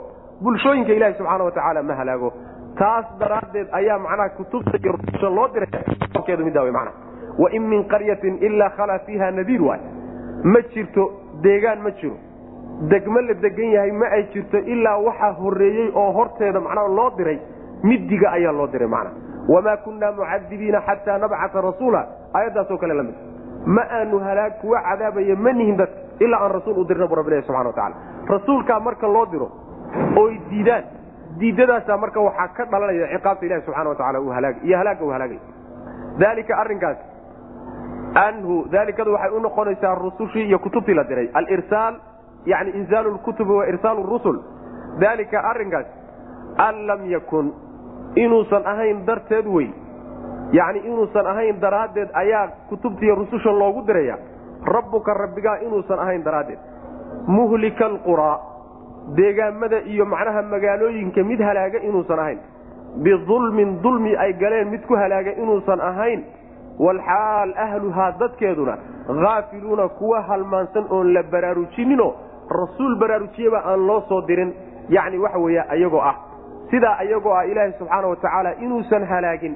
bulshooyinka 0.44 0.94
ilaahi 0.94 1.14
subxaana 1.18 1.44
wa 1.44 1.52
tacaala 1.52 1.84
ma 1.84 1.96
halaago. 1.96 2.34
Taas 2.80 3.06
daraaddeed 3.20 3.68
ayaa 3.72 4.00
macnaha 4.00 4.30
kutubta 4.30 4.78
iyo 4.84 4.92
rususha 4.98 5.30
loo 5.30 5.48
diraykeedu 5.54 6.46
middaa 6.46 6.64
wey 6.64 6.72
macna. 6.72 6.92
Wain 7.38 7.64
min 7.70 7.84
qaryatin 7.94 8.38
ilaa 8.42 8.70
khalaa 8.78 9.00
fiiha 9.06 9.32
nadiir 9.32 9.62
waay. 9.64 9.80
Ma 10.44 10.62
jirto 10.74 11.12
deegaan 11.44 11.80
ma 11.86 11.92
jiro. 12.02 12.18
Degmo 12.92 13.20
la 13.28 13.34
degan 13.34 13.70
yahay 13.76 13.92
ma 13.92 14.06
ay 14.16 14.24
jirto 14.34 14.58
ilaa 14.58 14.98
waxaa 15.08 15.32
horreeyey 15.40 15.92
oo 15.96 16.12
horteeda 16.18 16.60
macnaha 16.60 16.88
loo 16.98 17.10
diray 17.18 17.40
midiga 17.84 18.32
ayaa 18.38 18.52
loo 18.60 18.68
diray 18.74 18.88
macna 18.88 19.12
wamaa 19.54 19.78
kunnaa 19.86 20.12
mucadibiina 20.18 20.80
xataa 20.88 21.18
nabcata 21.24 21.62
rasuula 21.62 22.02
aayaddaasoo 22.34 22.78
kale 22.82 22.94
la 23.00 23.04
mid 23.04 23.16
ma 23.76 23.82
aanu 23.98 24.20
halaag 24.28 24.54
kuwa 24.62 24.82
cadaabaya 24.88 25.36
ma 25.36 25.52
nihin 25.54 25.78
dadka 25.78 26.00
ilaa 26.26 26.40
aan 26.46 26.52
rasuul 26.58 26.78
u 26.82 26.86
dirna 26.90 27.08
bu 27.08 27.16
rabbilahi 27.20 27.42
subxana 27.48 27.70
wa 27.70 27.74
tacala 27.74 27.96
rasuulkaa 28.34 28.80
marka 28.88 29.08
loo 29.16 29.26
diro 29.34 29.48
oy 30.24 30.34
diidaan 30.50 30.84
diidadaasaa 31.40 31.98
marka 32.04 32.20
waxaa 32.28 32.48
ka 32.58 32.64
dhalanaya 32.72 33.08
ciqaabta 33.14 33.46
ilahi 33.46 33.62
subxana 33.68 33.90
wa 33.90 33.96
tacala 33.96 34.18
iyo 34.64 34.78
halaagga 34.78 35.06
uu 35.06 35.12
halaagay. 35.16 35.40
Dalika 36.20 36.54
arrinkaas 36.62 36.98
anhu 38.16 38.66
daalikadu 38.72 39.14
waxay 39.14 39.32
u 39.38 39.40
noqonaysaa 39.40 39.96
rusushii 39.96 40.48
iyo 40.48 40.60
kutubtii 40.60 40.94
la 40.94 41.04
diray. 41.04 41.30
Alirsaal 41.34 41.96
yani 42.46 42.72
inzaalu 42.72 43.12
lkutubi 43.12 43.52
wa 43.52 43.68
irsaalu 43.68 44.04
rusul. 44.04 44.40
Dalika 45.00 45.44
arrinkaas 45.44 45.86
an 46.58 46.86
lam 46.88 47.06
yakun 47.12 47.54
inuusan 48.16 48.66
ahayn 48.66 49.06
darteed 49.06 49.46
wey 49.48 49.70
yani 50.52 50.80
inuusan 50.80 51.26
ahayn 51.28 51.60
daraaddeed 51.62 52.10
ayaa 52.14 52.48
kutubtiiyo 52.70 53.16
rususha 53.16 53.52
loogu 53.52 53.82
diraya. 53.88 54.18
Rabbuka 54.66 55.14
rabbigaa 55.14 55.58
inuusan 55.66 56.00
ahayn 56.00 56.24
daraaddeed. 56.24 56.60
Muhlika 57.28 57.86
alquraa 57.86 58.40
deegaamada 59.16 59.82
iyo 59.88 60.06
macnaha 60.06 60.42
magaalooyinka 60.42 61.24
mid 61.24 61.40
halaaga 61.40 61.80
inuusan 61.80 62.20
ahayn. 62.20 62.40
Bidulmin 63.04 63.82
dulmi 63.82 64.16
ay 64.18 64.34
galeen 64.34 64.70
mid 64.70 64.84
ku 64.88 64.96
halaaga 64.96 65.32
inuusan 65.32 65.80
ahayn 65.80 66.24
walxaal 66.86 67.54
ahluhaa 67.66 68.12
dadkeeduna 68.20 68.78
haafiluuna 69.24 69.88
kuwa 70.00 70.22
halmaansan 70.22 70.86
oon 70.90 71.14
la 71.14 71.24
baraarujinino 71.24 72.08
rasuul 72.62 72.96
baraarujiyeba 73.04 73.60
aan 73.72 73.88
loo 73.88 74.02
soo 74.10 74.22
dirin 74.28 74.54
yani 74.90 75.18
waxa 75.24 75.40
weeye 75.40 75.64
ayagoo 75.76 76.02
ah 76.12 76.16
sidaa 76.72 76.96
ayagoo 77.04 77.34
ah 77.40 77.46
ilaahi 77.52 77.74
subxaana 77.80 78.08
wa 78.08 78.16
tacaala 78.16 78.54
inuusan 78.66 79.06
halaagin 79.12 79.56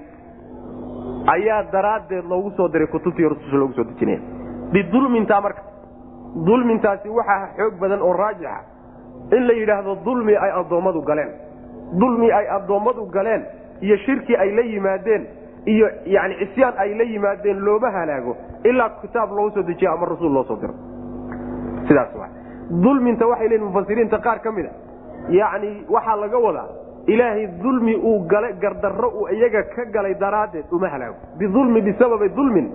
ayaa 1.36 1.64
daraaddeed 1.72 2.26
loogu 2.30 2.52
soo 2.58 2.68
diray 2.74 2.88
kutubtii 2.88 3.30
rususha 3.34 3.58
loogu 3.58 3.74
soo 3.74 3.84
dejinaya 3.84 4.20
bidulmintaa 4.74 5.42
marka 5.42 5.62
dulmintaasi 6.46 7.10
waxaa 7.10 7.48
xoog 7.58 7.80
badan 7.80 8.02
oo 8.02 8.14
raajixa 8.14 8.60
in 9.38 9.48
la 9.48 9.54
yidhaahdo 9.54 9.96
dulmi 10.06 10.36
ay 10.46 10.52
addoommadu 10.60 11.02
galeen 11.10 11.32
dulmi 12.02 12.32
ay 12.32 12.48
addoommadu 12.58 13.06
galeen 13.16 13.44
iyo 13.82 13.98
shirki 14.06 14.36
ay 14.38 14.52
la 14.56 14.62
yimaadeen 14.62 15.28
iyo 15.74 15.88
yani 16.06 16.36
cisyaan 16.42 16.74
ay 16.78 16.94
la 16.98 17.04
yimaadeen 17.04 17.60
looma 17.66 17.90
halaago 17.92 18.34
ilaa 18.64 18.90
kitaab 19.02 19.32
loogu 19.38 19.52
soo 19.56 19.64
dejiyo 19.64 19.92
ama 19.94 20.06
rasuul 20.06 20.34
loo 20.34 20.44
soo 20.44 20.58
diro. 20.62 20.74
Sidaas 21.88 22.10
dulminta 22.84 23.28
waxay 23.28 23.48
leeyiin 23.50 23.66
mufasiriinta 23.68 24.18
qaar 24.26 24.40
ka 24.42 24.52
mid 24.52 24.66
a. 24.66 24.72
Yacni 25.30 25.86
waxaa 25.90 26.16
laga 26.24 26.38
wadaa 26.46 26.68
ilaahay 27.08 27.48
dulmi 27.64 27.96
uu 27.96 28.20
gala 28.32 28.52
gardarro 28.64 29.10
uu 29.20 29.28
iyaga 29.30 29.64
ka 29.76 29.86
galay 29.94 30.14
daraaddeed 30.16 30.66
uma 30.72 30.88
halaago. 30.90 31.16
Bidulmi 31.40 31.82
bisababi 31.82 32.30
dulmin 32.36 32.68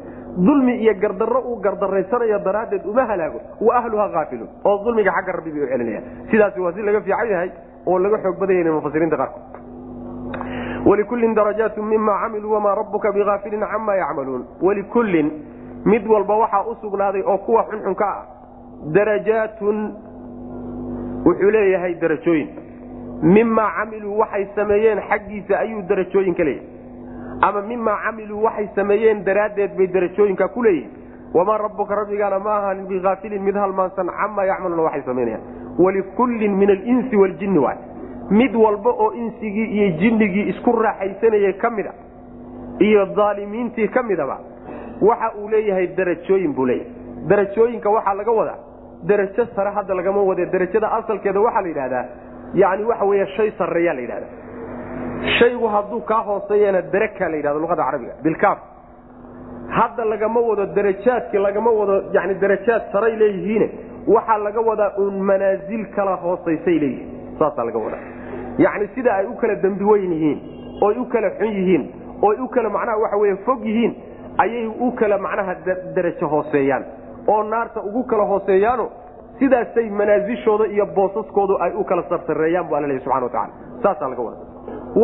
dulmi 0.46 0.72
iyo 0.82 0.94
gardarro 1.02 1.40
uu 1.50 1.56
gardarraysanayo 1.60 2.38
daraaddeed 2.38 2.84
uma 2.86 3.04
halaago. 3.10 3.40
Wa 3.60 3.76
ahluha 3.78 4.08
haafiluun 4.14 4.48
oo 4.64 4.84
dulmiga 4.84 5.10
xagga 5.16 5.32
rabbi 5.32 5.50
bay 5.52 5.62
u 5.62 5.66
celinayaan 5.72 6.04
sidaasi 6.30 6.60
waa 6.60 6.72
si 6.72 6.82
laga 6.82 7.00
fiican 7.00 7.28
yahay 7.30 7.50
oo 7.86 7.98
laga 7.98 8.18
xoog 8.22 8.38
badan 8.40 8.56
yahay 8.60 8.72
mufasiriinta 8.78 9.16
qaarkood 9.16 9.42
walikullin 10.86 11.34
darajaatu 11.34 11.82
mima 11.82 12.18
camiluu 12.20 12.52
wamaa 12.52 12.74
rabbuka 12.74 13.12
biaafilin 13.12 13.60
cama 13.60 13.94
yacmaluun 13.96 14.44
walikullin 14.62 15.30
mid 15.84 16.06
walba 16.06 16.36
waxaa 16.36 16.64
u 16.66 16.74
sugnaaday 16.80 17.22
oo 17.26 17.38
kuwa 17.38 17.64
xunxunka 17.64 18.06
ah 18.08 18.24
darajaatun 18.92 19.94
wuxuu 21.26 21.50
leeyahay 21.50 21.94
darajooyin 21.94 22.48
mimaa 23.22 23.70
camiluu 23.78 24.18
waxay 24.18 24.46
sameeyeen 24.54 25.00
xaggiisa 25.10 25.58
ayuu 25.58 25.82
darajooyin 25.82 26.34
ka 26.34 26.44
leeyahay 26.44 26.68
ama 27.48 27.62
mimaa 27.62 27.98
camiluu 28.04 28.42
waxay 28.44 28.68
sameeyeen 28.74 29.24
daraaddeed 29.24 29.76
bay 29.76 29.86
darajooyinka 29.86 30.48
ku 30.48 30.62
leeyihiin 30.62 30.90
wamaa 31.34 31.58
rabbuka 31.58 31.94
rabbigaana 31.94 32.38
ma 32.38 32.56
ahaanin 32.56 32.86
biaafilin 32.86 33.42
mid 33.42 33.54
halmaansan 33.56 34.06
camaa 34.20 34.44
yacmaluuna 34.44 34.82
waxay 34.82 35.02
samaynayaan 35.02 35.42
walikullin 35.78 36.56
min 36.56 36.70
alinsi 36.70 37.16
waljinni 37.16 37.58
waay 37.58 37.76
mid 38.30 38.54
walba 38.64 38.90
oo 38.90 39.12
insigii 39.12 39.64
iyo 39.76 39.88
jinnigii 40.00 40.48
isku 40.52 40.72
raaxaysanayay 40.72 41.52
ka 41.62 41.70
mid 41.70 41.86
a 41.86 41.92
iyo 42.88 43.06
daalimiintii 43.06 43.88
ka 43.88 44.02
midaba 44.02 44.38
waxa 45.00 45.32
uu 45.40 45.48
leeyahay 45.48 45.86
darajooyin 45.96 46.52
buu 46.54 46.66
leeyahay. 46.66 46.92
Darajooyinka 47.28 47.90
waxaa 47.90 48.14
laga 48.14 48.32
wadaa 48.32 48.58
darajo 49.08 49.46
sare 49.56 49.70
hadda 49.70 49.94
lagama 49.94 50.22
wade 50.22 50.46
darajada 50.46 50.92
asalkeeda 50.98 51.40
waxaa 51.40 51.62
la 51.62 51.68
yidhahdaa 51.68 52.04
yani 52.54 52.84
waxa 52.84 53.04
wey 53.04 53.26
shay 53.36 53.50
sareeyaa 53.58 53.94
la 53.94 54.00
yidhahda 54.00 54.26
shaygu 55.38 55.66
hadduu 55.74 56.00
kaa 56.00 56.22
hooseeyana 56.28 56.82
darakaa 56.82 57.28
la 57.28 57.36
yidhahdo 57.36 57.60
luqada 57.60 57.84
carabiga 57.84 58.12
bilkaaf 58.22 58.58
hadda 59.78 60.04
lagama 60.04 60.40
wado 60.40 60.66
darajaadki 60.66 61.38
lagama 61.38 61.70
wado 61.70 61.94
yani 62.12 62.34
darajaad 62.34 62.82
saray 62.92 63.16
leeyihiine 63.22 63.68
waxaa 64.14 64.38
laga 64.46 64.60
wadaa 64.60 64.90
uun 64.98 65.16
manaasil 65.30 65.84
kala 65.96 66.14
hoosaysay 66.24 66.78
leeyihiin 66.84 67.08
saasaa 67.38 67.64
laga 67.68 67.78
wadaa 67.78 68.02
yacni 68.64 68.86
sida 68.94 69.10
ay 69.20 69.26
u 69.26 69.34
kala 69.40 69.54
dembi 69.64 69.84
weyn 69.90 70.12
yihiin 70.12 70.38
oy 70.86 70.94
u 70.98 71.04
kala 71.12 71.30
xun 71.38 71.52
yihiin 71.58 71.84
oy 72.28 72.36
u 72.44 72.48
kala 72.48 72.68
macnaha 72.76 72.98
waxa 73.04 73.16
weye 73.22 73.36
fog 73.46 73.64
yihiin 73.64 73.92
ayay 74.44 74.66
u 74.66 74.92
kala 75.00 75.18
macnaha 75.18 75.54
darajo 75.94 76.26
hooseeyaan. 76.34 76.84
Oo 77.28 77.42
naarta 77.42 77.80
ugu 77.82 78.02
kala 78.04 78.24
hooseeyaano 78.24 78.88
sidaasay 79.38 79.90
manaasishooda 79.90 80.64
iyo 80.66 80.86
boosaskoodu 80.86 81.56
ay 81.64 81.72
u 81.80 81.84
kala 81.84 82.02
sarsareeyaan 82.08 82.66
bu 82.68 82.74
alla 82.76 82.86
lehy 82.88 83.00
subxana 83.00 83.24
watacala 83.26 83.52
saasaa 83.82 84.08
laga 84.08 84.22
wada 84.22 84.38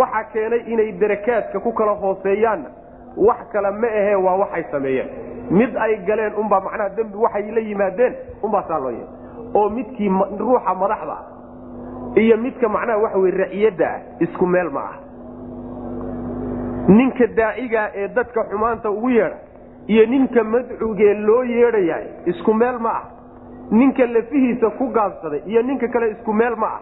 waxa 0.00 0.24
keenay 0.32 0.60
inay 0.72 0.92
darakaadka 0.92 1.60
ku 1.60 1.72
kala 1.72 1.92
hooseeyaanna 1.92 2.68
wax 3.16 3.38
kale 3.52 3.70
ma 3.70 3.86
ahee 3.86 4.14
waa 4.14 4.36
waxay 4.42 4.64
sameeyeen. 4.70 5.08
Mid 5.50 5.76
ay 5.76 5.96
galeen 6.06 6.32
unbaa 6.42 6.60
macnaha 6.60 6.88
dembi 6.96 7.16
waxay 7.24 7.50
la 7.56 7.60
yimaadeen 7.60 8.14
unbaa 8.42 8.64
saa 8.68 8.78
loo 8.78 8.90
yeey 8.90 9.06
oo 9.54 9.68
midkii 9.70 10.08
ruuxa 10.38 10.74
madaxda 10.74 11.12
ah 11.12 11.22
iyo 12.22 12.36
midka 12.44 12.68
macnaha 12.68 12.98
waxa 13.04 13.18
weye 13.22 13.34
raciyadda 13.42 13.86
ah 13.94 14.00
isku 14.24 14.46
meel 14.54 14.70
ma 14.76 14.80
ah 14.90 14.96
ninka 16.98 17.26
daacigaa 17.38 17.86
ee 18.00 18.08
dadka 18.16 18.40
xumaanta 18.50 18.90
ugu 18.90 19.10
yeedha 19.10 19.36
iyo 19.92 20.06
ninka 20.12 20.44
madcugee 20.44 21.14
loo 21.28 21.42
yeedhayahay 21.44 22.06
isku 22.32 22.54
meel 22.54 22.78
ma 22.86 22.90
ah 22.98 23.04
ninka 23.80 24.06
lafihiisa 24.06 24.70
ku 24.78 24.84
gaabsaday 24.96 25.40
iyo 25.46 25.62
ninka 25.62 25.88
kale 25.94 26.10
isku 26.14 26.32
meel 26.32 26.56
ma 26.56 26.66
ah 26.76 26.80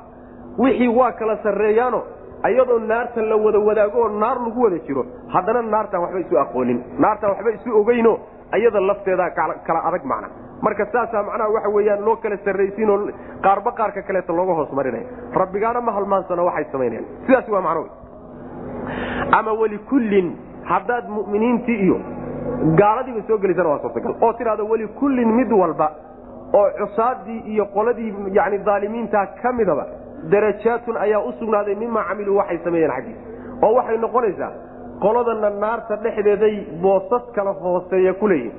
wixii 0.59 0.89
waa 0.99 1.13
kala 1.21 1.37
sarreeyaano 1.43 2.01
ayadoo 2.49 2.79
naarta 2.79 3.23
la 3.31 3.37
wada 3.45 3.59
wadaago 3.69 3.99
oo 4.05 4.09
naar 4.23 4.39
lagu 4.47 4.63
wada 4.65 4.79
jiro 4.87 5.03
haddana 5.35 5.63
naartaan 5.75 6.03
waxba 6.05 6.21
isu 6.25 6.39
aqoonin 6.45 6.81
naartaan 7.05 7.31
waxba 7.33 7.51
isu 7.59 7.79
ogeyno 7.81 8.13
ayada 8.57 8.81
lafteedaa 8.91 9.31
kala 9.67 9.81
adag 9.89 10.05
macna 10.13 10.29
marka 10.67 10.85
saasaa 10.95 11.23
macnaha 11.29 11.51
waxa 11.57 11.69
weyaan 11.77 12.05
loo 12.07 12.17
kala 12.23 12.37
sarraysiinoo 12.47 12.99
qaarba 13.47 13.71
qaarka 13.81 14.01
kaleeta 14.09 14.33
looga 14.39 14.55
hoos 14.59 14.73
marinaya 14.79 15.07
rabbigaana 15.41 15.81
ma 15.89 15.93
halmaansano 15.97 16.43
waxay 16.49 16.67
samaynayan 16.73 17.05
sidaas 17.27 17.49
waa 17.55 17.61
macno 17.69 17.85
ama 19.39 19.53
welikullin 19.63 20.29
haddaad 20.73 21.09
mu'miniintii 21.17 21.79
iyo 21.87 21.97
gaaladiiba 22.81 23.23
soo 23.29 23.39
gelaysana 23.43 23.69
waa 23.73 23.79
suurtagal. 23.85 24.15
Oo 24.25 24.33
tidhahdo 24.39 24.65
welikullin 24.73 25.29
mid 25.39 25.51
walba 25.53 25.89
oo 26.59 26.69
cusaadii 26.79 27.39
iyo 27.53 27.65
qoladii 27.77 28.11
yani 28.39 28.59
daalimiintaa 28.69 29.27
ka 29.43 29.53
midaba 29.53 29.87
darajaatun 30.33 30.97
ayaa 30.97 31.21
u 31.29 31.33
sugnaaday 31.41 31.75
mimaa 31.75 32.05
camiluu 32.09 32.37
waxay 32.41 32.59
sameeyeen 32.65 32.93
xaggiisa. 32.97 33.21
Oo 33.65 33.73
waxay 33.79 33.99
noqonaysaa 34.05 34.53
qoladana 35.05 35.51
naarta 35.65 35.97
dhexdeeday 36.05 36.55
boosas 36.85 37.25
kala 37.37 37.53
hooseeya 37.65 38.13
ku 38.21 38.27
leeyihiin 38.29 38.55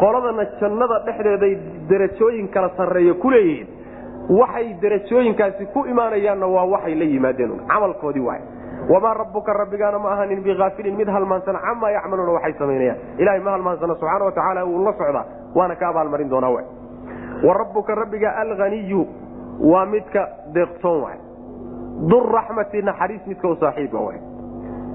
qoladana 0.00 0.44
jannada 0.60 0.98
dhexdeeday 1.06 1.52
darajooyin 1.90 2.48
kala 2.48 2.70
sarreeya 2.76 3.14
ku 3.14 3.30
leeyihiin. 3.30 3.68
Waxay 4.40 4.74
darajooyinkaasi 4.82 5.66
ku 5.74 5.84
imaanayaanna 5.86 6.46
waa 6.46 6.64
waxay 6.74 6.94
la 6.94 7.04
yimaadeen 7.04 7.52
camalkoodii 7.68 8.20
waay. 8.28 8.40
Wamaa 8.88 9.14
rabbuka 9.14 9.52
rabbigaana 9.52 9.98
ma 9.98 10.10
ahanin 10.12 10.42
biaafilin 10.42 10.96
mid 10.96 11.08
halmaansan 11.08 11.56
camaa 11.66 11.90
yacmaluuna 11.90 12.32
waxay 12.32 12.54
samaynayaan. 12.58 12.98
Ilahay 13.18 13.40
ma 13.40 13.50
halmaansana 13.50 13.94
subxaana 13.94 14.24
watacaala 14.24 14.64
wuu 14.64 14.84
la 14.84 14.92
socdaa 14.92 15.24
waana 15.54 15.76
ka 15.76 15.88
abaalmarin 15.88 16.28
doonaa 16.30 16.50
w 16.50 16.58
wa 17.46 17.54
rabbuka 17.54 17.94
rabbiga 17.94 18.36
alaniyu 18.36 19.06
waa 19.60 19.86
midka 19.86 20.28
deeqtoon 20.54 21.02
waay. 21.02 21.18
Durraxmati 22.10 22.82
naxariis 22.82 23.26
midka 23.26 23.48
u 23.48 23.56
saaxiibka 23.56 23.98
waay. 23.98 24.18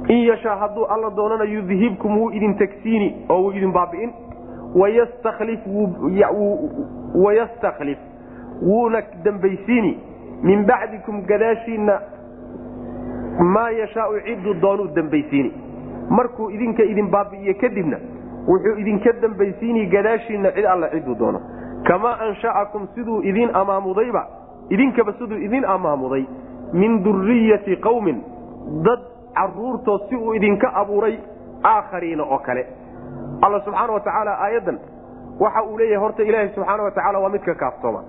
In 0.09 0.25
yashaa 0.27 0.55
hadduu 0.55 0.85
alla 0.85 1.09
doonana 1.09 1.43
yudhibkum 1.43 2.17
wuu 2.17 2.31
idin 2.31 2.55
tegsiini 2.57 3.25
oo 3.29 3.41
wuu 3.41 3.51
idin 3.51 3.71
baabi'in 3.71 4.11
wayastakhlif 7.15 7.97
wuuna 8.61 9.01
dambaysiini 9.24 9.97
min 10.43 10.65
bacdikum 10.65 11.22
gadaashiinna 11.26 11.99
maa 13.39 13.70
yashaau 13.70 14.20
cidduu 14.26 14.53
doonuu 14.61 14.88
dambaysiini 14.95 15.53
markuu 16.09 16.49
idinka 16.51 16.84
idin 16.84 17.09
baabi'iye 17.11 17.53
kadibna 17.53 17.97
wuxuu 18.47 18.76
idinka 18.80 19.13
dambaysiini 19.22 19.86
gadaashiinna 19.86 20.51
cid 20.51 20.65
alla 20.65 20.89
cidduu 20.89 21.15
doono 21.15 21.41
kamaa 21.88 22.17
ansha'akum 22.28 22.88
siduu 22.95 23.22
idin 23.24 23.49
amaamudayba 23.53 24.28
idinkaba 24.70 25.13
siduu 25.13 25.38
idin 25.38 25.65
amaamuday 25.65 26.26
min 26.74 27.03
duriyati 27.03 27.76
qawmin 27.78 28.22
dad 28.84 28.99
caruurtood 29.36 30.01
si 30.09 30.15
uu 30.15 30.34
idinka 30.36 30.74
abuuray 30.76 31.17
aakhariina 31.63 32.24
oo 32.24 32.38
kale 32.39 32.67
alla 33.41 33.59
subxaana 33.65 33.93
wa 33.93 33.99
tacaala 33.99 34.31
aayaddan 34.45 34.77
waxa 35.39 35.63
uu 35.63 35.77
leeyahay 35.77 36.01
horta 36.03 36.23
ilaahay 36.23 36.49
subxaana 36.55 36.83
wa 36.83 36.91
tacaala 36.91 37.19
waa 37.19 37.29
midka 37.29 37.55
kaaftooma. 37.55 38.01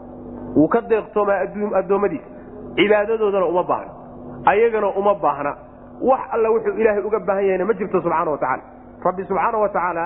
Wuu 0.57 0.69
ka 0.69 0.81
deeqtoomaa 0.91 1.39
addoommadiisa 1.81 2.29
cibaadadoodana 2.77 3.47
uma 3.47 3.63
baahna. 3.71 3.93
Ayagana 4.47 4.89
uma 5.01 5.15
baahna. 5.15 5.53
Wax 6.09 6.21
alla 6.35 6.49
wuxuu 6.51 6.75
ilaahay 6.81 7.03
uga 7.09 7.19
baahan 7.29 7.45
yahayna 7.45 7.65
ma 7.65 7.75
jirto 7.75 8.01
subxaana 8.01 8.31
wa 8.31 8.39
tacaala 8.39 8.63
rabbi 9.05 9.23
subxaana 9.25 9.59
wa 9.59 9.69
tacaala 9.69 10.05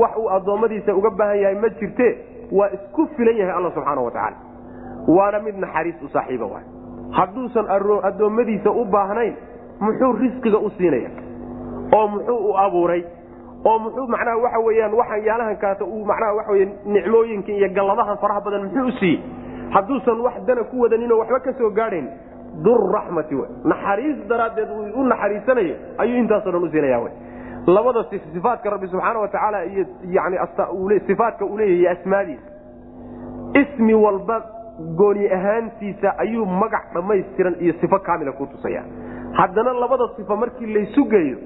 wax 0.00 0.16
uu 0.16 0.28
addoommadiisa 0.36 0.94
uga 0.94 1.10
baahan 1.10 1.38
yahay 1.42 1.54
ma 1.64 1.68
jirte 1.68 2.08
waa 2.52 2.68
isku 2.76 3.06
filan 3.16 3.36
yahay 3.40 3.54
alla 3.58 3.70
subxaana 3.76 4.00
wa 4.06 4.10
tacaala 4.10 4.36
waana 5.16 5.38
mid 5.46 5.56
naxariis 5.64 6.02
u 6.02 6.08
saaxiiba 6.08 6.46
waay 6.46 6.64
hadduusan 7.18 7.66
addoommadiisa 8.08 8.70
u 8.70 8.84
baahnayn 8.84 9.34
muxuu 9.80 10.12
risqiga 10.22 10.58
u 10.58 10.70
siinaya? 10.78 11.10
Oo 11.96 12.06
muxuu 12.08 12.38
u 12.50 12.56
abuuray 12.64 13.02
oo 13.68 13.78
muxuu 13.84 14.06
macnaha 14.14 14.36
waxa 14.44 14.58
weyaan 14.66 14.94
waxaan 15.00 15.24
yaalahan 15.28 15.56
kaata 15.64 15.84
uu 15.84 16.04
macnaha 16.10 16.34
waxa 16.38 16.52
wey 16.52 16.64
nicmooyinka 16.96 17.52
iyo 17.58 17.68
galladahan 17.78 18.18
faraha 18.24 18.40
badan 18.46 18.62
muxuu 18.66 18.86
u 18.88 18.92
siiyey 19.00 19.20
hadduusan 19.76 20.20
wax 20.26 20.34
dana 20.48 20.64
ku 20.70 20.80
wadaninoo 20.84 21.18
waxba 21.22 21.40
ka 21.46 21.52
soo 21.60 21.70
gaadhayn 21.78 22.08
durraxmati 22.66 23.34
w 23.34 23.42
naxariis 23.72 24.18
daraaddeed 24.28 24.68
u 24.94 25.02
naxariisanayo 25.12 25.74
ayuu 26.02 26.18
intaasoo 26.24 26.52
dhan 26.56 26.64
u 26.64 26.70
siinaya 26.74 26.98
w 27.04 27.08
labada 27.76 28.04
sifaatka 28.34 28.70
rabbi 28.74 28.86
subxaana 28.92 29.18
wa 29.24 29.28
tacaala 29.28 29.64
iyo 29.64 29.84
yani 30.16 30.36
sifaatka 31.06 31.44
uu 31.44 31.58
leeyahy 31.58 31.80
iyo 31.80 31.90
asmaadiisa. 31.90 32.50
Ismi 33.60 33.94
walba 33.94 34.36
gooni 34.96 35.28
ahaantiisa 35.32 36.18
ayuu 36.18 36.46
magac 36.46 36.84
dhammaystiran 36.94 37.54
iyo 37.60 37.74
sifo 37.80 37.98
kaamila 37.98 38.32
ku 38.32 38.46
tusaya 38.46 38.82
haddana 39.32 39.72
labada 39.72 40.08
sifo 40.16 40.36
markii 40.36 40.66
laysu 40.74 41.04
geeyo 41.04 41.38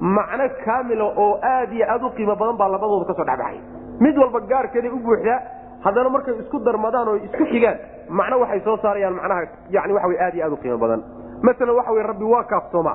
macno 0.00 0.44
kaamila 0.64 1.04
oo 1.04 1.38
aad 1.42 1.72
iyo 1.72 1.86
aad 1.92 2.02
u 2.02 2.10
qiimo 2.16 2.36
badan 2.36 2.56
baa 2.56 2.68
labadooda 2.68 3.04
ka 3.06 3.14
soo 3.14 3.24
dhexbaxay 3.24 3.60
mid 4.00 4.16
walba 4.18 4.40
gaarkeeday 4.40 4.90
u 4.90 4.98
buuxdaa 4.98 5.40
haddana 5.84 6.08
markay 6.08 6.34
isku 6.40 6.58
darmadaan 6.58 7.08
oo 7.08 7.16
isku 7.16 7.44
xigaan 7.52 7.78
macno 8.08 8.40
waxay 8.40 8.60
soo 8.60 8.76
saarayaan 8.82 9.14
macnaha 9.14 9.42
yani 9.70 9.92
waxa 9.92 10.24
aad 10.24 10.34
iyo 10.34 10.44
aad 10.46 10.52
u 10.52 10.56
qiimo 10.56 10.78
badan. 10.78 11.02
Masalan 11.42 11.76
waxa 11.76 11.92
wey 11.92 12.02
rabbi 12.02 12.24
waa 12.24 12.44
kaaftooma. 12.44 12.92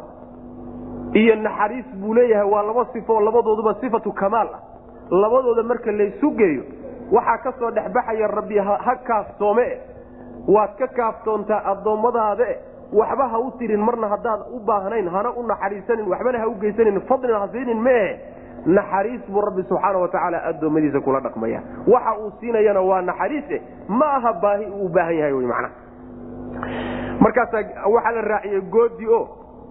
Iyo 1.13 1.35
naxariis 1.35 1.85
buu 2.01 2.13
leeyahay 2.13 2.47
waa 2.53 2.63
laba 2.63 2.85
sifo 2.93 3.13
oo 3.13 3.19
labadooduba 3.21 3.73
sifatu 3.81 4.11
kamaal 4.11 4.47
ah. 4.53 4.59
Labadooda 5.11 5.63
marka 5.63 5.91
laysu 5.91 6.31
geeyo 6.31 6.63
waxaa 7.11 7.37
ka 7.43 7.51
soo 7.59 7.71
dhexbaxaya 7.71 8.27
rabbi 8.27 8.57
ha 8.57 8.95
kaaftoome 9.07 9.65
waad 10.47 10.75
ka 10.79 10.87
kaaftoontaa 10.87 11.61
addoommadaade 11.71 12.47
waxba 12.93 13.27
ha 13.31 13.39
u 13.39 13.51
tirin 13.59 13.79
marna 13.81 14.07
haddaad 14.07 14.41
u 14.55 14.59
baahnayn 14.59 15.07
hana 15.09 15.31
u 15.37 15.43
naxariisanin 15.47 16.07
waxbana 16.11 16.39
ha 16.39 16.47
u 16.47 16.55
geysanin 16.61 17.01
fadlina 17.09 17.39
ha 17.39 17.47
siinin 17.51 17.81
mee 17.81 18.19
naxariis 18.65 19.21
buu 19.31 19.41
rabbi 19.41 19.63
subxaana 19.69 19.97
wa 19.99 20.07
tacaala 20.07 20.43
addoommadiisa 20.49 20.99
kula 21.01 21.19
dhaqmaya. 21.19 21.61
Waxa 21.87 22.17
uu 22.19 22.31
siinayana 22.39 22.81
waa 22.81 23.01
naxariise 23.01 23.61
ma 23.87 24.05
aha 24.17 24.33
baahi 24.33 24.65
uu 24.65 24.85
u 24.85 24.89
baahan 24.89 25.15
yahay 25.15 25.33
wy 25.33 25.45
macnaha. 25.45 25.73
Markaasaa 27.19 27.87
waxaa 27.93 28.11
la 28.11 28.21
raaciyey 28.21 28.61
goodi 28.61 29.07
o 29.07 29.27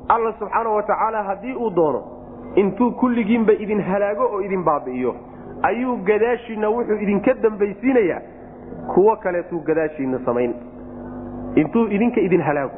alla 0.08 0.32
subxaana 0.38 0.70
wa 0.70 0.82
tacaala 0.82 1.22
haddii 1.22 1.54
uu 1.54 1.70
doono 1.70 2.02
intuu 2.56 2.90
kulligiinba 2.92 3.52
idin 3.52 3.80
halaago 3.82 4.24
oo 4.24 4.40
idin 4.40 4.64
baabi'iyo 4.64 5.14
ayuu 5.62 5.96
gadaashiinna 5.96 6.68
wuxuu 6.68 6.96
idinka 7.04 7.34
dambaysiinayaa. 7.34 8.20
Kuwo 8.94 9.16
kaleetuu 9.16 9.60
gadaashiina 9.60 10.18
samayn. 10.24 10.54
Intuu 11.54 11.86
idinka 11.86 12.20
idin 12.20 12.40
halaago 12.42 12.74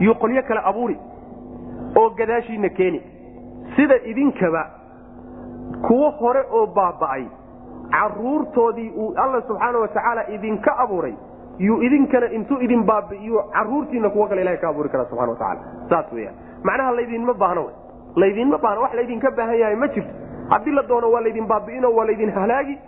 yuu 0.00 0.14
qolyo 0.14 0.42
kale 0.42 0.60
abuuri 0.64 0.96
oo 1.96 2.10
gadaashiina 2.10 2.68
keeni. 2.68 3.00
Sida 3.76 3.96
idinkaba 4.04 4.62
kuwo 5.86 6.10
hore 6.10 6.42
oo 6.50 6.66
baaba'ay 6.66 7.24
caruurtoodii 7.92 8.90
uu 8.96 9.14
alla 9.16 9.40
subxaana 9.42 9.78
watacaala 9.78 10.28
idinka 10.30 10.78
abuuray 10.78 11.14
yuu 11.58 11.82
idinkana 11.82 12.30
intuu 12.30 12.60
idin 12.60 12.82
baabi'iyo 12.84 13.42
caruurtiina 13.52 14.10
kuwo 14.10 14.26
kale 14.26 14.40
ilahay 14.40 14.58
ka 14.58 14.68
abuuri 14.68 14.88
kara 14.88 15.04
subxana 15.04 15.30
watacaala 15.32 15.60
saas 15.90 16.12
weyaan 16.12 16.34
macnaha 16.62 16.92
laydinma 16.92 17.34
baahno 17.34 17.62
w 17.64 17.70
laydinma 18.16 18.58
baahno 18.58 18.80
wax 18.82 18.94
laydinka 18.94 19.30
baahan 19.30 19.58
yahay 19.58 19.76
ma 19.76 19.88
jirto. 19.88 20.10
Haddii 20.50 20.70
la 20.72 20.82
doono 20.82 21.10
waa 21.10 21.20
laydin 21.20 21.46
baabi'ino 21.46 21.88
waa 21.96 22.06
laydin 22.06 22.30
halaagi. 22.32 22.78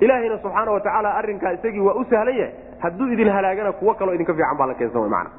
Ilaahayna 0.00 0.38
subxaana 0.38 0.70
watacaala 0.72 1.14
arrinkaa 1.14 1.52
isagii 1.52 1.80
waa 1.80 1.94
u 1.94 2.04
sahlan 2.10 2.36
yahay. 2.36 2.52
Hadduu 2.78 3.06
idin 3.12 3.28
halaagana 3.28 3.72
kuwo 3.72 3.94
kaloo 3.94 4.14
idinka 4.14 4.34
fiican 4.34 4.56
baa 4.58 4.66
la 4.66 4.74
keensan 4.74 5.02
w 5.02 5.08
mana 5.08 5.30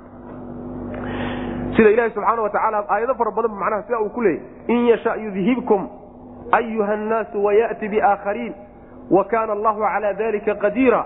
sida 1.75 1.89
ilahi 1.89 2.11
subxaana 2.15 2.41
watacaala 2.41 2.85
aayado 2.89 3.15
fara 3.15 3.31
badan 3.31 3.51
macnaha 3.51 3.83
sida 3.87 3.99
uu 3.99 4.09
ku 4.09 4.21
leeyay. 4.21 4.41
In 4.67 4.85
yasha 4.87 5.15
yudhibkum 5.15 5.87
ayuha 6.51 6.93
annaasu 6.93 7.43
waya'ti 7.43 7.89
biaakhariin 7.89 8.53
wa 9.11 9.23
kaana 9.25 9.53
allahu 9.53 9.79
calaa 9.81 10.13
dalika 10.13 10.55
qadiira. 10.55 11.01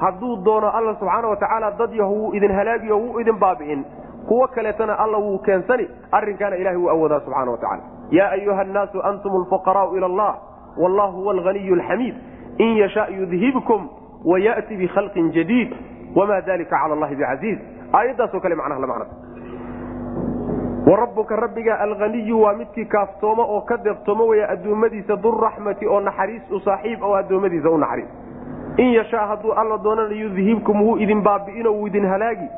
Hadduu 0.00 0.36
doono 0.44 0.70
alla 0.78 0.94
subxaana 1.00 1.28
watacaala 1.28 1.70
dad 1.78 1.92
yaho 1.94 2.14
wuu 2.14 2.34
idin 2.34 2.52
halaagiyo 2.52 2.98
wuu 2.98 3.20
idin 3.20 3.38
baabi'in 3.38 3.84
kuwo 4.28 4.46
kaleetana 4.48 4.98
alla 4.98 5.18
wuu 5.18 5.38
keensani. 5.38 5.88
Arrinkaana 6.12 6.56
ilahay 6.56 6.76
wuu 6.76 6.88
awoodaa 6.90 7.20
subxana 7.20 7.50
watacala 7.50 7.82
yaa 8.10 8.30
ayuha 8.30 8.60
annaasu 8.60 9.02
antum 9.02 9.36
alfuqaraau 9.36 9.96
ila 9.96 10.06
allah 10.06 10.34
wallahu 10.78 11.20
huwa 11.20 11.32
alghaniyu 11.34 11.74
alxamiid 11.74 12.14
in 12.58 12.76
yasha 12.76 13.06
yudhibkum 13.08 13.88
waya'ti 14.24 14.76
bikhalqin 14.76 15.30
jadiid 15.32 15.70
wama 16.16 16.40
dalika 16.40 16.76
cala 16.80 16.94
allahi 16.94 17.16
bicasiiz 17.16 17.58
aayaddaasoo 17.92 18.40
kale 18.40 18.54
macnaha 18.54 18.80
la 18.80 18.86
macna 18.86 19.06
warabuka 20.86 21.36
rabbiga 21.36 21.78
alaniyu 21.80 22.40
waa 22.42 22.52
midkii 22.54 22.84
kaaftoomo 22.84 23.42
oo 23.42 23.60
ka 23.60 23.76
deeqtoomo 23.76 24.26
weya 24.26 24.48
addoommadiisa 24.50 25.16
durraxmati 25.16 25.86
oo 25.86 26.00
naxariis 26.00 26.42
u 26.50 26.60
saaxiib 26.60 27.02
oo 27.02 27.14
addoommadiisa 27.14 27.70
u 27.70 27.78
naxariis. 27.78 28.08
In 28.78 28.92
yashaa 28.92 29.26
hadduu 29.26 29.52
alla 29.52 29.78
doonana 29.78 30.14
yudhibkum 30.14 30.82
wuu 30.82 30.96
idin 30.98 31.22
baabi'ino 31.22 31.72
wuu 31.72 31.86
idin 31.86 32.06
halaagi. 32.06 32.48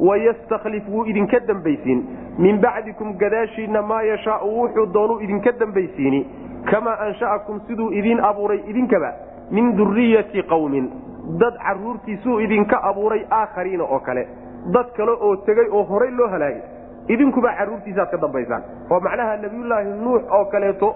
Wayastakhlif 0.00 0.88
wuu 0.88 1.04
idinka 1.06 1.40
dembaysiin 1.46 2.04
min 2.38 2.58
bacdikum 2.60 3.12
gadaashiinna 3.18 3.82
maa 3.82 4.02
yashaau 4.02 4.58
wuxuu 4.60 4.86
doonuu 4.94 5.20
idinka 5.20 5.52
dembaysiini 5.58 6.26
kamaa 6.70 6.96
ansha'akum 7.06 7.60
siduu 7.66 7.90
idiin 7.92 8.20
abuuray 8.24 8.60
idinkaba 8.66 9.12
min 9.50 9.76
duriyati 9.76 10.42
qawmin. 10.42 10.90
Dad 11.38 11.54
caruurtiisuu 11.66 12.40
idinka 12.40 12.82
abuuray 12.82 13.24
aakhariina 13.30 13.84
oo 13.84 13.98
kale. 14.00 14.28
Dad 14.72 14.86
kale 14.96 15.10
oo 15.20 15.36
tegey 15.36 15.68
oo 15.70 15.82
horay 15.82 16.10
loo 16.10 16.28
halaagay 16.28 16.62
idinkuba 17.08 17.52
caruurtiisaaad 17.58 18.10
ka 18.10 18.16
dambaysaan. 18.16 18.62
Oo 18.90 19.00
macnaha 19.00 19.36
nebiyullaahi 19.36 19.88
nuux 20.04 20.22
oo 20.30 20.44
kaleeto 20.44 20.94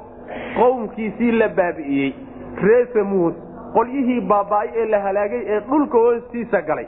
qowmkiisii 0.58 1.32
la 1.32 1.48
baabi'iyey 1.48 2.14
ree 2.62 2.86
samuud 2.94 3.34
qolyihii 3.74 4.20
baaba'ay 4.20 4.68
ee 4.74 4.86
la 4.86 5.00
halaagay 5.00 5.42
ee 5.46 5.60
dhulka 5.60 5.98
hoostiisa 5.98 6.62
galay. 6.62 6.86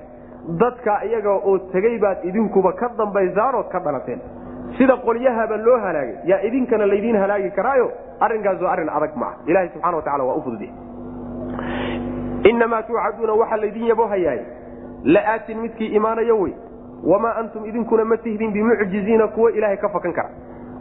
Dadka 0.61 1.05
iyaga 1.05 1.31
oo 1.31 1.59
tegey 1.73 1.99
baad 1.99 2.25
idinkuba 2.25 2.73
ka 2.73 2.89
dambaysaanood 2.99 3.69
ka 3.73 3.79
dhalateen. 3.81 4.21
Sida 4.79 4.97
qolyahaba 4.97 5.57
loo 5.57 5.79
halaagay 5.79 6.17
yaa 6.25 6.41
idinkana 6.49 6.87
laydiin 6.87 7.17
halaagi 7.17 7.51
karaayo 7.51 7.91
arrinkaas 8.21 8.61
waa 8.63 8.73
arrin 8.73 8.89
adag 8.89 9.17
maaha. 9.17 9.37
Ilaha 9.47 9.69
subxana 9.75 9.97
wa 9.97 10.03
tacala 10.03 10.25
waa 10.25 10.35
u 10.35 10.43
fududiye 10.43 10.73
inamaa 12.51 12.83
tuucaduuna 12.83 13.33
waxaa 13.33 13.57
laydin 13.57 13.87
yabohayaay 13.87 14.41
la'aatin 15.05 15.59
midkii 15.61 15.87
imaanayo 15.99 16.39
wey 16.41 16.53
wamaa 17.05 17.35
antum 17.41 17.65
idinkuna 17.67 18.05
ma 18.05 18.17
tihdin 18.17 18.53
bimucjiziina 18.53 19.29
kuwo 19.29 19.49
ilaahay 19.51 19.77
ka 19.77 19.89
fakan 19.89 20.13
kara 20.13 20.31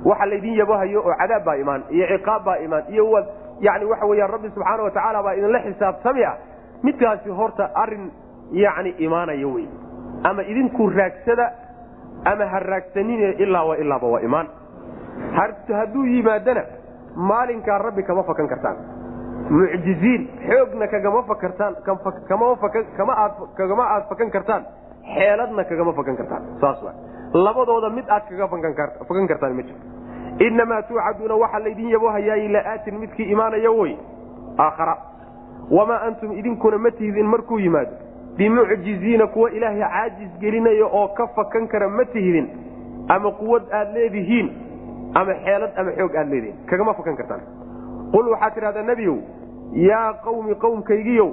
waxa 0.06 0.26
laydin 0.26 0.54
yabohayo 0.54 1.02
oo 1.06 1.16
cadaab 1.22 1.44
baa 1.46 1.56
imaan 1.56 1.84
iyo 1.90 2.08
ciqaab 2.08 2.44
baa 2.46 2.56
imaan 2.58 2.84
iyo 2.90 3.26
yani 3.62 3.86
waxa 3.86 4.06
weyaan 4.06 4.32
rabbi 4.32 4.50
subxaana 4.50 4.84
wa 4.84 4.92
tacaala 4.92 5.24
baa 5.24 5.34
idinla 5.34 5.60
xisaabtami 5.60 6.24
ah 6.26 6.36
midkaasi 6.84 7.30
horta 7.30 7.70
arrin 7.74 8.12
yani 8.52 8.90
imaanayo 8.98 9.54
wey 9.54 9.68
ama 10.24 10.44
idinku 10.44 10.90
raagsada 10.90 11.52
ama 12.26 12.46
ha 12.46 12.60
raagsanine 12.60 13.32
ilaa 13.44 13.64
wa 13.64 13.78
ilaaba 13.78 14.08
waa 14.08 14.20
imaan 14.22 14.48
hadduu 15.80 16.06
yimaadana 16.06 16.64
maalinkaa 17.16 17.78
rabbi 17.78 18.04
kama 18.04 18.24
fakan 18.24 18.48
kartaan 18.48 18.78
mucjiziin 19.50 20.30
xoogna 20.48 20.88
kagama 20.88 21.24
fakartaan 21.24 21.76
kagama 23.58 23.84
aad 23.94 24.04
fakan 24.10 24.32
kartaan 24.32 24.66
xeeladna 25.16 25.64
kagama 25.64 25.94
fakan 25.94 26.18
kartaan. 26.18 26.44
Saas 26.62 26.84
wa 26.84 26.92
labadooda 27.34 27.90
mid 27.90 28.10
aad 28.10 28.24
kaga 28.30 28.48
fakan 28.48 29.28
kartaan 29.28 29.56
ma 29.56 29.62
jiro 29.62 29.80
inamaa 30.48 30.82
tuucaduuna 30.88 31.36
waxaa 31.36 31.60
laydin 31.60 31.90
yabohayaay 31.90 32.48
la'aatin 32.56 33.00
midkii 33.00 33.32
imaanaya 33.32 33.72
wey. 33.72 33.96
Aakhara. 34.58 34.98
Wamaa 35.72 36.02
antum 36.08 36.32
idinkuna 36.32 36.78
ma 36.78 36.92
tihdin 36.92 37.26
markuu 37.26 37.60
yimaado. 37.60 37.92
Bimucjiziina 38.38 39.28
kuwa 39.28 39.52
ilaahay 39.52 39.82
caajis 39.82 40.32
gelinaya 40.40 40.86
oo 40.86 41.08
ka 41.08 41.28
fakan 41.28 41.68
kara 41.68 41.90
ma 41.90 42.06
tihdin. 42.06 42.48
Ama 43.10 43.32
quwad 43.32 43.64
aad 43.74 43.94
leedihiin 43.96 44.48
ama 45.16 45.34
xeelad 45.34 45.72
ama 45.78 45.92
xoog 45.92 46.16
aad 46.16 46.30
leedihiin. 46.30 46.66
Kagama 46.70 46.94
fakan 46.94 47.16
kartaan. 47.18 47.42
Qul 48.12 48.30
waxaad 48.32 48.54
tidhahdaa 48.54 48.84
nebiyow 48.84 49.18
yaa 49.74 50.14
qawmi 50.24 50.56
qowmkaygiyow 50.56 51.30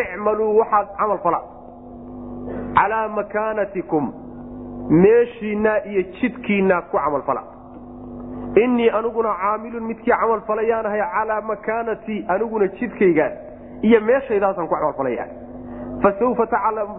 icmaluu 0.00 0.58
waxaad 0.58 0.88
camal 0.98 1.18
fala 1.18 1.40
calaa 2.78 3.08
makaanatikum 3.08 4.12
meeshiinnaa 5.04 5.78
iyo 5.90 6.02
jidkiinnaa 6.20 6.82
ku 6.82 6.96
camalfala 6.96 7.42
innii 8.64 8.90
aniguna 8.98 9.34
caamilun 9.42 9.84
midkii 9.90 10.12
camal 10.20 10.40
falayaanahay 10.50 11.02
calaa 11.16 11.40
makaanatii 11.40 12.24
aniguna 12.28 12.68
jidkaygaas 12.78 13.32
iyo 13.82 14.00
meeshaydaasaan 14.10 14.68
ku 14.68 14.74
camalfalaya 14.74 15.26
fa 16.02 16.12
sawfa 16.18 16.46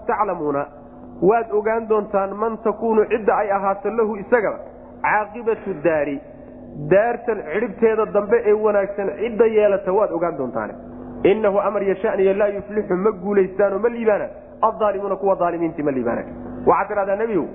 taclamuuna 0.08 0.66
waad 1.30 1.48
ogaan 1.60 1.88
doontaan 1.90 2.36
man 2.44 2.58
takuunu 2.68 3.06
cidda 3.14 3.38
ay 3.38 3.52
ahaato 3.52 3.90
lahu 3.90 4.16
isagaba 4.16 4.60
caaqibatu 5.08 5.74
daari 5.84 6.20
daartan 6.92 7.42
cidhibteeda 7.54 8.06
dambe 8.06 8.38
ee 8.46 8.54
wanaagsan 8.66 9.10
cidda 9.22 9.46
yeelata 9.46 9.94
waad 9.94 10.12
ogaan 10.12 10.38
doontaane. 10.38 10.74
Innahu 11.24 11.60
amar 11.60 11.84
yashaniya 11.84 12.34
laa 12.34 12.48
yuflixu 12.58 12.96
ma 13.06 13.12
guulaystaanoo 13.24 13.80
ma 13.80 13.90
liibaanaan 13.96 14.32
aalimuuna 14.62 15.16
kuwa 15.16 15.38
aalimiintii 15.42 15.84
ma 15.84 15.92
liibaanaan 15.92 16.28
waxaad 16.66 16.88
tidhahdaa 16.90 17.16
nebiyow 17.24 17.46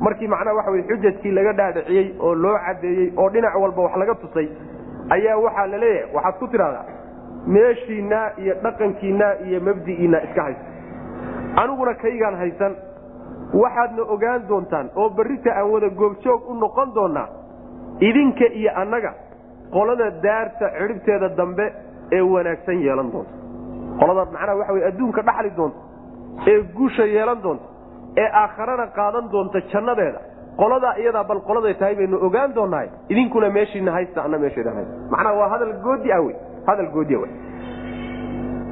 markii 0.00 0.28
macnaha 0.34 0.56
waxa 0.56 0.70
wey 0.70 0.82
xujajkii 0.90 1.30
laga 1.38 1.52
dhaadhiciyey 1.60 2.06
oo 2.20 2.34
loo 2.34 2.58
cadeeyey 2.66 3.12
oo 3.16 3.28
dhinac 3.30 3.54
walba 3.62 3.82
wax 3.82 3.96
laga 4.02 4.14
tusay 4.14 4.48
ayaa 5.16 5.36
waxaa 5.46 5.66
la 5.72 5.78
leeyahay 5.84 6.14
waxaad 6.16 6.38
ku 6.42 6.46
tidhahdaa 6.54 6.84
meeshiinaa 7.46 8.26
iyo 8.42 8.54
dhaqankiinaa 8.64 9.32
iyo 9.46 9.60
mabdi'iinaa 9.68 10.20
iska 10.28 10.42
haysta 10.42 10.64
aniguna 11.62 11.94
kaygaan 11.94 12.36
haysan 12.42 12.74
waxaadna 13.62 14.02
ogaan 14.14 14.48
doontaan 14.48 14.90
oo 14.96 15.08
berrita 15.10 15.50
aan 15.58 15.70
wada 15.74 15.88
goobjoog 16.00 16.50
u 16.50 16.54
noqon 16.64 16.94
doonaa 16.94 17.28
idinka 18.08 18.46
iyo 18.60 18.70
annaga 18.82 19.12
qolada 19.76 20.10
daarta 20.26 20.66
cidhibteeda 20.78 21.28
dambe 21.40 21.66
ee 22.16 22.20
wanaagsan 22.34 22.80
yeelan 22.86 23.08
doonta 23.12 23.32
qoladaad 24.00 24.32
macnaha 24.34 24.56
waxa 24.60 24.72
wey 24.76 24.84
adduunka 24.90 25.22
dhaxli 25.28 25.50
doonta 25.56 25.78
ee 26.50 26.56
guusha 26.78 27.04
yeelan 27.16 27.42
doonta 27.42 27.64
ee 28.22 28.28
aakharana 28.42 28.86
qaadan 28.98 29.24
doonta 29.32 29.60
jannadeeda. 29.72 30.20
Qoladaa 30.60 30.94
iyadaa 31.02 31.24
bal 31.30 31.40
qoladay 31.48 31.74
tahay 31.80 31.94
baynu 32.00 32.16
ogaan 32.26 32.54
doonnahay 32.58 32.88
idinkuna 33.12 33.50
meeshiina 33.56 33.92
haysta 33.96 34.18
anna 34.24 34.38
meesheeda 34.44 34.70
haysta 34.76 34.94
macnaha 35.12 35.34
waa 35.40 35.48
hadal 35.54 35.72
goodi 35.86 36.12
ah 36.12 36.20
wey 36.26 36.34
hadal 36.68 36.88
goodiya 36.96 37.18
wey. 37.22 37.30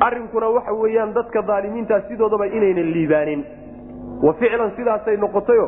Arrinkuna 0.06 0.48
waxa 0.56 0.72
weeyaan 0.82 1.14
dadka 1.14 1.42
daalimiintaa 1.50 2.00
sidoodaba 2.08 2.46
inaynan 2.46 2.88
liibaanin. 2.94 3.44
Wa 4.22 4.32
ficlan 4.40 4.70
sidaasay 4.76 5.16
noqotayo 5.16 5.66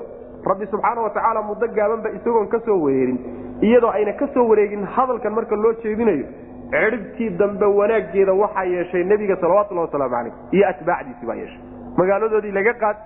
rabbi 0.51 0.67
subxaana 0.73 1.01
wa 1.07 1.11
tacaala 1.11 1.43
muddo 1.43 1.67
gaabanba 1.77 2.09
isagoon 2.17 2.49
ka 2.49 2.59
soo 2.67 2.79
wareerin. 2.85 3.19
Iyadoo 3.63 3.91
ayna 3.91 4.13
ka 4.13 4.27
soo 4.35 4.49
wareegin 4.49 4.85
hadalkan 4.97 5.33
marka 5.35 5.57
loo 5.57 5.73
jeedinayo 5.85 6.27
cidhibtii 6.73 7.31
dambe 7.39 7.67
wanaaggeeda 7.79 8.33
waxaa 8.43 8.65
yeeshay 8.65 9.05
nebiga 9.05 9.37
salawatullahi 9.37 9.87
wasalaamu 9.87 10.15
caleyh 10.15 10.35
iyo 10.53 10.69
atbaacdiisi 10.69 11.27
baa 11.27 11.35
yeeshay 11.43 11.61
magaaladoodii 12.01 12.53
laga 12.59 12.75
qaad 12.83 12.97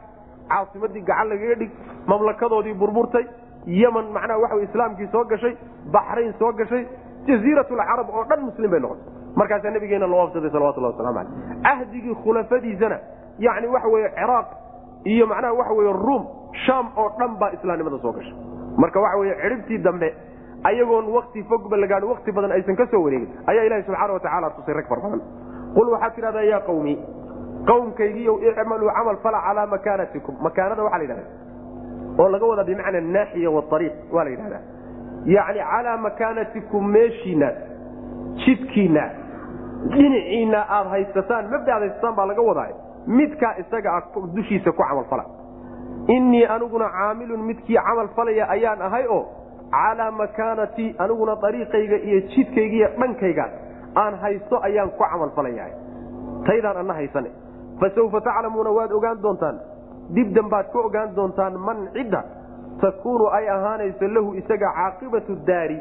caasimadii 0.52 1.02
gacan 1.10 1.28
lagaga 1.32 1.54
dhig 1.60 1.70
mamlakadoodii 2.10 2.74
burburtay 2.82 3.24
yeman 3.66 4.06
macnaha 4.16 4.38
waxa 4.44 4.62
islaamkii 4.68 5.08
soo 5.12 5.24
gashay 5.32 5.54
baxrayn 5.96 6.32
soo 6.38 6.52
gashay 6.60 6.84
jaziiratulcarab 7.26 8.08
oo 8.10 8.24
dhan 8.30 8.40
muslim 8.48 8.70
bay 8.70 8.80
noqotay. 8.80 9.06
Markaasaa 9.36 9.70
nabigeena 9.70 10.06
loo 10.06 10.22
afsaday 10.26 10.50
salawatullah 10.50 10.90
waslamu 10.92 11.14
caleyh 11.18 11.62
cahdigii 11.66 12.14
khulafadiisana 12.22 12.98
yani 13.38 13.66
waxa 13.74 13.88
weye 13.94 14.08
ciraaq 14.18 14.46
iyo 15.04 15.26
macnaha 15.26 15.52
waxa 15.60 15.72
weye 15.78 15.92
ruum 15.92 16.24
sham 16.66 16.86
oo 16.96 17.08
dhan 17.18 17.36
baa 17.40 17.50
islaamnimada 17.56 17.98
soo 18.04 18.12
gashay. 18.12 18.34
Marka 18.82 19.00
waxa 19.00 19.18
weye 19.22 19.34
cidhibtii 19.42 19.78
dambe 19.78 20.08
ayagoon 20.64 21.06
wakti 21.16 21.42
fogba 21.50 21.76
lagaadho 21.76 22.08
wakti 22.12 22.32
badan 22.32 22.52
aysan 22.56 22.76
ka 22.76 22.86
soo 22.90 23.02
wareegin. 23.04 23.28
Ayaa 23.46 23.64
ilahi 23.68 23.82
subxaana 23.82 24.12
watacaala 24.12 24.50
tusay 24.56 24.74
rag 24.74 24.88
far 24.88 25.00
badan. 25.04 25.20
Qul 25.76 25.88
waxaad 25.94 26.14
tidhahdaa 26.16 26.42
yaa 26.52 26.60
qawmi 26.68 26.94
qawmkaygiiyow 27.68 28.36
icmaluu 28.48 28.90
camal 28.96 29.16
fala 29.24 29.38
calaa 29.46 29.66
makaanatikum. 29.66 30.34
Makaanada 30.46 30.82
waxaa 30.82 30.98
la 30.98 31.04
yidhahda 31.04 31.24
oo 32.18 32.28
laga 32.34 32.46
wadaa 32.50 32.64
bimacna 32.70 33.00
naaxiya 33.00 33.50
waariiq 33.56 33.94
waa 34.14 34.24
la 34.24 34.30
yidhahdaa. 34.30 34.62
Yacni 35.34 35.60
calaa 35.72 35.96
makaanatikum 36.06 36.82
meeshiinaas 36.94 37.56
jidkiinaas 38.44 39.12
dhinaciina 39.92 40.60
aad 40.76 40.86
haysataan 40.94 41.44
mabda 41.52 41.74
aad 41.74 41.82
haysataan 41.82 42.14
baa 42.18 42.26
laga 42.30 42.42
wadaa 42.50 42.68
midkaa 43.06 43.54
isaga 43.62 43.90
ah 43.96 44.02
dushiisa 44.36 44.72
ku 44.72 44.82
camalfala 44.82 45.24
innii 46.14 46.44
aniguna 46.54 46.88
caamilun 46.96 47.42
midkii 47.50 47.78
camal 47.88 48.08
falaya 48.16 48.44
ayaan 48.54 48.82
ahay 48.88 49.04
oo 49.16 49.22
calaa 49.74 50.10
makaanatii 50.22 50.88
aniguna 51.04 51.36
dariiqayga 51.44 51.96
iyo 52.08 52.20
jidkayga 52.32 52.76
iyo 52.80 52.88
dhankaygaas 53.00 53.52
aan 54.02 54.14
haysto 54.22 54.56
ayaan 54.68 54.90
ku 54.90 55.04
camalfalayahay 55.04 55.72
taydaan 56.46 56.76
anna 56.82 56.94
haysane 57.00 57.30
fasawfa 57.80 58.20
taclamuuna 58.28 58.70
waad 58.78 58.92
ogaan 58.98 59.22
doontaan 59.22 59.56
dibdan 60.14 60.48
baad 60.54 60.66
ka 60.72 60.78
ogaan 60.88 61.14
doontaan 61.16 61.58
man 61.68 61.88
cidda 61.96 62.22
takuunu 62.80 63.26
ay 63.38 63.48
ahaanayso 63.56 64.08
lahu 64.16 64.34
isaga 64.40 64.68
caaqibatu 64.78 65.36
daari 65.50 65.78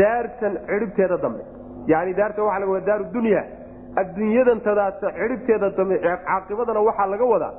daartan 0.00 0.58
cidhibteeda 0.70 1.16
dambe 1.24 1.42
yani 1.92 2.14
daarta 2.20 2.42
waxa 2.42 2.60
laga 2.60 2.72
wada 2.72 2.86
daaru 2.90 3.04
dunya 3.16 3.42
adduunyadantadaasa 4.02 5.12
cidhibteeda 5.18 5.70
dambe 5.78 5.96
caaqibadana 6.04 6.80
waxaa 6.88 7.06
laga 7.14 7.24
wadaa 7.34 7.52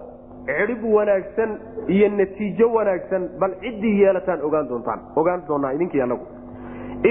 cidhib 0.47 0.83
wanaagsan 0.97 1.51
iyo 1.95 2.09
natiijo 2.19 2.67
wanaagsan 2.77 3.29
bal 3.39 3.53
ciddii 3.63 3.95
yeelataan 4.01 4.41
ogaan 4.47 4.67
doontaan 4.69 4.99
ogaan 5.15 5.41
doonaa 5.47 5.71
idinkii 5.77 6.01
anagu 6.07 6.25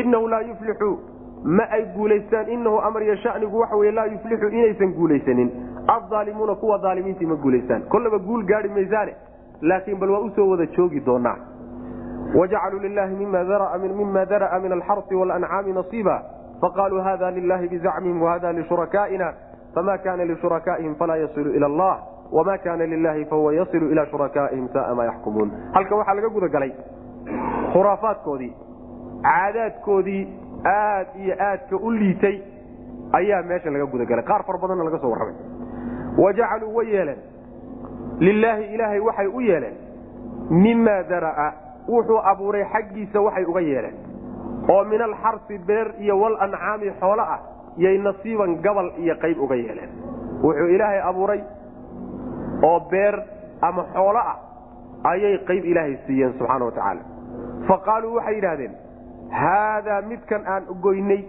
inahu 0.00 0.28
laa 0.28 0.40
yuflixu 0.50 0.90
ma 1.58 1.64
ay 1.76 1.82
guulaystaan 1.96 2.48
inahu 2.56 2.78
amar 2.88 3.02
iyo 3.02 3.16
shanigu 3.24 3.58
waxa 3.62 3.76
wey 3.82 3.92
laa 3.98 4.06
yuflixu 4.14 4.48
inaysan 4.48 4.92
guulaysanin 4.98 5.50
addaalimuuna 5.88 6.54
kuwa 6.54 6.80
aalimiintii 6.84 7.26
ma 7.26 7.34
guulaystaan 7.36 7.82
kollaba 7.82 8.18
guul 8.18 8.44
gaari 8.44 8.68
maysaane 8.68 9.14
laakiin 9.60 9.98
bal 9.98 10.10
waa 10.10 10.20
u 10.20 10.30
soo 10.30 10.48
wada 10.50 10.66
joogi 10.66 11.00
doonaa. 11.00 11.36
Wajacaluu 12.34 12.80
lilahi 12.80 13.14
mima 13.16 13.44
dara'a 14.24 14.58
min 14.58 14.72
alxarsi 14.72 15.14
walancaami 15.14 15.72
nasiiba. 15.72 16.22
Faqaaluu 16.60 17.00
hada 17.00 17.30
lilahi 17.30 17.68
bizacmihim 17.68 18.22
wahada 18.22 18.52
lishurakaaina 18.52 19.32
fama 19.74 19.98
kana 19.98 20.24
lishurakaaihim 20.24 20.94
falaa 20.94 21.16
yasilu 21.16 21.50
ila 21.54 21.66
allah. 21.66 22.02
Wma 22.32 22.58
kana 22.58 22.86
lilahi 22.86 23.24
fahuwa 23.24 23.54
yasilu 23.54 23.90
ila 23.90 24.06
shurakaaihim 24.06 24.68
saaa 24.72 24.94
maa 24.94 25.04
yaxkumuun 25.04 25.50
halka 25.72 25.96
waxaa 25.96 26.14
laga 26.14 26.28
guda 26.28 26.48
galay 26.48 26.72
khuraafaadkoodii 27.72 28.52
caadaadkoodii 29.22 30.22
aad 30.66 31.06
iyo 31.22 31.34
aadka 31.40 31.76
u 31.76 31.90
liitay 31.90 32.40
ayaa 33.12 33.42
meesha 33.42 33.70
laga 33.70 33.86
gudagalay 33.86 34.24
qaar 34.24 34.42
fara 34.46 34.58
badanna 34.58 34.84
laga 34.84 34.98
soo 34.98 35.10
warramay 35.10 35.34
wajacaluu 36.24 36.74
way 36.76 36.86
yeeleen 36.94 37.18
lilaahi 38.18 38.64
ilaahay 38.74 39.00
waxay 39.00 39.26
u 39.26 39.40
yeeleen 39.40 39.74
mima 40.50 41.02
dara'a 41.10 41.52
wuxuu 41.88 42.18
abuuray 42.32 42.64
xaggiisa 42.72 43.20
waxay 43.20 43.44
uga 43.44 43.60
yeeleen 43.60 43.94
oo 44.74 44.84
min 44.84 45.02
alxarsi 45.02 45.58
beer 45.58 45.94
iyo 46.00 46.20
walancaami 46.20 46.90
xoolo 47.00 47.22
ah 47.22 47.40
yay 47.76 47.98
nasiiban 47.98 48.56
gabal 48.62 48.90
iyo 48.98 49.14
qayb 49.24 49.38
uga 49.40 49.54
yeeleen 49.54 49.90
wuxuu 50.42 50.68
ilaahay 50.76 51.00
abuuray 51.10 51.40
oo 52.62 52.80
beer 52.90 53.22
ama 53.60 53.84
xoolo 53.94 54.18
ah 54.18 54.36
ayay 55.12 55.38
qayb 55.48 55.64
ilaahay 55.64 55.96
siiyeen 56.06 56.32
subxaana 56.38 56.64
wa 56.64 56.72
tacaala 56.72 57.00
fa 57.68 57.78
qaaluu 57.86 58.14
waxay 58.16 58.34
yidhahdeen 58.34 58.72
haadaa 59.30 60.00
midkan 60.10 60.42
aan 60.46 60.62
goynay 60.86 61.22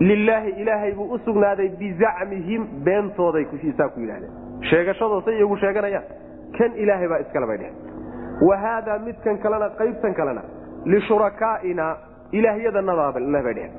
lilaahi 0.00 0.50
ilaahay 0.62 0.92
buu 0.94 1.08
u 1.14 1.18
sugnaaday 1.24 1.68
bizacmihim 1.80 2.62
beentooday 2.84 3.44
kushiisaa 3.44 3.88
ku 3.94 4.00
yidhahdeen 4.00 4.32
sheegashadoosa 4.70 5.30
iyagu 5.32 5.56
sheeganayaan. 5.56 6.04
Kan 6.58 6.72
ilaahay 6.76 7.08
baa 7.08 7.18
iskale 7.24 7.46
bay 7.46 7.58
dheheen 7.58 7.76
wa 8.48 8.56
haadaa 8.56 8.98
midkan 8.98 9.38
kalena 9.38 9.68
qaybtan 9.80 10.14
kalena 10.14 10.42
lishurakaaina 10.84 11.86
ilaahyadanadaabale 12.32 13.42
bay 13.46 13.54
dheheen 13.54 13.72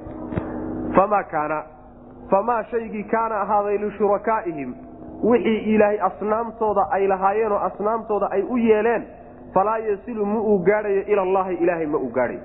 famaa 0.96 1.24
kaana 1.34 1.64
famaa 2.32 2.64
shaygii 2.72 3.04
kaana 3.04 3.42
ahaaday 3.42 3.78
lishurakaaihim 3.78 4.74
wixii 5.32 5.58
ilaahay 5.74 6.00
asnaamtooda 6.10 6.88
ay 6.92 7.08
lahaayeenoo 7.08 7.60
asnaamtooda 7.70 8.28
ay 8.32 8.42
u 8.50 8.58
yeeleen 8.58 9.04
falaa 9.54 9.78
yasilu 9.78 10.26
ma 10.26 10.40
uu 10.42 10.60
gaadhayo 10.70 11.02
ila 11.08 11.22
allahi 11.22 11.54
ilaahay 11.56 11.86
ma 11.86 11.98
uu 11.98 12.10
gaadhayo. 12.20 12.42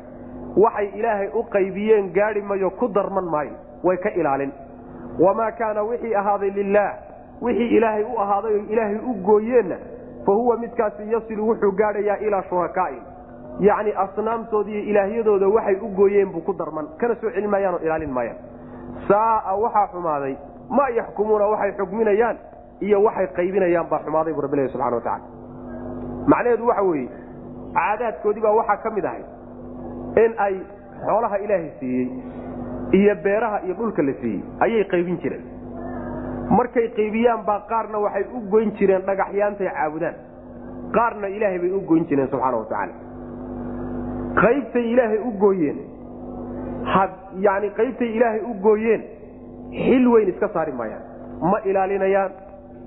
Waxay 0.64 0.88
ilaahay 0.98 1.28
u 1.34 1.42
qaybiyeen 1.54 2.12
gaadhi 2.18 2.42
mayo 2.42 2.70
ku 2.70 2.88
darman 2.88 3.24
maayo 3.34 3.56
way 3.86 3.96
ka 4.04 4.10
ilaalin. 4.20 4.52
Wamaa 5.24 5.50
kaana 5.58 5.82
wixii 5.90 6.14
ahaaday 6.20 6.50
lilaah 6.50 6.92
wixii 7.42 7.68
ilaahay 7.76 8.04
u 8.04 8.18
ahaaday 8.24 8.54
o 8.54 8.62
ilaahay 8.72 8.98
u 9.10 9.14
gooyeenna 9.28 9.76
fa 10.26 10.32
huwa 10.32 10.56
midkaasi 10.62 11.12
yasilu 11.12 11.48
wuxuu 11.48 11.72
gaadhayaa 11.80 12.16
ilaa 12.26 12.42
shurakaa'i 12.48 12.98
yacni 13.68 13.92
asnaamtoodiiyo 14.04 14.82
ilaahyadooda 14.90 15.48
waxay 15.56 15.76
u 15.82 15.88
gooyeen 15.98 16.32
buu 16.32 16.40
ku 16.40 16.52
darman 16.58 16.88
kana 17.00 17.14
soo 17.20 17.30
celin 17.30 17.50
maayaanoo 17.50 17.80
ilaalin 17.86 18.10
maayaan. 18.18 18.36
Saaa 19.08 19.54
waxaa 19.64 19.86
xumaaday 19.92 20.34
ma 20.78 20.88
yaxkumuuna 20.98 21.46
waxay 21.52 21.72
xukminayaan 21.80 22.36
iyo 22.80 23.02
waxay 23.06 23.26
qaybinayaan 23.38 23.86
baa 23.90 24.00
xumaaday 24.06 24.34
bu 24.34 24.40
rabbi 24.46 24.68
subxana 24.68 24.96
watacala 24.96 25.20
macnaheedu 26.32 26.66
waxa 26.70 26.82
weeye 26.82 27.08
caadaadkoodii 27.76 28.42
baa 28.46 28.52
waxaa 28.60 28.76
ka 28.84 28.90
mid 28.96 29.04
ahay 29.04 29.22
in 30.24 30.34
ay 30.46 30.54
xoolaha 31.06 31.36
ilaahay 31.44 31.70
siiyey 31.80 32.06
iyo 32.92 33.14
beeraha 33.24 33.60
iyo 33.64 33.74
dhulka 33.74 34.02
la 34.02 34.12
siiyey 34.20 34.42
ayay 34.60 34.84
qaybin 34.92 35.18
jireen. 35.22 35.44
Markay 36.50 36.88
qaybiyaan 36.98 37.42
baa 37.46 37.60
qaarna 37.70 37.98
waxay 37.98 38.24
u 38.36 38.40
goyn 38.50 38.70
jireen 38.78 39.02
dhagaxyaantay 39.06 39.68
caabudaan. 39.68 40.14
Qaarna 40.96 41.28
ilaahay 41.28 41.58
bay 41.58 41.70
u 41.70 41.80
goyn 41.90 42.04
jireen 42.08 42.28
subxaana 42.30 42.56
watacaala 42.56 42.92
qaybtay 44.42 44.84
ilaahay 44.92 45.18
u 45.18 45.30
gooyeen. 45.42 45.78
Yani 47.46 47.68
qaybtay 47.78 48.10
ilaahay 48.16 48.40
u 48.50 48.54
gooyeen 48.62 49.02
xil 49.72 50.06
weyn 50.12 50.28
iska 50.28 50.48
saari 50.54 50.72
maayaan. 50.72 51.02
Ma 51.50 51.58
ilaalinayaan 51.64 52.32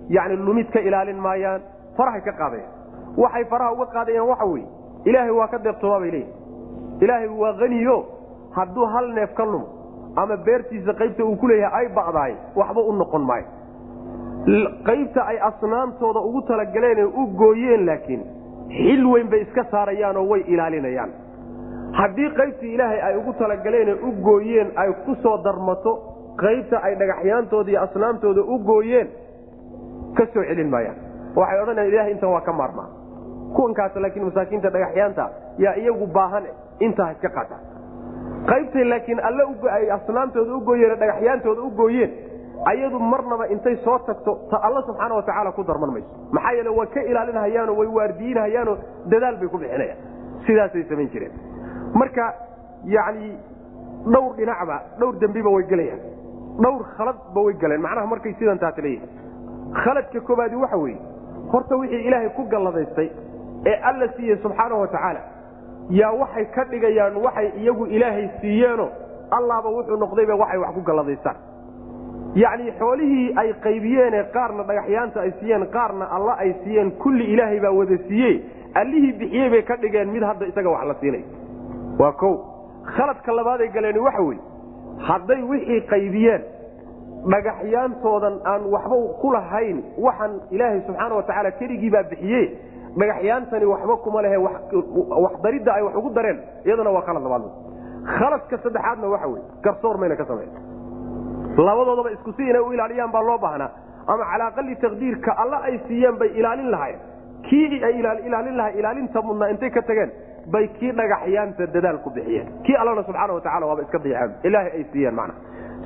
yani 0.09 0.35
lumid 0.37 0.69
ka 0.73 0.79
ilaalin 0.79 1.19
maayaan 1.19 1.61
farahay 1.97 2.21
ka 2.21 2.31
qaadayaan. 2.31 2.71
Waxay 3.17 3.43
faraha 3.51 3.71
uga 3.73 3.85
qaadayaan 3.95 4.27
waxa 4.31 4.45
weye 4.45 4.65
ilaahay 5.05 5.31
waa 5.39 5.47
ka 5.47 5.57
deeqtoomaa 5.65 5.99
bay 5.99 6.11
leeyihiin 6.11 7.01
ilaahay 7.03 7.27
waa 7.41 7.53
haniyo 7.59 7.97
hadduu 8.55 8.85
hal 8.93 9.07
neef 9.13 9.33
ka 9.37 9.45
lumo 9.45 9.67
ama 10.15 10.37
beertiisa 10.37 10.93
qaybta 10.93 11.23
uu 11.25 11.35
ku 11.35 11.47
leeyahay 11.47 11.85
ay 11.85 11.93
ba'daay 11.95 12.33
waxba 12.55 12.81
u 12.81 12.93
noqon 12.93 13.21
maayo. 13.29 13.45
Qaybta 14.85 15.21
ay 15.31 15.37
asnaamtooda 15.49 16.19
ugu 16.19 16.41
talagaleen 16.47 17.05
u 17.07 17.25
gooyeen 17.37 17.85
laakiin 17.85 18.21
xil 18.69 19.05
weyn 19.11 19.27
bay 19.29 19.41
iska 19.41 19.63
saarayaanoo 19.71 20.27
way 20.31 20.41
ilaalinayaan. 20.47 21.11
Haddii 21.99 22.29
qaybtii 22.39 22.73
ilaahay 22.75 23.01
ay 23.01 23.17
ugu 23.17 23.33
talagaleen 23.33 23.89
u 24.03 24.11
gooyeen 24.23 24.71
ay 24.75 24.93
ku 25.05 25.15
soo 25.23 25.37
darmato 25.43 25.93
qaybta 26.41 26.77
ay 26.83 26.95
dhagaxyaantooda 26.95 27.69
iyo 27.71 27.81
asnaamtooda 27.81 28.41
u 28.41 28.59
gooyeen 28.69 29.07
ka 30.17 30.25
soo 30.33 30.43
celin 30.43 30.69
maayaan. 30.69 30.97
Waxay 31.35 31.61
odhanayaan 31.61 31.91
ilahay 31.93 32.11
intan 32.11 32.29
waa 32.33 32.41
ka 32.41 32.53
maarmaa. 32.53 32.89
Kuwankaas 33.55 33.95
laakiin 33.95 34.25
masaakiinta 34.25 34.69
dhagaxyaanta 34.69 35.29
yaa 35.57 35.73
iyagu 35.75 36.07
baahan 36.07 36.43
intaa 36.79 37.11
iska 37.11 37.29
qaata 37.29 37.55
qaybtay 38.47 38.83
laakiin 38.83 39.19
alle 39.19 39.43
ay 39.71 39.91
asnaamtooda 39.91 40.53
u 40.55 40.61
gooyeen 40.61 40.99
dhagaxyaantooda 40.99 41.61
u 41.61 41.69
gooyeen 41.71 42.11
ayadu 42.65 42.99
marnaba 42.99 43.45
intay 43.47 43.75
soo 43.83 43.97
tagto 44.07 44.31
ta 44.51 44.57
alla 44.67 44.81
subxaana 44.81 45.15
watacaala 45.15 45.51
ku 45.51 45.63
darman 45.63 45.91
mayso. 45.93 46.09
Maxaa 46.31 46.51
yeele 46.57 46.69
way 46.69 46.87
ka 46.87 47.01
ilaalinhayaanoo 47.01 47.75
way 47.79 47.87
waardiinhayaanoo 47.87 48.77
dadaal 49.11 49.37
bay 49.39 49.47
ku 49.47 49.57
bixinayaan. 49.57 49.97
Sidaasay 50.45 50.83
samayn 50.89 51.09
jireen. 51.13 51.31
Marka 51.93 52.33
yacni 52.85 53.31
dhowr 54.13 54.35
dhinacba 54.37 54.77
dhowr 54.99 55.15
dembiba 55.19 55.49
way 55.49 55.63
gelayaan 55.71 55.99
dhowr 56.63 56.83
khaladba 56.97 57.41
way 57.45 57.53
galeen. 57.53 57.81
Macnaha 57.81 58.07
markay 58.07 58.33
sidan 58.39 58.59
taas 58.59 58.77
leeyihiin 58.77 59.09
khaladka 59.83 60.19
koobaadi 60.27 60.55
waxa 60.55 60.77
weeye 60.77 60.99
horta 61.51 61.75
wixii 61.75 62.05
ilaahay 62.07 62.29
ku 62.37 62.43
galladaystay 62.53 63.09
ee 63.65 63.75
alla 63.89 64.07
siiyey 64.17 64.37
subxaana 64.43 64.75
wa 64.75 64.87
tacaala 64.87 65.19
yaa 65.89 66.11
waxay 66.21 66.45
ka 66.55 66.63
dhigayaan 66.71 67.15
waxay 67.25 67.51
iyagu 67.61 67.85
ilaahay 67.85 68.29
siiyeeno 68.41 68.89
allaaba 69.31 69.69
wuxuu 69.69 69.97
noqdayba 69.97 70.35
waxay 70.35 70.57
wax 70.59 70.73
ku 70.73 70.81
galladaystaan. 70.81 71.35
Yacni 72.35 72.71
xoolihii 72.79 73.33
ay 73.41 73.53
qaybiyeene 73.63 74.23
qaarna 74.33 74.63
dhagaxyaanta 74.63 75.21
ay 75.21 75.31
siiyeen 75.39 75.65
qaarna 75.75 76.05
alla 76.15 76.33
ay 76.43 76.53
siiyeen 76.63 76.91
kulli 76.91 77.25
ilaahay 77.33 77.59
baa 77.59 77.71
wada 77.71 77.97
siiye 78.07 78.41
allihii 78.75 79.13
bixiyey 79.19 79.49
bay 79.49 79.61
ka 79.63 79.75
dhigeen 79.81 80.09
mid 80.13 80.23
hadda 80.23 80.45
isaga 80.45 80.69
wax 80.69 80.85
la 80.87 80.95
siinay. 81.01 81.23
Waa 81.99 82.13
o 82.21 82.31
khaladka 82.95 83.31
labaaday 83.33 83.67
galeen 83.67 83.97
waxa 83.99 84.21
weye 84.21 84.39
hadday 85.07 85.41
wixii 85.41 85.81
qaybiyeen 85.89 86.41
dhagaxyaantoodan 87.31 88.39
aan 88.45 88.61
waxba 88.73 88.97
ku 89.21 89.31
lahayn 89.33 89.83
waxaan 89.97 90.39
ilaahay 90.51 90.81
subxaana 90.87 91.15
wa 91.15 91.23
tacaala 91.23 91.51
keligii 91.51 91.89
baa 91.89 92.03
bixiye 92.03 92.41
dhagaxyaantani 92.97 93.65
waxba 93.65 93.95
kuma 94.03 94.21
lehe 94.21 94.37
wax 94.37 95.33
daridda 95.43 95.73
ay 95.73 95.81
wax 95.83 95.95
ugu 95.95 96.09
dareen 96.17 96.39
iyadana 96.65 96.89
waa 96.95 97.01
khalad 97.07 97.23
labaad. 97.23 97.43
Khaladka 98.17 98.57
saddexaadna 98.63 99.07
waxa 99.13 99.27
wey 99.27 99.41
garsoor 99.63 99.97
mayna 99.97 100.15
ka 100.15 100.25
samayn 100.25 100.49
labadoodaba 101.57 102.11
isku 102.11 102.31
si 102.37 102.43
inay 102.49 102.61
u 102.61 102.71
ilaaliyaan 102.73 103.11
baa 103.11 103.21
loo 103.29 103.37
baahnaa 103.37 103.69
ama 104.07 104.23
calaa 104.31 104.47
aqali 104.51 104.75
taqdiirka 104.83 105.31
alla 105.43 105.57
ay 105.67 105.75
siiyeen 105.87 106.15
bay 106.21 106.29
ilaalin 106.39 106.71
lahayen 106.71 106.99
kii 107.49 107.83
ay 107.83 107.93
ilaalin 107.99 108.57
lahay 108.57 108.73
ilaalinta 108.79 109.21
mudnaa 109.21 109.49
intay 109.53 109.69
ka 109.69 109.81
tageen 109.81 110.11
bay 110.53 110.67
kii 110.79 110.91
dhagaxyaanta 110.99 111.67
dadaal 111.73 111.97
ku 112.03 112.09
bixiyeen. 112.09 112.47
Kii 112.65 112.75
allana 112.81 113.03
subxaana 113.03 113.33
wa 113.33 113.41
tacala 113.41 113.65
waaba 113.69 113.81
iska 113.85 113.99
dayaceen 113.99 114.31
ilaahay 114.43 114.71
ay 114.77 114.83
siiyeen 114.91 115.15
macna. 115.15 115.33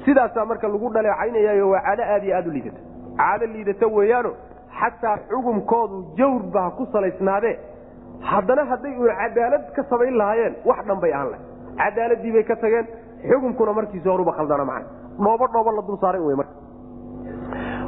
Sidaasaa 0.05 0.45
marka 0.45 0.67
lagu 0.67 0.89
dhaleecaynayayo 0.93 1.69
waa 1.73 1.81
caado 1.87 2.03
aad 2.13 2.23
iyo 2.23 2.35
aad 2.37 2.47
u 2.47 2.51
liidata. 2.51 2.79
Caado 3.17 3.45
liidata 3.53 3.87
weeyaano 3.87 4.31
xataa 4.79 5.17
xukumkoodu 5.29 5.97
jawrba 6.17 6.61
ha 6.65 6.71
ku 6.77 6.85
salaysnaadee 6.93 7.55
haddana 8.31 8.63
hadday 8.71 8.93
uun 8.99 9.11
cadaalad 9.21 9.63
ka 9.75 9.83
samayn 9.91 10.17
lahaayeen 10.21 10.53
wax 10.69 10.79
dhanbay 10.89 11.13
aan 11.19 11.27
leh. 11.31 11.39
Cadaaladii 11.81 12.31
bay 12.35 12.43
ka 12.43 12.55
tageen 12.63 12.87
xukumkuna 13.29 13.73
markiisi 13.79 14.09
horuba 14.09 14.31
khaldana 14.37 14.65
macna. 14.65 14.87
Dhoobo 15.23 15.45
dhoobo 15.53 15.71
la 15.77 15.81
dul 15.87 15.97
saaray 16.03 16.21
wey 16.27 16.35
marka. 16.35 16.53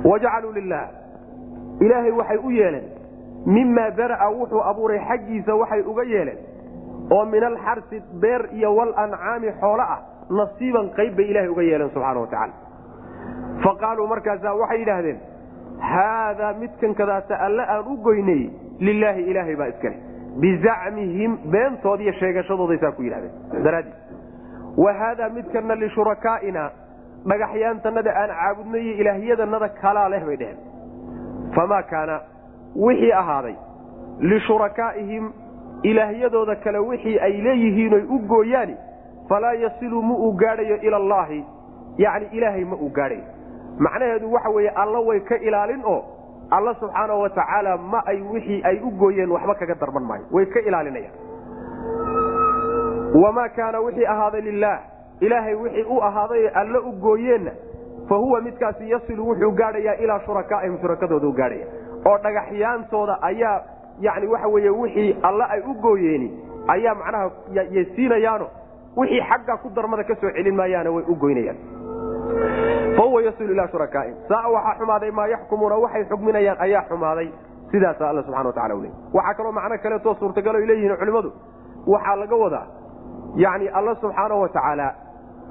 Wajacaluu 0.09 0.51
lilah 0.57 0.86
ilaahay 1.81 2.11
waxay 2.11 2.38
u 2.38 2.49
yeeleen 2.51 2.86
mimaa 3.45 3.89
dara'a 3.97 4.27
wuxuu 4.38 4.61
abuuray 4.71 4.99
xaggiisa 5.09 5.55
waxay 5.61 5.81
uga 5.91 6.03
yeeleen 6.03 6.38
oo 7.15 7.25
min 7.25 7.43
alxarsi 7.43 7.97
beer 8.21 8.41
iyo 8.57 8.75
walancaami 8.75 9.51
xoolo 9.61 9.83
ah 9.95 9.99
nasiiban 10.29 10.89
qayb 10.97 11.15
bay 11.17 11.25
ilahay 11.31 11.49
uga 11.49 11.61
yeeleen 11.69 11.89
subxaana 11.95 12.19
wa 12.19 12.27
tacaala. 12.27 12.53
Fa 13.63 13.71
qaaluu 13.81 14.07
markaasaa 14.13 14.53
waxay 14.61 14.79
yidhaahdeen 14.81 15.17
haadaa 15.80 16.53
midkan 16.53 16.95
kadaata 16.95 17.39
alle 17.39 17.63
aan 17.63 17.88
u 17.93 17.97
goynay 18.07 18.49
lilaahi 18.80 19.21
ilaahay 19.32 19.55
baa 19.55 19.67
iskale 19.73 19.97
bizacmihim 20.39 21.38
beentood 21.51 22.01
iyo 22.01 22.13
sheegashadooday 22.21 22.78
saa 22.78 22.91
ku 22.91 23.03
yidhahdeen 23.03 23.63
daraadii 23.63 23.93
wa 24.78 24.93
haadaa 24.93 25.30
midkanna 25.30 25.76
lishurakaaina 25.76 26.69
dhagaxyaantanada 27.30 28.15
aan 28.21 28.30
caabudnay 28.39 28.82
iyo 28.82 28.95
ilaahyadanada 29.01 29.69
kalaa 29.82 30.09
leh 30.09 30.26
bay 30.26 30.38
dheheen 30.41 30.57
famaa 31.55 31.84
kaana 31.93 32.19
wixii 32.88 33.11
ahaaday 33.21 33.55
lishurakaaihim 34.19 35.32
ilaahyadooda 35.84 36.55
kale 36.55 36.80
wixii 36.80 37.19
ay 37.19 37.34
leeyihiinoy 37.47 38.03
u 38.09 38.19
gooyaani 38.19 38.76
falaa 39.30 39.53
yasilu 39.53 40.01
ma 40.01 40.15
uu 40.26 40.32
gaadhayo 40.43 40.78
ila 40.82 40.97
allaahi 40.97 41.45
yacni 41.97 42.28
ilaahay 42.38 42.65
ma 42.65 42.76
uu 42.76 42.89
gaadhayo 42.89 43.23
macnaheedu 43.80 44.32
waxa 44.34 44.49
weeye 44.49 44.69
alla 44.69 44.99
way 44.99 45.19
ka 45.19 45.36
ilaalin 45.38 45.82
oo 45.86 46.03
alla 46.51 46.73
subxaanau 46.80 47.21
wa 47.21 47.30
tacaala 47.30 47.78
ma 47.78 48.01
ay 48.05 48.21
wixii 48.21 48.61
ay 48.63 48.80
u 48.84 48.91
gooyeen 48.91 49.32
waxba 49.32 49.55
kaga 49.55 49.76
darban 49.76 50.03
maayo. 50.03 50.23
Way 50.32 50.45
ka 50.45 50.59
ilaalinayaan. 50.59 51.13
Wamaa 53.23 53.49
kaana 53.49 53.80
wixii 53.80 54.05
ahaaday 54.05 54.41
lilaah 54.41 54.80
ilaahay 55.19 55.55
wixii 55.55 55.84
u 55.89 56.01
ahaaday 56.03 56.47
alle 56.53 56.78
u 56.78 56.91
gooyeenna 56.91 57.51
fa 58.09 58.15
huwa 58.15 58.41
midkaasi 58.41 58.89
yasilu 58.91 59.28
wuxuu 59.30 59.51
gaadhayaa 59.51 59.95
ilaa 59.95 60.19
shurakaa'ihim 60.26 60.78
shurakadooda 60.82 61.28
u 61.28 61.32
gaadhaya 61.32 61.65
oo 62.05 62.17
dhagaxyaantooda 62.17 63.17
ayaa 63.21 63.61
yani 63.99 64.28
waxa 64.28 64.47
weye 64.47 64.69
wixii 64.69 65.15
alle 65.23 65.43
ay 65.49 65.61
u 65.61 65.73
gooyeeni 65.73 66.30
ayaa 66.67 66.95
macnaha 66.95 67.32
ysiinayaano 67.82 68.47
wixii 68.97 69.21
xagga 69.30 69.57
ku 69.57 69.69
darmada 69.76 70.03
ka 70.03 70.15
soo 70.15 70.32
celin 70.32 70.55
maayaana 70.55 70.91
way 70.91 71.03
u 71.07 71.15
goynayaan 71.15 71.57
fahuwa 72.97 73.21
yasilu 73.27 73.53
ilaa 73.53 73.67
shurakaaihim 73.73 74.15
saa 74.29 74.47
waxaa 74.55 74.75
xumaaday 74.79 75.11
maa 75.19 75.27
yaxkumuuna 75.33 75.75
waxay 75.83 76.03
xugminayaan 76.11 76.57
ayaa 76.65 76.83
xumaaday 76.89 77.27
sidaasa 77.71 78.03
alla 78.09 78.21
subxana 78.23 78.47
watacala 78.49 78.75
leey 78.83 78.93
waxaa 79.17 79.33
kaloo 79.37 79.51
macno 79.57 79.77
kaleetoo 79.83 80.13
suurtagal 80.19 80.55
ay 80.59 80.65
leeyihiin 80.69 80.97
culimmadu 81.01 81.29
waxaa 81.93 82.15
laga 82.21 82.35
wadaa 82.43 82.65
yani 83.43 83.65
alla 83.77 83.93
subxaana 84.01 84.35
wa 84.41 84.49
tacaala 84.55 84.87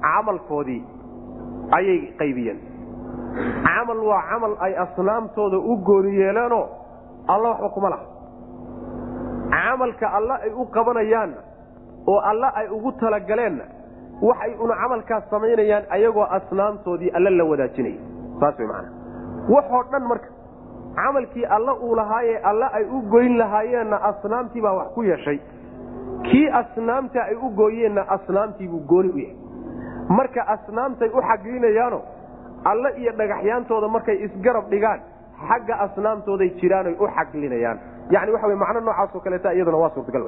camalkoodii 0.07 0.83
ayay 1.79 1.99
qaybiyeen 2.21 2.59
camal 3.67 3.99
waa 4.11 4.23
camal 4.31 4.53
ay 4.67 4.73
asnaamtooda 4.85 5.59
u 5.59 5.77
gooni 5.89 6.13
yeeleenoo 6.21 6.65
alla 7.33 7.49
waxba 7.53 7.69
kuma 7.75 7.89
laha 7.95 8.05
camalka 9.55 10.07
alla 10.19 10.35
ay 10.45 10.51
u 10.51 10.65
qabanayaanna 10.77 11.41
oo 12.13 12.19
alla 12.31 12.49
ay 12.61 12.67
ugu 12.77 12.93
talagaleenna 12.93 13.65
waxay 14.29 14.53
una 14.65 14.75
camalkaas 14.83 15.25
samaynayaan 15.31 15.85
ayagoo 15.97 16.27
asnaamtoodii 16.39 17.11
alla 17.19 17.31
la 17.39 17.45
wadaajinaya 17.51 18.01
saas 18.41 18.59
way 18.59 18.69
maanaa 18.73 18.93
waxoo 19.55 19.83
dhan 19.93 20.05
marka 20.13 20.29
camalkii 20.99 21.45
alla 21.57 21.73
uu 21.75 21.95
lahaayee 22.01 22.39
alla 22.51 22.67
ay 22.79 22.85
u 22.85 23.01
goyn 23.15 23.39
lahaayeenna 23.39 23.97
asnaamtii 24.11 24.63
baa 24.67 24.73
wax 24.79 24.89
ku 24.95 25.03
yeeshay. 25.03 25.39
Kii 26.27 26.49
asnaamta 26.61 27.23
ay 27.23 27.35
u 27.37 27.49
gooyeenna 27.61 28.03
asnaamtiibuu 28.17 28.81
gooni 28.93 29.11
u 29.15 29.19
yahay. 29.19 29.37
Marka 30.09 30.47
asnaamtay 30.55 31.09
u 31.09 31.23
xaglinayaano 31.29 31.99
alle 32.65 32.89
iyo 33.01 33.13
dhagaxyaantooda 33.19 33.89
markay 33.89 34.17
isgarab 34.27 34.69
dhigaan 34.71 35.01
xagga 35.49 35.75
asnaamtooday 35.87 36.49
jiraanoy 36.61 36.95
u 37.01 37.09
xaglinayaan 37.17 37.79
yani 38.11 38.33
waxa 38.33 38.49
w 38.49 38.57
macno 38.63 38.81
noocaasoo 38.81 39.21
kaleeta 39.21 39.53
iyaduna 39.53 39.77
waa 39.83 39.91
suurtagal 39.95 40.25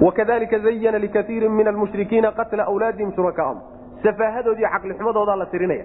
wakadalika 0.00 0.58
zayana 0.58 0.98
likaiirin 0.98 1.52
min 1.52 1.68
almushrikiina 1.68 2.32
qatla 2.32 2.66
wlaadihim 2.76 3.12
shurakaahum 3.16 3.58
safaahadoodii 4.02 4.68
caqlixumadoodaa 4.74 5.36
la 5.42 5.46
tirinaya 5.46 5.84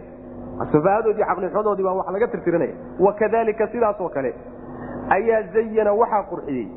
safaahadoodii 0.74 1.24
caqlixumadoodii 1.32 1.84
baa 1.88 1.93
wax 1.99 2.07
laga 2.13 2.28
tirtirinaya 2.28 2.74
wakadalika 3.07 3.67
sidaasoo 3.74 4.09
kale 4.09 4.34
ayaa 5.17 5.41
zayana 5.53 5.93
waxaa 6.01 6.24
qurxiyey 6.32 6.67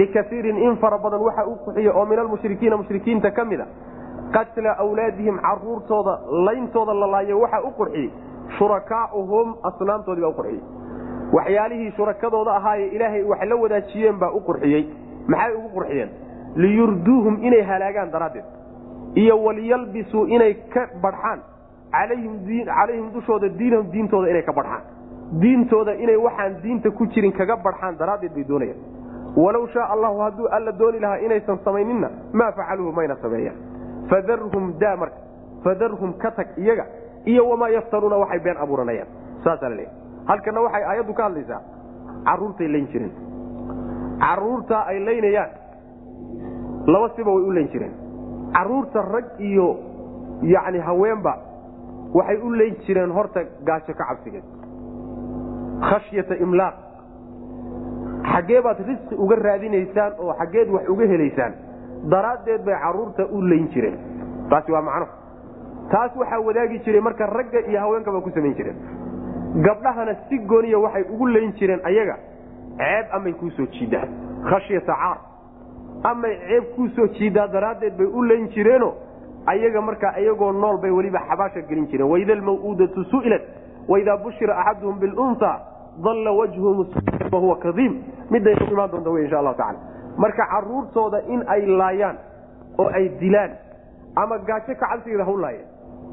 likaiirin 0.00 0.58
in 0.68 0.76
fara 0.76 0.98
badan 0.98 1.20
waxa 1.28 1.46
u 1.46 1.56
qurxiyey 1.64 1.88
oo 1.98 2.04
min 2.06 2.18
almushrikiina 2.18 2.76
mushrikiinta 2.76 3.30
ka 3.30 3.44
mida 3.44 3.66
qatla 4.36 4.76
wlaadihim 4.90 5.38
caruurtooda 5.46 6.14
layntooda 6.46 6.94
la 7.02 7.06
laayo 7.14 7.40
waxaa 7.44 7.62
u 7.68 7.70
qurxiyey 7.80 8.10
shurakaauhum 8.58 9.54
asnaamtoodii 9.70 10.22
baa 10.22 10.28
u 10.30 10.36
qurxiyey 10.40 10.62
waxyaalihii 11.36 11.90
shurakadooda 11.96 12.52
ahaaye 12.56 12.86
ilaahay 12.96 13.22
wax 13.32 13.42
la 13.50 13.56
wadaajiyeen 13.62 14.18
baa 14.22 14.30
u 14.30 14.40
qurxiyey 14.48 14.82
maxay 15.28 15.54
ugu 15.56 15.68
qurxiyeen? 15.76 16.10
liyurduuhum 16.56 17.34
inay 17.42 17.62
halaagaan 17.62 18.10
daraaddeed. 18.12 18.44
iyo 19.14 19.34
waliyalbisuu 19.44 20.26
inay 20.26 20.54
ka 20.74 20.88
badxaan 21.02 21.40
calayhim 21.92 23.10
dushooda 23.14 23.48
diinahum 23.58 23.90
diintooda 23.92 24.28
inay 24.30 24.42
ka 24.42 24.52
badxaan 24.52 24.82
diintooda 25.40 25.94
inay 25.94 26.16
waxaan 26.16 26.60
diinta 26.62 26.90
ku 26.90 27.06
jirin 27.06 27.32
kaga 27.32 27.56
badxaan 27.56 27.96
daraaddeed 27.98 28.34
bay 28.34 28.44
doonayaan 28.44 28.80
walow 29.36 29.66
shaa 29.74 29.86
allahu 29.94 30.18
hadduu 30.18 30.48
alla 30.56 30.72
dooni 30.72 30.98
lahaa 31.00 31.18
inaysan 31.26 31.58
samayninna 31.64 32.08
maa 32.32 32.52
facaluuhu 32.52 32.92
mayna 32.92 33.16
sameeyaan. 33.22 33.56
fadarhum 34.10 34.74
daa 34.80 34.96
marka. 34.96 35.18
fadarhum 35.64 36.12
ka 36.18 36.30
tag 36.30 36.48
iyaga. 36.58 36.86
iyo 37.26 37.48
wamaa 37.48 37.68
yaftaruuna 37.68 38.16
waxay 38.16 38.38
been 38.38 38.56
abuuranayaan. 38.56 39.08
saasaa 39.44 39.68
la 39.68 39.76
leeyahy 39.76 39.96
halkana 40.26 40.60
waxay 40.60 40.84
aayaddu 40.84 41.14
ka 41.14 41.22
hadlaysaa. 41.22 41.60
caruurtay 42.24 42.68
layn 42.68 42.86
jireen 42.92 43.12
caruurtaa 44.20 44.84
ay 44.86 44.98
laynayaan. 45.04 45.50
Laba 46.86 47.08
siba 47.16 47.30
way 47.34 47.42
u 47.44 47.52
layn 47.52 47.68
jireen. 47.72 47.92
Caruurta 48.54 49.02
rag 49.02 49.24
iyo 49.38 49.68
yacni 50.42 50.78
haweenba 50.78 51.34
waxay 52.14 52.36
u 52.42 52.50
layn 52.54 52.76
jireen 52.86 53.10
horta 53.10 53.40
gaajo 53.64 53.92
ka 53.94 54.04
cabsigeed 54.08 54.44
khashyata 55.88 56.34
imlaaq. 56.44 56.74
Xaggee 58.32 58.60
baad 58.62 58.78
risqi 58.88 59.14
uga 59.24 59.36
raadinaysaan 59.36 60.12
oo 60.18 60.32
xaggeed 60.38 60.68
wax 60.70 60.88
uga 60.88 61.04
helaysaan 61.12 61.52
daraaddeed 62.10 62.64
bay 62.64 62.74
carruurta 62.82 63.26
u 63.30 63.40
layn 63.42 63.68
jireen. 63.74 63.98
Taasi 64.50 64.72
waa 64.72 64.82
macno. 64.82 65.06
Taas 65.90 66.12
waxaa 66.16 66.40
wadaagi 66.40 66.78
jiray 66.84 67.00
marka 67.00 67.26
ragga 67.26 67.60
iyo 67.68 67.80
haweenkaba 67.80 68.20
ku 68.20 68.30
samayn 68.30 68.54
jireen. 68.54 68.76
Gabdhahana 69.64 70.14
si 70.28 70.38
gooniya 70.38 70.78
waxay 70.78 71.04
ugu 71.12 71.26
layn 71.26 71.52
jireen 71.58 71.80
ayaga 71.84 72.16
ceeb 72.78 73.06
amay 73.12 73.32
kuu 73.32 73.50
soo 73.50 73.66
jiidaa 73.66 74.06
khashyata 74.50 74.94
caar 75.02 75.18
amay 76.10 76.34
ceeb 76.48 76.64
kuu 76.76 76.88
soo 76.96 77.06
jiidaa 77.18 77.46
daraaddeed 77.48 77.96
bay 77.98 78.06
u 78.06 78.22
layn 78.22 78.48
jireeno 78.54 78.92
ayaga 79.46 79.80
markaa 79.80 80.16
iyagoo 80.20 80.52
nool 80.52 80.78
bay 80.82 80.90
weliba 80.90 81.20
xabaasha 81.28 81.60
gelin 81.68 81.86
jireen. 81.86 82.10
Waida 82.10 82.32
almaw'uudatu 82.32 83.04
su'ilat 83.04 83.42
waidaa 83.88 84.16
bushira 84.16 84.56
axaduhum 84.58 84.98
bilunha 84.98 85.52
dalla 86.04 86.32
wajhu 86.32 86.86
wahuwa 87.32 87.56
kadiim 87.58 88.02
midaynu 88.30 88.66
imaan 88.72 88.90
doonta 88.90 89.10
wey 89.10 89.24
insha 89.24 89.38
allahu 89.38 89.56
tacala 89.56 89.78
marka 90.18 90.46
caruurtooda 90.52 91.20
in 91.28 91.44
ay 91.46 91.66
laayaan 91.66 92.16
oo 92.78 92.88
ay 92.88 93.08
dilaan 93.20 93.50
ama 94.16 94.38
gaajo 94.38 94.74
ka 94.74 94.86
cabsigeeda 94.86 95.24
ha 95.24 95.30
u 95.32 95.36
laayeen 95.38 95.66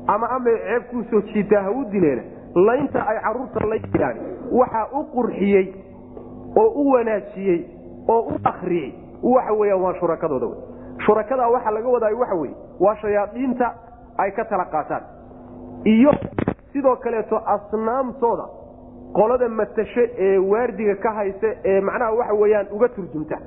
ama 0.08 0.28
amay 0.30 0.56
ceeb 0.68 0.84
kuu 0.92 1.04
soo 1.12 1.22
jiitaa 1.22 1.62
ha 1.64 1.72
u 1.72 1.86
dileen 1.92 2.22
laynta 2.56 3.08
ay 3.08 3.18
carruurta 3.24 3.66
la 3.70 3.78
jiraan 3.78 4.18
waxaa 4.52 4.88
u 5.00 5.04
qurxiyey 5.16 5.66
oo 6.58 6.68
u 6.82 6.92
wanaajiyey 6.92 7.60
oo 8.08 8.22
u 8.22 8.34
akriyey 8.44 8.94
waxa 9.24 9.54
weyaan 9.54 9.82
waa 9.82 9.94
shurakadooda 10.00 10.46
w 10.48 10.54
shurakadaa 11.06 11.48
waxaa 11.50 11.72
laga 11.72 11.90
wadaayo 11.90 12.18
waxa 12.20 12.36
weye 12.36 12.56
waa 12.80 12.96
shayaadiinta 12.96 13.74
ay 14.18 14.32
ka 14.32 14.46
tala 14.46 14.66
qaataan. 14.66 15.04
Iyo 15.86 16.12
sidoo 16.74 16.96
kaleeto 16.96 17.38
asnaamtooda 17.46 18.46
qolada 19.14 19.50
matashe 19.50 20.04
ee 20.18 20.38
waardiga 20.38 20.96
ka 20.96 21.12
haysa 21.12 21.48
ee 21.66 21.82
macnaha 21.82 22.12
waxa 22.12 22.34
weyaan 22.34 22.68
uga 22.72 22.90
turjumta. 22.90 23.38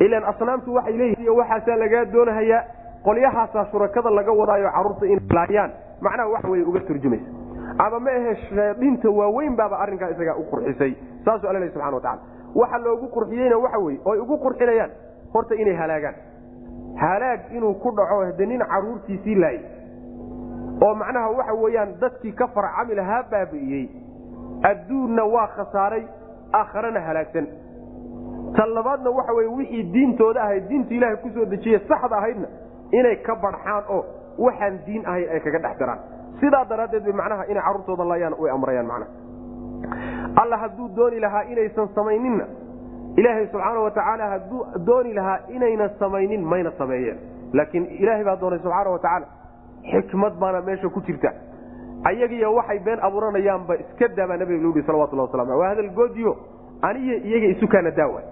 Ilan 0.00 0.24
asnaamtu 0.24 0.74
waxay 0.74 0.96
leeyihiin 0.98 1.30
waxaasaa 1.38 1.76
lagaa 1.76 2.04
doonahayaa 2.12 2.62
qolyahaasaa 3.04 3.64
shurakada 3.70 4.10
laga 4.10 4.32
wadaayo 4.32 4.70
carruurta 4.76 5.06
inay 5.06 5.26
laayaan 5.34 5.70
macnaha 6.00 6.28
waxa 6.34 6.48
wey 6.48 6.62
uga 6.62 6.80
turjumaysa 6.80 7.26
ama 7.84 7.98
ma 8.06 8.10
ahe 8.10 8.34
shayaadiinta 8.48 9.10
waaweyn 9.18 9.56
baaba 9.60 9.76
arrinkaa 9.84 10.10
isagaa 10.14 10.36
u 10.36 10.44
qurxisay 10.50 10.92
saasuu 11.24 11.48
alla 11.50 11.60
leh 11.64 11.70
subxana 11.72 11.96
wa 11.96 12.00
tacala 12.00 12.20
waxa 12.60 12.78
loogu 12.86 13.06
qurxiyeyna 13.16 13.58
waxa 13.64 13.78
weye 13.86 13.98
oy 14.04 14.18
ugu 14.24 14.36
qurxinayaan 14.44 14.90
horta 15.34 15.54
inay 15.54 15.74
halaagaan. 15.82 16.14
Halaag 17.00 17.40
inuu 17.56 17.74
ku 17.82 17.90
dhaco 17.96 18.16
hade 18.26 18.46
nin 18.46 18.62
caruurtiisii 18.72 19.34
laayay 19.34 19.64
oo 20.84 20.94
macnaha 20.94 21.30
waxa 21.38 21.54
weeyaan 21.62 21.94
dadkii 22.00 22.32
ka 22.40 22.46
farcami 22.54 22.94
lahaa 22.94 23.22
baabi'iyey 23.30 23.86
adduunna 24.70 25.24
waa 25.34 25.46
khasaaray 25.56 26.04
aakharana 26.52 27.00
halaagsan. 27.00 27.46
Tan 28.56 28.74
labaadna 28.74 29.10
waxa 29.10 29.32
weye 29.38 29.48
wixii 29.58 29.82
diintooda 29.92 30.42
ahayd 30.42 30.68
diinta 30.68 30.94
ilaahay 30.94 31.16
ku 31.22 31.30
soo 31.34 31.44
dejiye 31.44 31.78
saxda 31.88 32.16
ahaydna 32.16 32.48
inay 32.92 33.16
ka 33.26 33.34
barxaan 33.44 33.84
oo 33.88 34.02
waxaan 34.38 34.78
diin 34.86 35.06
ahayn 35.06 35.28
ay 35.34 35.40
kaga 35.40 35.58
dhex 35.66 35.78
daraan 35.78 36.00
sidaa 36.40 36.64
daraaddeed 36.64 37.04
bay 37.04 37.12
macnaha 37.12 37.44
inay 37.50 37.62
carruurtooda 37.62 38.04
laayaan 38.04 38.34
way 38.38 38.50
amrayaan 38.50 38.86
macnaha. 38.86 39.10
Alla 40.42 40.56
hadduu 40.56 40.88
dooni 40.96 41.20
lahaa 41.20 41.42
inaysan 41.52 41.88
samayninna 41.94 42.44
ilaahay 43.16 43.46
subxaana 43.46 43.80
wa 43.80 43.90
tacaala 43.90 44.30
hadduu 44.34 44.66
dooni 44.86 45.12
lahaa 45.14 45.38
inaynan 45.48 45.90
samaynin 45.98 46.44
mayna 46.44 46.70
sameeyeen. 46.78 47.18
Laakiin 47.52 47.86
ilaahay 47.86 48.24
baa 48.24 48.36
doonay 48.40 48.58
subxaana 48.58 48.90
wa 48.90 49.20
xikmad 49.92 50.34
baana 50.40 50.60
meesha 50.60 50.88
ku 50.88 51.00
jirta. 51.00 51.32
Ayagiyo 52.04 52.54
waxay 52.54 52.78
been 52.78 53.00
abuuranayaanba 53.02 53.76
iska 53.76 54.08
daabaa 54.08 54.36
nabiga 54.36 54.62
lu 54.62 54.72
yihi 54.72 54.86
salawatullah 54.86 55.24
waslamu 55.28 55.58
waa 55.58 55.68
hadal 55.68 55.90
goodiyo 55.90 56.36
aniyo 56.82 57.16
iyaga 57.16 57.46
isukaana 57.46 57.90
daawa 57.90 58.22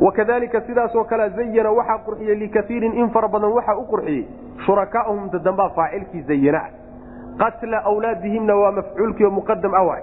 wakadalika 0.00 0.60
sidaasoo 0.60 1.04
kale 1.04 1.28
zayana 1.28 1.70
waxaa 1.70 1.98
qurxiyey 2.06 2.34
likaiirin 2.34 2.94
in 2.96 3.10
fara 3.10 3.28
badan 3.28 3.52
waxaa 3.52 3.76
u 3.76 3.84
qurxiyey 3.92 4.24
shurakaahum 4.66 5.30
dadambaa 5.30 5.68
faacilkii 5.76 6.22
zayanaa 6.22 6.68
qatla 7.38 7.82
wlaadihimna 7.96 8.54
waa 8.56 8.72
mafcuulkii 8.72 9.24
oo 9.24 9.30
muqadam 9.30 9.74
awa 9.74 9.96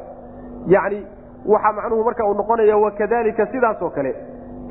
yani 0.67 1.05
waxaa 1.45 1.73
macnuhu 1.73 2.03
marka 2.03 2.25
uu 2.27 2.33
noqonaya 2.33 2.77
wakadalika 2.77 3.45
sidaasoo 3.51 3.89
kale 3.89 4.15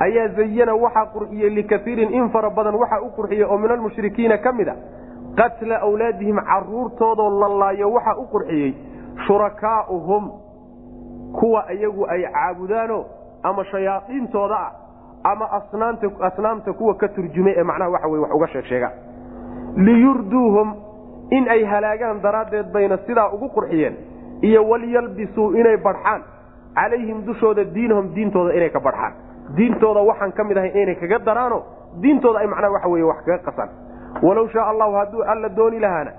ayaa 0.00 0.28
zayana 0.36 0.74
waxaa 0.74 1.06
qurxiyey 1.14 1.50
likaiirin 1.50 2.14
in 2.14 2.30
fara 2.30 2.50
badan 2.50 2.74
waxaa 2.74 3.00
u 3.00 3.10
qurxiyey 3.16 3.44
oo 3.44 3.58
min 3.58 3.70
almushrikiina 3.70 4.38
ka 4.38 4.52
mid 4.52 4.68
a 4.68 4.74
qatla 5.40 5.80
awlaadihim 5.86 6.38
caruurtoodoo 6.50 7.30
la 7.40 7.48
laayo 7.48 7.90
waxaa 7.92 8.16
u 8.16 8.26
qurxiyey 8.34 8.74
shurakaauhum 9.26 10.30
kuwa 11.40 11.72
iyagu 11.72 12.06
ay 12.10 12.22
caabudaano 12.32 13.04
ama 13.42 13.64
shayaaiintooda 13.64 14.56
ah 14.56 14.72
ama 15.24 15.50
asnaamta 16.20 16.72
kuwa 16.72 16.94
ka 16.94 17.08
turjumay 17.08 17.54
ee 17.56 17.62
macnaha 17.62 17.90
waxa 17.90 18.08
wey 18.08 18.20
wax 18.20 18.32
uga 18.34 18.46
sheeg 18.48 18.64
sheegaan 18.64 18.92
liyurduuhum 19.76 20.74
in 21.36 21.48
ay 21.54 21.64
halaagaan 21.72 22.22
daraaddeed 22.22 22.72
bayna 22.76 22.96
sidaa 23.06 23.28
ugu 23.36 23.48
qurxiyeen 23.56 23.94
iyo 24.48 24.62
walyalbisuu 24.70 25.48
inay 25.60 25.76
badxaan 25.86 26.22
calayhim 26.80 27.24
dushooda 27.26 27.64
diinahum 27.74 28.14
diintooda 28.14 28.54
inay 28.58 28.70
ka 28.76 28.80
badxaan 28.88 29.12
diintooda 29.56 30.00
waxaan 30.10 30.32
ka 30.32 30.44
mid 30.44 30.56
ahay 30.58 30.72
inay 30.82 30.94
kaga 31.02 31.18
daraano 31.28 31.58
diintooda 32.02 32.38
ay 32.42 32.46
macnaha 32.46 32.72
waxa 32.76 32.88
wey 32.94 33.02
wax 33.10 33.18
kaga 33.26 33.38
qasaan 33.48 33.70
walow 34.26 34.46
shaa 34.54 34.66
allahu 34.72 34.92
hadduu 35.00 35.22
alla 35.32 35.48
dooni 35.48 35.78
lahaana 35.86 36.12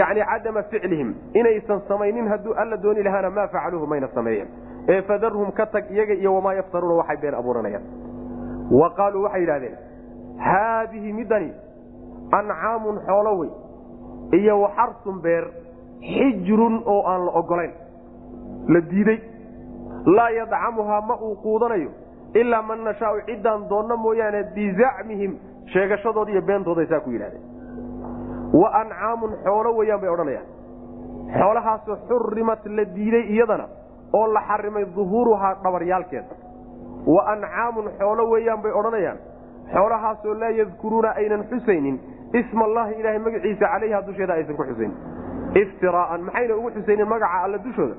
yani 0.00 0.20
cadama 0.30 0.62
ficlihim 0.72 1.14
inaysan 1.34 1.80
samaynin 1.88 2.28
hadduu 2.32 2.54
alla 2.62 2.76
dooni 2.76 3.02
lahaana 3.02 3.30
maa 3.30 3.46
facaluuhu 3.48 3.86
mayna 3.86 4.08
sameeyeen. 4.14 4.48
Ee 4.88 5.02
fadarhum 5.02 5.52
ka 5.52 5.66
tag 5.66 5.90
iyaga 5.90 6.14
iyo 6.14 6.34
wamaa 6.34 6.54
yaftaruuna 6.54 6.94
waxay 7.00 7.16
been 7.22 7.34
abuuranayaan. 7.34 7.84
Wa 8.80 8.90
qaaluu 8.98 9.22
waxay 9.26 9.40
yidhahdeen 9.40 9.76
haadihi 10.46 11.12
midani 11.12 11.50
ancaamun 12.38 13.00
xoolo 13.06 13.32
wey 13.38 13.50
iyo 14.32 14.60
waxarsun 14.60 15.20
beer 15.22 15.44
xijrun 16.00 16.82
oo 16.86 17.02
aan 17.06 17.24
la 17.26 17.32
ogolayn 17.40 17.72
la 18.68 18.80
diiday 18.90 19.18
laa 20.16 20.30
yadcamuhaa 20.30 21.00
ma 21.08 21.14
uu 21.20 21.34
quudanayo 21.42 21.90
ilaa 22.34 22.62
man 22.62 22.84
nashaau 22.84 23.20
ciddaan 23.26 23.68
doonno 23.68 23.96
mooyaane 23.96 24.42
bizacmihim 24.54 25.32
sheegashadooda 25.72 26.30
iyo 26.32 26.42
beentooday 26.42 26.86
saa 26.86 27.00
ku 27.00 27.10
yidhahdeen 27.10 27.42
wa 28.60 28.68
ancaamun 28.80 29.32
xoolo 29.44 29.70
weyaan 29.78 30.00
bay 30.00 30.10
odhanayaan. 30.10 30.46
Xoolahaasoo 31.38 31.96
xurimat 32.08 32.66
la 32.76 32.84
diiday 32.94 33.24
iyadana 33.34 33.64
oo 34.12 34.26
la 34.34 34.40
xarimay 34.48 34.84
duhuuruhaa 34.96 35.54
dhabaryaalkeeda. 35.64 36.34
Wa 37.14 37.22
ancaamun 37.32 37.90
xoolo 37.98 38.22
weeyaan 38.32 38.62
bay 38.62 38.72
odhanayaan. 38.72 39.18
Xoolahaasoo 39.74 40.34
laa 40.40 40.50
yadkuruuna 40.60 41.10
aynan 41.20 41.44
xusaynin 41.50 41.96
isma 42.32 42.64
allahi 42.64 42.94
ilaahay 43.00 43.18
magaciisa 43.18 43.66
calayha 43.72 44.02
dusheeda 44.06 44.34
aysan 44.34 44.56
ku 44.56 44.62
xusaynin 44.64 44.96
iftiraaan 45.62 46.20
maxayna 46.28 46.54
ugu 46.56 46.70
xusaynin 46.76 47.08
magaca 47.08 47.42
alla 47.44 47.58
dushooda? 47.58 47.94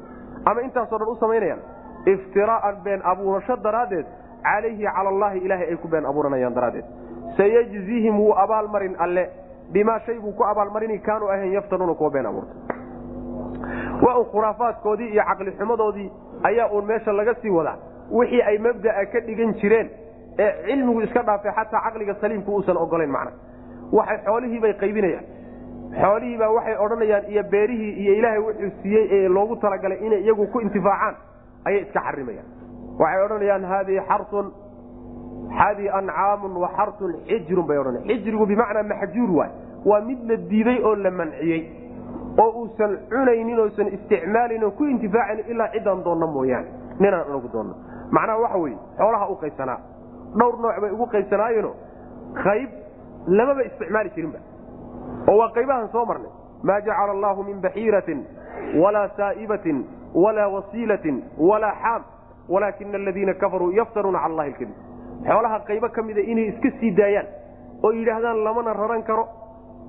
Ama 0.45 0.61
intaasoo 0.61 0.97
dhan 0.99 1.07
u 1.07 1.15
samaynayaan? 1.15 1.59
Iftiraaan 2.05 2.75
been 2.84 3.01
abuurasho 3.11 3.55
daraaddeed 3.63 4.05
calayhi 4.43 4.84
cala 4.95 5.09
allahi 5.09 5.38
ilaahay 5.45 5.67
ay 5.69 5.78
ku 5.78 5.88
been 5.88 6.05
abuuranayaan 6.05 6.53
daraaddeed. 6.55 6.86
Sayajzihim 7.38 8.19
wuu 8.19 8.34
abaalmarin 8.43 8.95
alle. 8.99 9.30
Bimaa 9.71 9.99
shay 10.05 10.19
buu 10.19 10.32
ku 10.32 10.43
abaalmarini 10.43 10.99
kaanuu 10.99 11.28
ahayn 11.30 11.51
yaftanuuna 11.53 11.93
kuwa 11.93 12.09
been 12.11 12.25
abuurta. 12.25 12.53
Waa 14.01 14.15
un 14.17 14.25
khuraafaadkoodii 14.32 15.09
iyo 15.13 15.23
caqli 15.23 15.51
xumadoodii 15.51 16.11
ayaa 16.43 16.69
uun 16.71 16.86
meesha 16.86 17.11
laga 17.11 17.34
sii 17.41 17.49
wadaa. 17.49 17.75
Wixii 18.11 18.41
ay 18.41 18.57
mabda'a 18.57 19.05
ka 19.05 19.19
dhigan 19.19 19.53
jireen 19.53 19.89
ee 20.39 20.51
cilmigu 20.67 21.01
iska 21.01 21.21
dhaafay 21.23 21.51
xataa 21.51 21.82
caqliga 21.86 22.13
saliimku 22.21 22.51
uusan 22.55 22.78
ogolayn 22.78 23.09
macna 23.11 23.32
waxay 23.91 24.17
xoolihiibay 24.25 24.73
qaybinayaan. 24.83 25.25
Xoolihiibaa 26.01 26.49
waxay 26.57 26.75
odhanayaan 26.85 27.25
iyo 27.31 27.43
beerihii 27.51 27.93
iyo 28.03 28.13
ilaahay 28.19 28.39
wuxuu 28.39 28.71
siiyey 28.81 29.05
ee 29.17 29.27
loogu 29.27 29.55
talagalay 29.55 29.97
inay 30.05 30.21
iyagu 30.23 30.47
ku 30.51 30.59
intifaacaan. 30.59 31.15
Ayay 31.65 31.81
iska 31.81 31.99
xarimayaan 32.07 32.47
waxay 32.99 33.23
odhanayaan 33.25 33.63
haadihi 33.71 34.01
xarun 34.09 34.47
haadihi 35.59 35.89
ancaamun 35.89 36.53
wa 36.63 36.69
xarun 36.77 37.13
xijrun 37.29 37.67
bay 37.67 37.77
odhanaya 37.77 38.05
xijrigu 38.07 38.45
bimacnaa 38.45 38.83
maxjuur 38.83 39.31
waay. 39.39 39.51
Waa 39.85 40.01
mid 40.01 40.19
la 40.29 40.35
diiday 40.49 40.79
oo 40.83 40.95
la 40.95 41.11
manciyey 41.11 41.61
oo 42.43 42.49
uusan 42.61 42.97
cunaynin 43.09 43.59
oosan 43.59 43.88
isticmaalin 43.95 44.63
oo 44.63 44.71
ku 44.71 44.83
intifaacayn 44.83 45.45
ilaa 45.47 45.69
ciddaan 45.73 46.03
doonna 46.03 46.27
mooyaane. 46.27 46.67
Ninaan 46.99 47.25
anagu 47.29 47.49
doonno 47.53 47.75
macnaha 48.11 48.39
waxa 48.43 48.57
weye 48.63 48.77
xoolaha 48.97 49.25
u 49.29 49.35
qaybsanaa 49.41 49.79
dhowr 50.39 50.55
nooc 50.63 50.75
bay 50.81 50.91
ugu 50.91 51.05
qaybsanaayeeno 51.13 51.71
qayb 52.43 52.69
lamaba 53.28 53.63
isticmaali 53.63 54.09
jirinba. 54.15 54.39
Oo 55.30 55.38
waa 55.38 55.49
qaybahan 55.55 55.89
soo 55.91 56.05
marnay. 56.05 56.32
Maa 56.63 56.82
jacala 56.82 57.11
allaahu 57.11 57.43
min 57.43 57.61
baxiiratin 57.61 58.25
walaa 58.82 59.07
saa'ibatin 59.17 59.86
walaa 60.13 60.49
wasiilatin 60.55 61.23
walaa 61.38 61.75
xaam. 61.84 62.03
Walaakina 62.49 62.97
aladiina 62.97 63.34
kafaruu 63.34 63.71
yaftaruuna 63.71 64.19
cala 64.19 64.32
allahi 64.32 64.49
alkadib 64.49 64.75
xoolaha 65.28 65.59
qaybo 65.67 65.89
ka 65.89 66.01
mida 66.01 66.21
inay 66.21 66.47
iska 66.47 66.69
sii 66.80 66.91
daayaan 66.95 67.28
oo 67.84 67.91
yidhaahdaan 67.91 68.43
lamana 68.43 68.73
raran 68.73 69.03
karo 69.03 69.28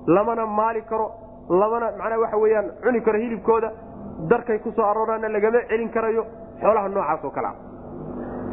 lamana 0.07 0.45
maali 0.45 0.81
karo 0.81 1.11
lamana 1.49 1.91
macnaa 1.97 2.19
waxa 2.19 2.37
weeyaan 2.37 2.71
cuni 2.83 3.01
karo 3.01 3.19
hilibkooda 3.19 3.71
darkay 4.29 4.59
ku 4.59 4.71
soo 4.71 5.05
lagama 5.05 5.59
celin 5.69 5.89
karayo 5.89 6.25
xoolaha 6.61 6.89
noocaas 6.89 7.23
oo 7.23 7.31
kalea 7.31 7.53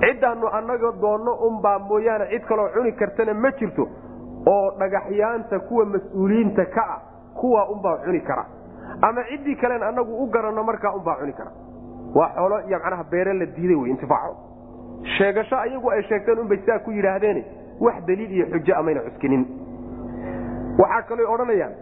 ciddaannu 0.00 0.46
annaga 0.58 0.92
doonno 1.00 1.32
unbaa 1.48 1.78
mooyaane 1.78 2.26
cid 2.30 2.44
kaloo 2.46 2.68
cuni 2.74 2.92
kartana 2.92 3.34
ma 3.34 3.50
jirto 3.58 3.88
oo 4.46 4.70
dhagaxyaanta 4.78 5.58
kuwa 5.68 5.84
mas'uuliyiinta 5.84 6.64
ka 6.74 6.82
ah 6.94 7.00
kuwaa 7.40 7.66
unbaa 7.68 7.96
cuni 8.04 8.20
kara. 8.20 8.44
Ama 9.02 9.22
ciddii 9.30 9.56
kalen 9.56 9.82
annagu 9.82 10.22
u 10.22 10.26
garanno 10.30 10.62
markaa 10.64 10.92
unbaa 10.94 11.16
cuni 11.20 11.32
kara. 11.32 11.50
Waa 12.14 12.28
xoolo 12.36 12.60
iyo 12.68 12.78
macnaha 12.78 13.04
beere 13.10 13.32
la 13.32 13.46
diiday 13.46 13.76
wey 13.76 13.90
intifaaco. 13.90 14.36
Sheegasho 15.18 15.56
ayagu 15.56 15.90
ay 15.90 16.02
sheegteen 16.02 16.38
unbay 16.38 16.58
sidaa 16.58 16.78
ku 16.78 16.90
yidhaahdeen 16.90 17.44
wax 17.80 17.96
daliil 18.06 18.30
iyo 18.32 18.46
xujo 18.52 18.74
amayna 18.78 19.00
cuskinin. 19.00 19.42
Waxaa 20.78 21.02
kaloo 21.08 21.32
odhanayaan 21.34 21.74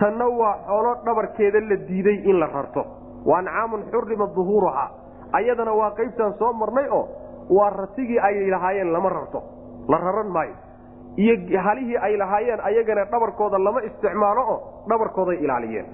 tanna 0.00 0.26
waa 0.28 0.54
xoolo 0.66 0.94
dhabarkeeda 1.04 1.60
la 1.60 1.76
diiday 1.88 2.18
in 2.30 2.38
la 2.40 2.46
rarto. 2.46 2.84
Wa 3.26 3.38
ancaamun 3.38 3.82
xurima 3.90 4.26
duhuuruhaa 4.36 4.90
ayadana 5.32 5.72
waa 5.72 5.90
qaybtaan 5.98 6.34
soo 6.38 6.52
marnay 6.52 6.88
oo 6.90 7.08
waa 7.50 7.70
ratigii 7.70 8.18
ay 8.18 8.50
lahaayeen 8.50 8.92
lama 8.92 9.08
rarto. 9.08 9.42
La 9.88 9.98
raran 9.98 10.28
maayo 10.28 10.54
iyo 11.16 11.60
halihii 11.66 11.96
ay 12.06 12.16
lahaayeen 12.16 12.60
ayagana 12.68 13.04
dhabarkooda 13.04 13.58
lama 13.58 13.80
isticmaalo 13.88 14.42
oo 14.52 14.58
dhabarkooday 14.88 15.36
ilaaliyeen. 15.44 15.86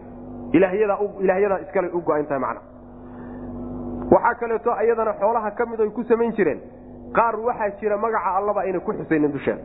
Ilaahyadaa 0.53 1.59
iskale 1.65 1.89
u 1.95 2.01
go-an 2.01 2.27
tahay 2.27 2.41
macna. 2.41 2.61
Waxaa 4.13 4.35
kaleeto 4.41 4.73
ayadana 4.73 5.13
xoolaha 5.21 5.51
ka 5.51 5.67
mid 5.67 5.81
ay 5.81 5.91
ku 5.91 6.03
samayn 6.05 6.33
jireen 6.37 6.61
qaar 7.15 7.37
waxaa 7.37 7.71
jira 7.81 7.97
magaca 7.97 8.31
allaba 8.39 8.61
ayna 8.61 8.81
ku 8.81 8.93
xusaynin 8.93 9.33
dusheeda 9.33 9.63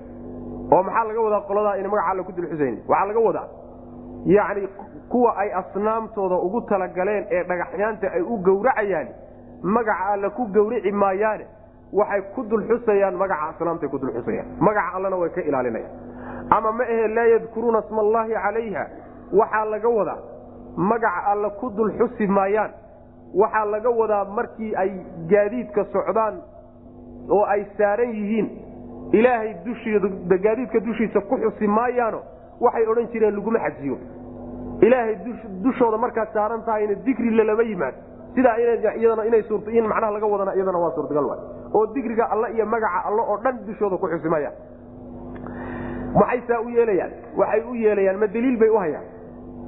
oo 0.74 0.84
maxaa 0.84 1.04
laga 1.08 1.22
wadaa 1.26 1.42
qoladaa 1.50 1.72
ayna 1.78 1.90
magaca 1.90 2.10
alla 2.12 2.24
ku 2.24 2.32
dul 2.32 2.48
xusaynin? 2.52 2.82
Waxaa 2.88 3.08
laga 3.08 3.20
wadaa 3.20 3.48
yacni 4.26 4.68
kuwa 5.10 5.32
ay 5.38 5.50
asnaamtooda 5.54 6.36
ugu 6.36 6.62
talagaleen 6.70 7.26
ee 7.32 7.44
dhagaxyaanta 7.44 8.08
ay 8.16 8.22
u 8.22 8.38
gowracayaan 8.48 9.08
magaca 9.64 10.06
alla 10.14 10.30
ku 10.30 10.46
gowrici 10.56 10.92
maayaane 10.92 11.46
waxay 12.00 12.22
ku 12.36 12.44
dul 12.50 12.64
xusayaan 12.70 13.16
magaca 13.22 13.46
asnaamtay 13.56 13.90
ku 13.90 13.98
dul 13.98 14.12
xusayaan. 14.18 14.48
Magaca 14.60 14.96
allana 14.98 15.16
way 15.22 15.30
ka 15.30 15.42
ilaalinayaan. 15.42 15.92
Ama 16.58 16.72
ma 16.72 16.84
ahe 16.84 17.08
laa 17.16 17.28
yadkuruuna 17.34 17.82
sma 17.90 18.02
allaahi 18.06 18.34
calayha. 18.44 18.84
Waxaa 19.40 19.66
laga 19.74 19.90
wadaa 19.90 20.20
magaca 20.78 21.22
alla 21.32 21.50
ku 21.60 21.70
dul 21.78 21.92
xusi 22.00 22.28
maayaan. 22.28 22.72
Waxaa 23.34 23.66
laga 23.66 23.90
wadaa 23.90 24.26
markii 24.38 24.76
ay 24.76 24.92
gaadiidka 25.32 25.86
socdaan 25.94 26.36
oo 27.30 27.44
ay 27.54 27.66
saaran 27.78 28.12
yihiin 28.14 28.48
ilaahay 29.12 29.54
gaadiidka 30.46 30.80
dushiisa 30.80 31.22
ku 31.22 31.38
xusi 31.38 31.68
maayaano 31.68 32.20
waxay 32.62 32.86
odhan 32.92 33.08
jireen 33.14 33.36
laguma 33.36 33.60
xajiyo. 33.60 33.98
Ilaahay 34.82 35.16
dushooda 35.64 35.98
markaad 35.98 36.30
saaran 36.34 36.62
tahayna 36.66 36.96
dikri 37.06 37.32
lalama 37.32 37.64
yimaado. 37.64 37.98
Sidaa 38.36 38.58
iyadana 38.60 39.26
inay 39.26 39.44
suurta 39.48 39.72
in 39.72 39.88
macnaha 39.88 40.12
laga 40.12 40.28
wadana 40.28 40.52
iyadana 40.56 40.78
waa 40.84 40.92
suurtagal 40.96 41.26
waay 41.26 41.40
oo 41.78 41.86
dikriga 41.96 42.26
alle 42.34 42.48
iyo 42.56 42.66
magaca 42.66 43.00
alle 43.10 43.22
oo 43.22 43.38
dhan 43.44 43.56
dushooda 43.68 43.98
ku 43.98 44.08
xusimaya. 44.14 44.52
Maxay 46.20 46.42
saa 46.48 46.60
u 46.66 46.70
yeelayaan? 46.70 47.12
Waxay 47.38 47.62
u 47.70 47.74
yeelayaan 47.76 48.18
ma 48.20 48.28
daliil 48.28 48.58
bay 48.60 48.70
u 48.70 48.78
hayaan. 48.80 49.06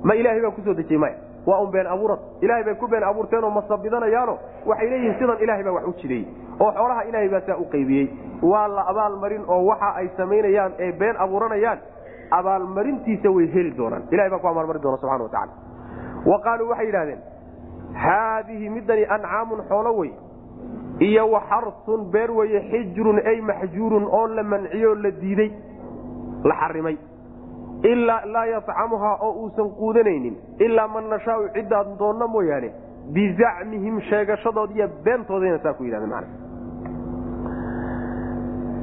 Ma 0.04 0.14
ilaahay 0.16 0.42
baa 0.42 0.52
ku 0.56 0.62
soo 0.62 0.74
dejiyey 0.74 1.00
maya? 1.00 1.16
Waa 1.48 1.60
un 1.64 1.72
been 1.72 1.88
abuurad 1.88 2.20
ilahay 2.42 2.64
bay 2.64 2.76
ku 2.76 2.88
been 2.88 3.04
abuurteenoo 3.04 3.50
masabidanayaano 3.58 4.38
waxay 4.66 4.90
leeyihiin 4.90 5.16
sidan 5.20 5.38
ilahay 5.44 5.64
baa 5.64 5.72
wax 5.78 5.86
u 5.88 5.94
jideeyey 6.02 6.26
oo 6.60 6.72
xoolaha 6.78 7.04
ilaahay 7.10 7.30
baa 7.30 7.42
saa 7.48 7.58
u 7.58 7.66
qaybiyey. 7.74 8.08
Waa 8.42 8.68
la 8.68 8.84
abaalmarin 8.92 9.44
oo 9.48 9.66
waxa 9.70 9.90
ay 10.00 10.08
samaynayaan 10.18 10.72
ee 10.80 10.92
been 10.92 11.16
abuuranayaan 11.26 11.80
abaalmarintiisa 12.32 13.30
way 13.36 13.48
heli 13.56 13.72
doonaan. 13.78 14.04
Ilahay 14.12 14.30
baa 14.30 14.40
ku 14.40 14.48
abaalmarin 14.48 14.82
doona 14.84 14.98
subxana 14.98 15.24
wa 15.24 15.30
tacala 15.30 15.54
wa 16.26 16.40
qaaluu 16.46 16.70
waxay 16.70 16.86
yidhahdeen 16.88 17.20
haadihi 18.04 18.70
midani 18.70 19.06
ancaamun 19.16 19.60
xoolo 19.70 19.92
wey 20.00 20.12
iyo 21.00 21.30
waxarsun 21.32 22.12
beer 22.12 22.32
weye 22.32 22.60
xijrun 22.72 23.20
ay 23.26 23.42
maxjuurun 23.42 24.08
oo 24.08 24.28
la 24.28 24.44
manciyo 24.44 24.96
la 24.96 25.12
diiday 25.12 25.52
la 26.44 26.56
xarimay. 26.56 26.98
Laa 28.34 28.46
yatcamuhaa 28.46 29.18
oo 29.22 29.32
uusan 29.44 29.70
quudanaynin 29.70 30.36
ilaa 30.60 30.88
man 30.88 31.10
nashaau 31.10 31.48
ciddaan 31.54 31.98
doonna 32.00 32.28
mooyaane 32.28 32.72
bizacmihim 33.14 34.02
sheegashadood 34.10 34.72
iyo 34.76 34.88
beentoodayna 35.04 35.60
saa 35.64 35.74
ku 35.74 35.84
yidhahdeen 35.84 36.48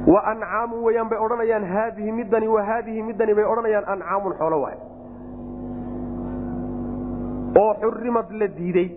wa 0.07 0.21
ancaamun 0.31 0.83
weyaan 0.83 1.09
bay 1.09 1.19
odhanayaan 1.19 1.65
haadihi 1.65 2.11
midani 2.11 2.47
wa 2.47 2.63
haadihi 2.63 3.01
midani 3.03 3.33
bay 3.35 3.45
odhanayaan 3.45 3.85
ancaamun 3.93 4.33
xoolo 4.37 4.61
waay. 4.61 4.77
Oo 7.57 7.73
xurimad 7.81 8.31
la 8.31 8.47
diiday 8.47 8.89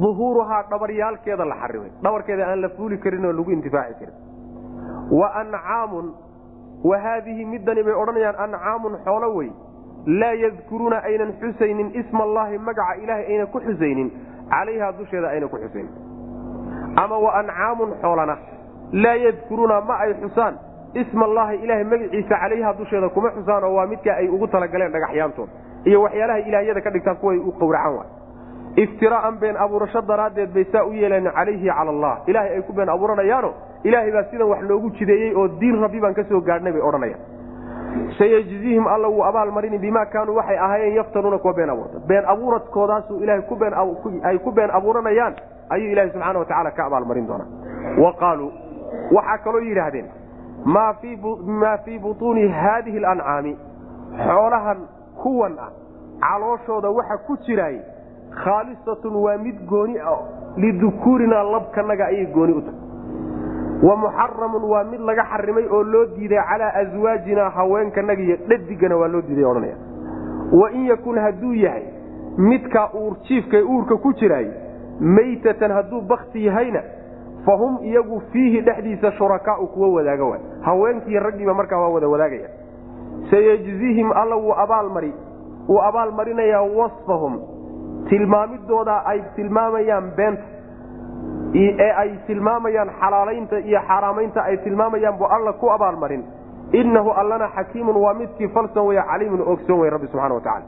duhuuruhaa 0.00 0.62
dhabaryaalkeeda 0.70 1.44
la 1.44 1.56
xarimay 1.62 1.90
dhabarkeeda 2.02 2.46
aan 2.50 2.60
la 2.62 2.68
fuuli 2.76 2.98
karin 2.98 3.24
oo 3.26 3.32
lagu 3.32 3.50
intifaaci 3.50 3.94
karin 4.00 4.14
wa 5.20 5.28
ancaamun 5.40 6.06
wa 6.90 6.98
haadihi 6.98 7.44
midani 7.44 7.82
bay 7.82 7.94
odhanayaan 8.02 8.36
ancaamun 8.44 8.96
xoolo 9.04 9.28
wey 9.36 9.50
laa 10.20 10.32
yadkuruuna 10.44 10.98
aynan 11.10 11.32
xusaynin 11.42 11.90
isma 12.00 12.22
allaahi 12.24 12.58
magaca 12.58 12.94
ilaahay 13.02 13.26
ayna 13.32 13.46
ku 13.46 13.60
xusaynin 13.66 14.08
calayhaa 14.54 14.92
dusheeda 15.00 15.28
ayna 15.34 15.48
ku 15.48 15.56
xusaynin 15.64 15.92
ama 17.04 17.18
wa 17.26 17.30
ancaamun 17.40 17.90
xoolana 18.02 18.36
laa 18.92 19.14
yadkuruuna 19.26 19.80
ma 19.90 19.94
ay 20.06 20.14
xusaan 20.22 20.54
isma 21.04 21.24
allaahi 21.28 21.56
ilaahay 21.64 21.84
magaciisa 21.92 22.34
calayhaa 22.42 22.72
dusheeda 22.80 23.08
kuma 23.08 23.30
xusaan 23.36 23.64
oo 23.68 23.74
waa 23.76 23.86
midkaa 23.92 24.16
ay 24.24 24.28
ugu 24.28 24.46
talagaleen 24.56 24.92
dhagaxyaantood 24.96 25.48
iyo 25.84 26.02
waxyaalaha 26.06 26.38
ilaahyada 26.48 26.80
ka 26.80 26.90
dhigtaan 26.96 27.16
kuway 27.22 27.38
u 27.38 27.52
qowracaan 27.62 27.94
waay 27.98 28.10
iftiraa'an 28.76 29.38
been 29.38 29.56
abuurasho 29.56 30.00
daraaddeed 30.02 30.54
bay 30.54 30.64
saa 30.72 30.84
u 30.84 30.92
yeeleen 30.92 31.30
calayhi 31.32 31.68
cala 31.68 31.90
allah. 31.90 32.18
Ilaahay 32.26 32.56
ay 32.56 32.62
ku 32.62 32.72
been 32.72 32.88
abuuranayaano? 32.88 33.52
Ilaahay 33.84 34.12
baa 34.12 34.24
sidan 34.30 34.48
wax 34.48 34.62
loogu 34.62 34.90
jideeyey 34.90 35.34
oo 35.36 35.48
diin 35.60 35.80
rabbi 35.80 36.00
baan 36.00 36.14
ka 36.14 36.24
soo 36.24 36.40
gaadhnay 36.40 36.72
bay 36.72 36.80
odhanayaan. 36.82 37.20
Sayajzihim 38.18 38.86
alla 38.86 39.08
wuu 39.08 39.24
abaalmarini 39.24 39.78
bimaa 39.78 40.06
kaanuu 40.06 40.36
waxay 40.36 40.58
ahaayeen 40.58 40.96
yaftanuuna 40.96 41.38
kuwa 41.38 41.54
been 41.54 41.70
abuurta. 41.70 41.98
Been 42.06 42.24
abuuradkoodaasuu 42.26 43.20
ilahay 43.20 43.42
ay 44.24 44.38
ku 44.38 44.52
been 44.52 44.70
abuuranayaan 44.70 45.34
ayuu 45.68 45.92
ilaahay 45.92 46.10
subxaana 46.12 46.38
wa 46.38 46.44
tacala 46.44 46.70
ka 46.70 46.86
abaalmarin 46.86 47.26
doonaa. 47.26 47.46
Wa 47.98 48.12
qaaluu 48.12 48.52
waxaa 49.12 49.38
kaloo 49.44 49.60
yidhaahdeen 49.60 50.08
maa 50.64 51.76
fii 51.84 51.98
butuuni 51.98 52.48
haadihi 52.48 52.98
alancaami 52.98 53.56
xoolahan 54.26 54.78
kuwan 55.22 55.58
ah 55.58 55.70
calooshooda 56.20 56.90
waxa 56.90 57.18
ku 57.26 57.36
jiraay 57.36 57.80
khaalisatun 58.44 59.16
waa 59.16 59.36
mid 59.38 59.66
gooni 59.66 59.98
ah 59.98 60.18
lidukuurinaa 60.56 61.42
labkanaga 61.42 62.06
ayay 62.06 62.26
gooni 62.26 62.52
u 62.52 62.60
tahay. 62.60 62.80
Wa 63.82 63.96
muxaramun 63.96 64.64
waa 64.64 64.84
mid 64.84 65.00
laga 65.00 65.24
xarimay 65.32 65.66
oo 65.70 65.82
loo 65.82 66.04
diiday 66.16 66.42
calaa 66.50 66.72
aswaajinaa 66.82 67.50
haweenkanaga 67.50 68.22
iyo 68.22 68.36
dhadigana 68.48 68.96
waa 68.96 69.08
loo 69.08 69.22
diiday 69.22 69.44
odhanaya. 69.44 69.76
Wain 70.52 70.86
yakun 70.86 71.18
hadduu 71.18 71.54
yahay 71.54 71.82
midkaa 72.38 72.88
uur 72.94 73.16
jiifkae 73.28 73.62
uurka 73.62 73.96
ku 73.96 74.12
jiraay 74.12 74.46
maytatan 75.00 75.72
hadduu 75.72 76.00
bakti 76.00 76.46
yahayna 76.46 76.82
fa 77.46 77.56
hum 77.56 77.78
iyagu 77.84 78.20
fiihi 78.32 78.60
dhexdiisa 78.60 79.12
shurakaau 79.12 79.66
kuwa 79.66 79.88
wadaaga 79.92 80.24
waay. 80.24 80.40
Haweenkii 80.60 81.18
raggiiba 81.18 81.54
markaa 81.54 81.80
waa 81.80 81.88
wada 81.88 82.08
wadaagaya. 82.08 82.48
Sayajzihim 83.30 84.12
alla 84.12 84.36
wuu 84.36 84.52
abaalmari 84.54 85.12
wuu 85.68 85.80
abaalmarinayaa 85.82 86.62
wasfahum 86.62 87.40
tilmaamidooda 88.08 88.96
ay 89.04 89.20
tilmaamayaan 89.36 90.10
beenta 90.16 90.42
ee 91.54 91.90
ay 92.02 92.10
tilmaamayaan 92.26 92.90
xalaalaynta 93.00 93.56
iyo 93.58 93.80
xaaraamaynta 93.88 94.40
ay 94.42 94.56
tilmaamayaan 94.56 95.18
buu 95.18 95.26
alla 95.36 95.52
ku 95.52 95.68
abaalmarin. 95.70 96.24
Innahu 96.72 97.10
allana 97.10 97.48
xakiimun 97.56 97.96
waa 97.96 98.14
midkii 98.14 98.48
falsan 98.48 98.86
wey 98.86 98.98
caliimun 99.10 99.42
ogsoon 99.52 99.80
wey 99.80 99.90
rabbi 99.90 100.06
subxana 100.06 100.34
watacala 100.34 100.64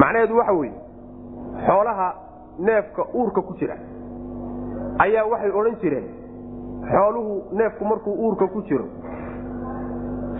macnaheedu 0.00 0.36
waxa 0.38 0.52
weeye 0.52 0.74
xoolaha 1.66 2.08
neefka 2.58 3.02
uurka 3.14 3.42
ku 3.42 3.54
jira 3.60 3.74
ayaa 5.04 5.24
waxay 5.32 5.50
odhan 5.60 5.76
jireen 5.82 6.06
xooluhu 6.92 7.34
neefku 7.58 7.84
markuu 7.84 8.14
uurka 8.24 8.46
ku 8.54 8.62
jiro 8.62 8.84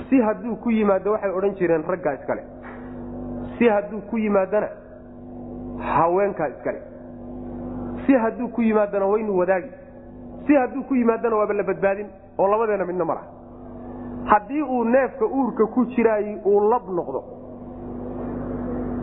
si 0.08 0.20
hadduu 0.26 0.56
ku 0.56 0.70
yimaado 0.70 1.12
waxay 1.12 1.30
odhan 1.38 1.54
jireen 1.60 1.84
raggaa 1.92 2.14
iskale 2.18 2.42
si 3.58 3.68
hadduu 3.68 4.00
ku 4.10 4.16
yimaadana 4.18 4.68
haweenkaa 5.80 6.48
iskale 6.48 6.82
si 8.06 8.12
hadduu 8.14 8.48
ku 8.48 8.62
yimaadana 8.62 9.06
waynu 9.06 9.38
wadaagi. 9.38 9.70
Si 10.46 10.54
hadduu 10.54 10.82
ku 10.88 10.94
yimaadana 10.94 11.36
waaba 11.36 11.54
la 11.54 11.62
badbaadin 11.62 12.06
oo 12.38 12.48
labadeena 12.48 12.84
midna 12.84 13.04
ma 13.04 13.16
haddii 14.24 14.62
uu 14.62 14.84
neefka 14.84 15.24
uurka 15.26 15.66
ku 15.66 15.84
jiraay 15.86 16.36
uu 16.44 16.60
lab 16.70 16.88
noqdo 16.88 17.22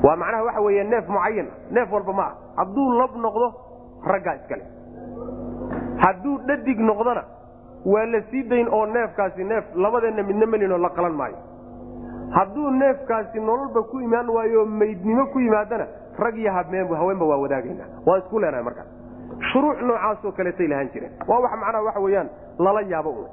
waa 0.03 0.15
macnaha 0.15 0.43
waxa 0.43 0.61
weeye 0.61 0.83
neef 0.83 1.07
mucayan 1.09 1.47
neef 1.71 1.91
walba 1.91 2.13
ma 2.13 2.23
ah 2.23 2.33
hadduu 2.57 2.91
lab 2.99 3.15
noqdo 3.25 3.47
raggaa 4.05 4.35
iskale 4.35 4.63
hadduu 6.03 6.37
dhadig 6.47 6.79
noqdona 6.79 7.23
waa 7.85 8.05
la 8.05 8.21
sii 8.31 8.43
dayn 8.43 8.67
oo 8.71 8.85
neefkaasi 8.85 9.43
neef 9.43 9.65
labadeenna 9.75 10.23
midna 10.23 10.45
melinoo 10.45 10.77
la 10.77 10.89
qalan 10.89 11.13
maayo. 11.13 11.37
Hadduu 12.31 12.69
neefkaasi 12.71 13.39
nololba 13.39 13.81
ku 13.91 13.99
imaan 14.01 14.29
waayo 14.29 14.65
maydnimo 14.65 15.25
ku 15.33 15.39
yimaadana 15.39 15.87
rag 16.19 16.37
iyo 16.37 16.51
haweenba 16.51 17.25
waa 17.25 17.37
wadaagayna. 17.37 17.85
Waan 18.05 18.21
isku 18.21 18.39
leenahay 18.39 18.63
markaas 18.63 18.87
shuruuc 19.51 19.81
noocaasoo 19.81 20.31
kaleetay 20.31 20.67
lahaan 20.67 20.89
jireen 20.93 21.11
waa 21.27 21.39
wax 21.39 21.51
macnaha 21.51 21.83
waxa 21.83 21.99
weyaan 21.99 22.29
lala 22.59 22.81
yaabo 22.81 23.09
un 23.09 23.27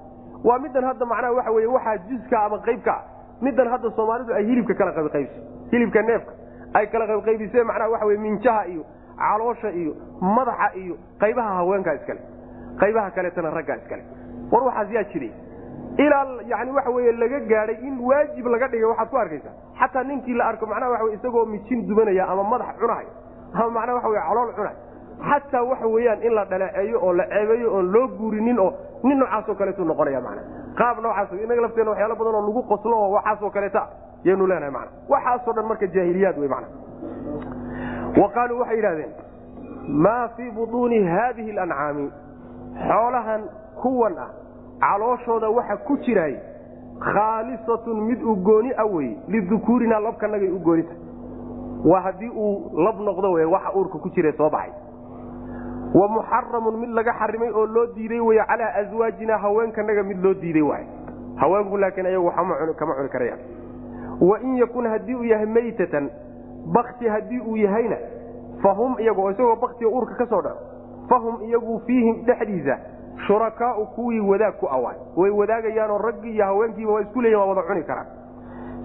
waa 0.45 0.59
middan 0.59 0.85
hadda 0.85 1.07
macnaha 1.07 1.32
waxa 1.32 1.51
wey 1.51 1.66
waxaa 1.66 1.97
juska 2.09 2.45
ama 2.45 2.59
qaybka 2.59 2.93
ah. 2.93 3.03
Middan 3.43 3.68
hadda 3.68 3.91
soomaalidu 3.97 4.35
ay 4.35 4.45
hilibka 4.47 4.74
kala 4.74 4.93
qaybqaybso 4.93 5.41
hilibka 5.72 6.03
neefka. 6.03 6.32
Ay 6.74 6.87
kala 6.87 7.07
qaybqaybiseen 7.07 7.66
macnaha 7.66 7.91
waxa 7.91 8.07
wey 8.07 8.18
minjaha 8.18 8.66
iyo 8.66 8.85
caloosha 9.18 9.70
iyo 9.70 9.93
madaxa 10.20 10.68
iyo 10.74 10.95
qaybaha 11.18 11.55
haweenkaa 11.59 11.95
iskale 11.95 12.20
qaybaha 12.80 13.11
kaleetana 13.11 13.51
raggaa 13.51 13.76
iskale 13.76 14.03
war 14.53 14.62
waxaas 14.68 14.91
yaa 14.93 15.05
jiray. 15.12 15.32
Ilaa 15.99 16.26
yani 16.47 16.70
waxa 16.70 16.91
wey 16.91 17.12
laga 17.12 17.41
gaadhay 17.41 17.76
in 17.89 17.99
waajib 18.01 18.47
laga 18.47 18.68
dhigay 18.68 18.89
waxaad 18.93 19.09
ku 19.11 19.16
arkaysaa 19.16 19.55
xataa 19.81 20.03
ninkii 20.05 20.35
la 20.35 20.45
arko 20.51 20.66
macnaha 20.66 20.91
waa 20.93 21.12
isagoo 21.16 21.45
mijin 21.45 21.87
dubanaya 21.89 22.29
ama 22.29 22.45
madax 22.53 22.77
cunahay 22.81 23.07
ama 23.55 23.70
macnaha 23.70 23.95
waxa 23.97 24.09
wey 24.09 24.20
calool 24.29 24.53
cunahay 24.59 24.77
xataa 25.31 25.62
waxa 25.70 25.87
weeyaan 25.95 26.22
in 26.22 26.33
la 26.35 26.45
dhaleeceeyo 26.45 26.99
oo 27.07 27.12
la 27.12 27.25
ceebeeyo 27.33 27.75
oon 27.77 27.93
loo 27.93 28.07
guurinin 28.18 28.59
oo 28.59 28.70
nin 29.03 29.18
noocaasoo 29.18 29.55
kaleetu 29.55 29.85
noqonaya 29.85 30.20
mana 30.20 30.43
qaab 30.79 30.99
noocaas 31.05 31.33
inaga 31.45 31.62
lafteena 31.66 31.91
waxyaalo 31.91 32.16
badan 32.20 32.35
oo 32.35 32.47
lagu 32.49 32.62
qoslo 32.72 32.97
oo 33.03 33.11
waxaasoo 33.16 33.51
kaleeta 33.57 33.83
yaynu 34.25 34.47
leenahay 34.47 34.70
mana 34.79 34.91
waxaasoo 35.09 35.53
dhan 35.57 35.66
marka 35.70 35.87
jaahiliyaad 35.97 36.39
wey 36.43 36.49
mana 36.55 36.66
wa 38.22 38.29
qaaluu 38.37 38.59
waxay 38.61 38.77
yidhahdeen 38.77 39.12
maa 40.07 40.29
fii 40.37 40.51
butuuni 40.51 40.99
haadihi 41.14 41.51
alancaami 41.59 42.07
xoolahan 42.89 43.43
kuwan 43.83 44.18
ah 44.18 44.31
calooshooda 44.81 45.49
waxa 45.59 45.77
ku 45.77 45.97
jiraay 46.07 46.35
khaalisatun 47.01 48.01
mid 48.09 48.22
u 48.22 48.36
gooni 48.36 48.72
a 48.76 48.84
wey 48.86 49.16
lidukuurinaa 49.28 50.01
labkanagay 50.01 50.49
u 50.51 50.59
gooni 50.59 50.82
tahay 50.82 50.99
waa 51.84 52.01
haddii 52.01 52.28
uu 52.30 52.70
lab 52.84 53.01
noqdo 53.01 53.32
w 53.32 53.51
waxa 53.53 53.72
uurka 53.76 53.99
ku 53.99 54.09
jira 54.11 54.32
soo 54.32 54.51
baxay. 54.51 54.72
Wa 55.95 56.09
muxaramun 56.09 56.78
mid 56.80 56.90
laga 56.90 57.12
xarimay 57.12 57.51
oo 57.51 57.66
loo 57.66 57.86
diiday 57.95 58.20
wey 58.20 58.38
calaa 58.49 58.74
aswaajina 58.80 59.38
haweenkanaga 59.38 60.03
mid 60.03 60.24
loo 60.24 60.34
diiday 60.34 60.62
waay 60.62 60.84
haweenku 61.36 61.76
laakiin 61.76 62.07
ayagu 62.07 62.30
kama 62.78 62.95
cuni 62.95 63.09
karayaan. 63.09 63.38
Wain 64.20 64.57
yakun 64.57 64.86
haddii 64.86 65.14
uu 65.14 65.24
yahay 65.24 65.47
maytatan 65.47 66.11
bakti 66.72 67.09
haddii 67.09 67.40
uu 67.40 67.57
yahayna 67.57 67.97
fahum 68.62 68.97
iyago 68.99 69.30
isagoo 69.30 69.57
baktiga 69.57 69.90
uurka 69.90 70.14
ka 70.14 70.26
soo 70.26 70.42
dhaco 70.42 70.59
fahum 71.09 71.42
iyagu 71.42 71.80
fiihim 71.86 72.24
dhexdiisa 72.24 72.78
shurakaau 73.27 73.87
kuwii 73.87 74.21
wadaag 74.21 74.55
ku 74.61 74.67
awaay 74.69 74.97
way 75.17 75.31
wadaagayaanoo 75.31 75.99
raggii 75.99 76.35
iyo 76.35 76.45
haweenkiiba 76.45 76.93
waa 76.93 77.01
isku 77.01 77.21
leeyihiin 77.23 77.41
waa 77.41 77.55
wada 77.55 77.62
cuni 77.69 77.83
karaan. 77.83 78.07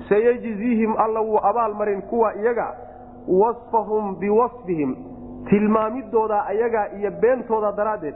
Sayajziihim 0.09 0.95
alla 0.97 1.21
wuu 1.21 1.39
abaalmarin 1.43 2.01
kuwa 2.01 2.35
iyaga 2.35 2.73
wasfahum 3.27 4.15
biwasfihim. 4.19 4.95
Tilmaamidooda 5.49 6.45
ayagaa 6.45 6.87
iyo 6.99 7.11
beentooda 7.11 7.71
daraaddeed 7.71 8.15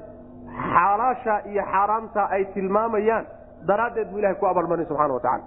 xaalaasha 0.74 1.41
iyo 1.51 1.64
xaaraamta 1.72 2.30
ay 2.30 2.45
tilmaamayaan 2.45 3.26
daraaddeed 3.68 4.07
buu 4.11 4.20
ilahay 4.20 4.36
ku 4.36 4.45
abaalmarin 4.47 4.86
subxana 4.86 5.14
watacala 5.14 5.43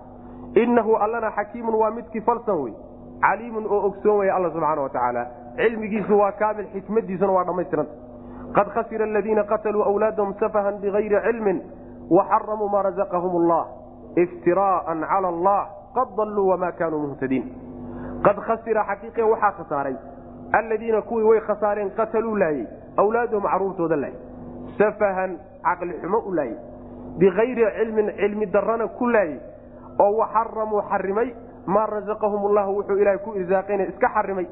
innahu 0.55 0.97
allana 0.97 1.31
xakiimun 1.31 1.75
waa 1.75 1.91
midkii 1.91 2.21
falsan 2.21 2.59
wey 2.63 2.73
caliimun 3.21 3.67
oo 3.71 3.87
ogsoon 3.87 4.19
waya 4.19 4.35
alla 4.35 4.51
subxaana 4.51 4.83
wa 4.83 4.89
tacaala. 4.89 5.27
Cilmigiisu 5.57 6.19
waa 6.19 6.33
kaamil 6.33 6.67
xikmadiisuna 6.73 7.33
waa 7.33 7.45
dhammaystiranta 7.45 7.93
qad 8.55 8.69
khasira 8.75 9.05
aladiina 9.05 9.45
qataluu 9.45 9.83
awlaadahum 9.91 10.35
safahan 10.41 10.79
bigayri 10.81 11.17
cilmin 11.27 11.59
waxaramuu 12.11 12.69
maa 12.69 12.83
razaqahum 12.83 13.35
allah 13.43 13.65
iftiraaan 14.17 15.01
cala 15.13 15.29
allah 15.29 15.61
qad 15.95 16.09
dalluu 16.17 16.49
wamaa 16.53 16.73
kaanuu 16.73 17.01
muhtadiin 17.07 17.45
qad 18.27 18.37
khasira 18.47 18.85
xaqiiqe 18.91 19.23
waxaa 19.33 19.53
khasaaray 19.59 19.97
alladiina 20.59 21.03
kuwii 21.03 21.25
way 21.31 21.41
khasaareen 21.49 21.91
qataluu 21.99 22.37
laayey 22.43 22.67
awlaadahum 23.03 23.45
caruurtooda 23.53 23.97
laayey 23.97 24.19
safahan 24.79 25.39
caqli 25.67 25.95
xumo 26.03 26.19
u 26.27 26.33
laayey 26.39 26.57
bikayri 27.19 27.65
cilmin 27.79 28.11
cilmi 28.21 28.47
darana 28.47 28.87
ku 28.99 29.07
laayey 29.09 29.39
oo 30.05 30.13
waxaramuu 30.21 30.83
xarimay 30.91 31.29
maa 31.67 31.87
razaqahum 31.87 32.53
llahu 32.57 32.77
wuxuu 32.79 32.97
ilahay 33.03 33.19
ku 33.19 33.35
irsaaqayna 33.41 33.85
iska 33.93 34.09
xarimay 34.15 34.47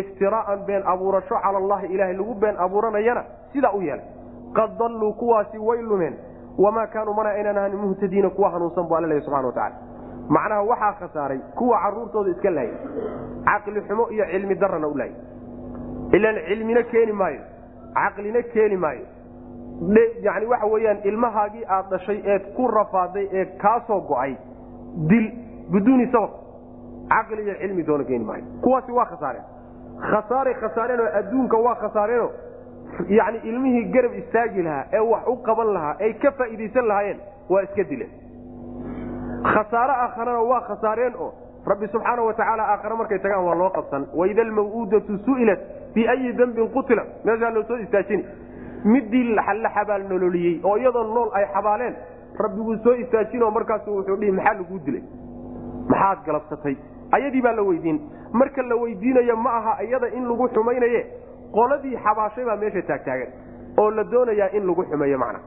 iftiraaan 0.00 0.60
been 0.66 0.82
abuurasho 0.92 1.34
cala 1.44 1.58
allahi 1.58 1.86
ilahay 1.94 2.14
lagu 2.20 2.34
been 2.34 2.56
abuuranayana 2.64 3.22
sidaa 3.52 3.72
u 3.72 3.80
yeelay. 3.82 4.04
Qad 4.56 4.78
dalluu 4.78 5.12
kuwaasi 5.12 5.58
way 5.58 5.82
lumeen. 5.82 6.14
Wamaa 6.58 6.86
kaanuu 6.86 7.14
mana 7.14 7.30
aynan 7.30 7.58
ahan 7.58 7.76
muhtadiina 7.76 8.30
kuwa 8.30 8.50
hanuunsan 8.50 8.86
bu 8.88 8.96
alla 8.96 9.08
lehy 9.08 9.20
subxana 9.20 9.46
watacala 9.46 9.74
macnaha 10.28 10.62
waxaa 10.62 10.92
khasaaray 11.00 11.38
kuwa 11.58 11.78
caruurtooda 11.82 12.30
iska 12.30 12.50
laayay 12.50 12.76
caqli 13.44 13.80
xumo 13.88 14.04
iyo 14.10 14.24
cilmi 14.30 14.54
darana 14.54 14.88
u 14.88 14.94
laayay 14.98 15.16
ilaan 16.12 16.36
cilmina 16.48 16.82
keeni 16.82 17.12
maayo. 17.12 17.40
Caqlina 17.94 18.42
keeni 18.42 18.76
maayo. 18.76 19.06
Yani 20.22 20.46
waxa 20.46 20.66
weyaan 20.66 20.98
ilmahaagii 21.04 21.64
aad 21.68 21.90
dhashay 21.90 22.18
eed 22.32 22.42
ku 22.56 22.68
rafaaday 22.68 23.28
ee 23.32 23.44
kaasoo 23.44 24.00
go'ay 24.00 24.36
dil 25.08 25.26
biduuni 25.72 26.06
sabab. 26.12 26.30
Caqli 27.08 27.42
iyo 27.42 27.54
cilmi 27.60 27.82
doona 27.86 28.04
keeni 28.04 28.24
maayo. 28.24 28.44
Kuwaasi 28.62 28.92
waa 28.92 29.04
khasaareen 29.04 29.44
khasaaray 30.10 30.54
khasaareenoo 30.62 31.08
adduunka 31.20 31.56
waa 31.66 31.74
khasaareenoo 31.84 32.30
yani 33.18 33.38
ilmihii 33.50 33.84
garab 33.94 34.14
istaagi 34.22 34.62
lahaa 34.62 34.84
ee 34.92 35.04
wax 35.12 35.26
u 35.32 35.36
qaban 35.46 35.72
lahaa 35.76 35.96
ay 36.06 36.12
ka 36.24 36.30
faa'iidaysan 36.38 36.88
lahaayeen 36.88 37.20
waa 37.54 37.62
iska 37.68 37.84
dileen 37.90 38.12
khasaare 39.54 39.94
aakharana 40.04 40.40
waa 40.50 40.60
khasaareen 40.68 41.14
oo 41.26 41.32
rabbi 41.66 41.86
subxaana 41.92 42.22
wa 42.28 42.34
tacaala 42.40 42.64
aakhare 42.72 42.94
markay 43.00 43.18
tagaan 43.18 43.44
waa 43.48 43.54
loo 43.60 43.70
qabsan. 43.76 44.06
Waida 44.20 44.42
almaw'uudatu 44.42 45.18
su'ilat 45.26 45.60
biayi 45.94 46.32
dembin 46.38 46.68
qutila. 46.74 47.04
Meeshaa 47.24 47.50
loo 47.54 47.62
soo 47.68 47.76
istaajini 47.76 48.24
midii 48.84 49.34
la 49.34 49.70
xabaal 49.76 50.02
nololiyey 50.08 50.60
oo 50.64 50.76
iyadoo 50.76 51.04
nool 51.14 51.30
ay 51.32 51.44
xabaaleen 51.54 51.94
rabbiguu 52.38 52.76
soo 52.84 52.94
istaajinoo 53.04 53.50
markaasu 53.50 53.96
wuxuu 53.96 54.16
dhihi 54.16 54.32
maxaa 54.32 54.54
laguu 54.60 54.78
dilay? 54.86 55.02
Maxaad 55.88 56.18
galabsatay 56.26 56.76
ayadii 57.16 57.42
baa 57.46 57.52
la 57.58 57.62
weydiin. 57.62 57.98
Marka 58.32 58.62
la 58.62 58.76
weydiinayo 58.82 59.36
ma 59.36 59.50
aha 59.58 59.82
iyada 59.84 60.08
in 60.16 60.24
lagu 60.28 60.48
xumaynaye. 60.54 61.00
Qoladii 61.56 61.96
xabaashay 62.04 62.44
baa 62.44 62.56
meesha 62.62 62.82
taagtaagan 62.82 63.28
oo 63.78 63.90
la 63.90 64.04
doonayaa 64.04 64.50
in 64.56 64.66
lagu 64.66 64.82
xumeeyo 64.90 65.18
macna. 65.18 65.38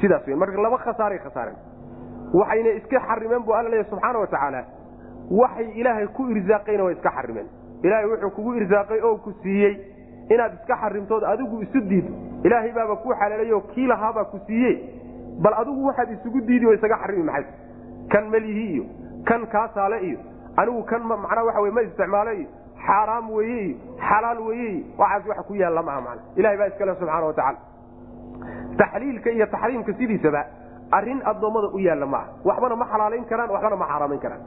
Sidaas 0.00 0.26
w 0.26 0.36
marka 0.36 0.60
laba 0.66 0.78
khasaaray 0.84 1.18
khasaareen 1.18 1.56
waxayna 2.34 2.70
iska 2.78 2.98
xarimeen 3.08 3.42
bu 3.46 3.52
alla 3.54 3.68
leeya 3.70 3.84
subxaana 3.90 4.18
wa 4.18 4.26
tacaala 4.26 4.60
waxay 5.30 5.66
ilaahay 5.80 6.06
ku 6.16 6.22
irsaaqayna 6.34 6.84
way 6.86 6.94
iska 6.96 7.10
xarimeen 7.16 7.46
ilaahay 7.84 8.06
wuxuu 8.10 8.30
kugu 8.36 8.54
irsaaqay 8.60 9.00
oo 9.08 9.16
ku 9.24 9.32
siiyey 9.42 9.74
inaad 10.30 10.52
iska 10.58 10.74
xarimtood 10.82 11.24
adigu 11.32 11.60
isu 11.62 11.80
diido 11.90 12.12
ilaahay 12.44 12.72
baaba 12.72 12.96
ku 12.96 13.12
xaleelayo 13.20 13.60
kii 13.74 13.86
lahaabaa 13.86 14.24
ku 14.32 14.38
siiye 14.46 14.72
bal 15.44 15.54
adigu 15.60 15.86
waxaad 15.86 16.10
isugu 16.16 16.40
diidi 16.48 16.66
oo 16.66 16.72
isaga 16.72 16.96
xarimi 17.02 17.22
maxay? 17.22 17.44
Kan 18.12 18.28
melihi 18.32 18.64
iyo 18.74 18.84
kan 19.28 19.46
kaasaale 19.46 19.98
iyo 20.08 20.18
anigu 20.60 20.82
kan 20.90 21.02
macnaa 21.10 21.60
wey 21.64 21.70
ma 21.76 21.82
isticmaalo 21.88 22.32
iyo 22.40 22.48
xaaraam 22.86 23.30
weye 23.36 23.76
xalaal 24.08 24.38
weye 24.48 24.70
waxaas 24.98 25.26
wax 25.30 25.38
ku 25.48 25.54
yaalla 25.62 25.82
maaha 25.88 26.00
mana 26.06 26.20
ilahay 26.36 26.56
baa 26.60 26.66
iskale 26.72 26.94
subxaana 27.00 27.26
wa 27.26 27.32
tacala 27.38 27.58
taxliilka 28.80 29.30
iyo 29.36 29.46
taxriimka 29.54 29.92
sidiisaba 29.98 30.42
arrin 30.96 31.20
addoommada 31.30 31.68
u 31.72 31.78
yaalla 31.78 32.06
maaha. 32.06 32.28
Waxbana 32.44 32.76
ma 32.76 32.86
xalaalayn 32.92 33.24
karaan 33.30 33.50
waxbana 33.54 33.76
ma 33.82 33.86
xaaraamayn 33.90 34.20
karaan. 34.24 34.42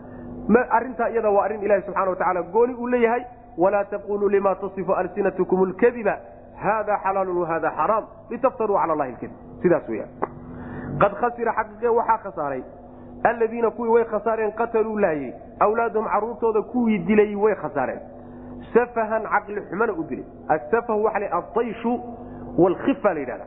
Arintaa 0.78 1.10
iyada 1.10 1.30
waa 1.36 1.46
arrin 1.46 1.62
ilahi 1.66 1.82
subxana 1.88 2.10
wa 2.10 2.16
tacala 2.16 2.42
gooni 2.54 2.74
uu 2.74 2.88
leeyahay 2.88 3.24
walaa 3.58 3.84
taquluu 3.86 4.30
lima 4.30 4.56
tasifu 4.56 4.92
alsinatkum 4.94 5.60
lkadiba 5.70 6.16
hada 6.64 6.98
xalaalu 7.04 7.42
wahada 7.42 7.70
xaraam 7.78 8.04
litaftaruu 8.30 8.78
cala 8.82 8.94
allahi 8.94 9.12
lkadib 9.12 9.32
sidaas 9.64 9.90
weyaan 9.90 10.10
qad 11.02 11.14
khasira 11.22 11.52
xaqiiqe 11.60 11.90
waxaa 12.00 12.18
khasaaray 12.26 12.62
alladiina 13.30 13.70
kuwii 13.72 13.92
way 13.96 14.06
khasaareen 14.14 14.52
qataluu 14.60 14.98
laayey 15.00 15.34
awlaadahum 15.60 16.08
caruurtooda 16.14 16.62
kuwii 16.62 17.00
dilay 17.08 17.36
way 17.36 17.56
khasaareen. 17.56 18.00
Safahan 18.74 19.24
caqli 19.34 19.62
xumana 19.70 19.94
u 19.94 20.04
dilay. 20.10 20.26
Asafah 20.50 20.98
waxa 21.06 21.20
la 21.20 21.28
adayshu 21.40 21.92
walkhifa 22.58 23.14
la 23.14 23.20
yidhahda 23.20 23.46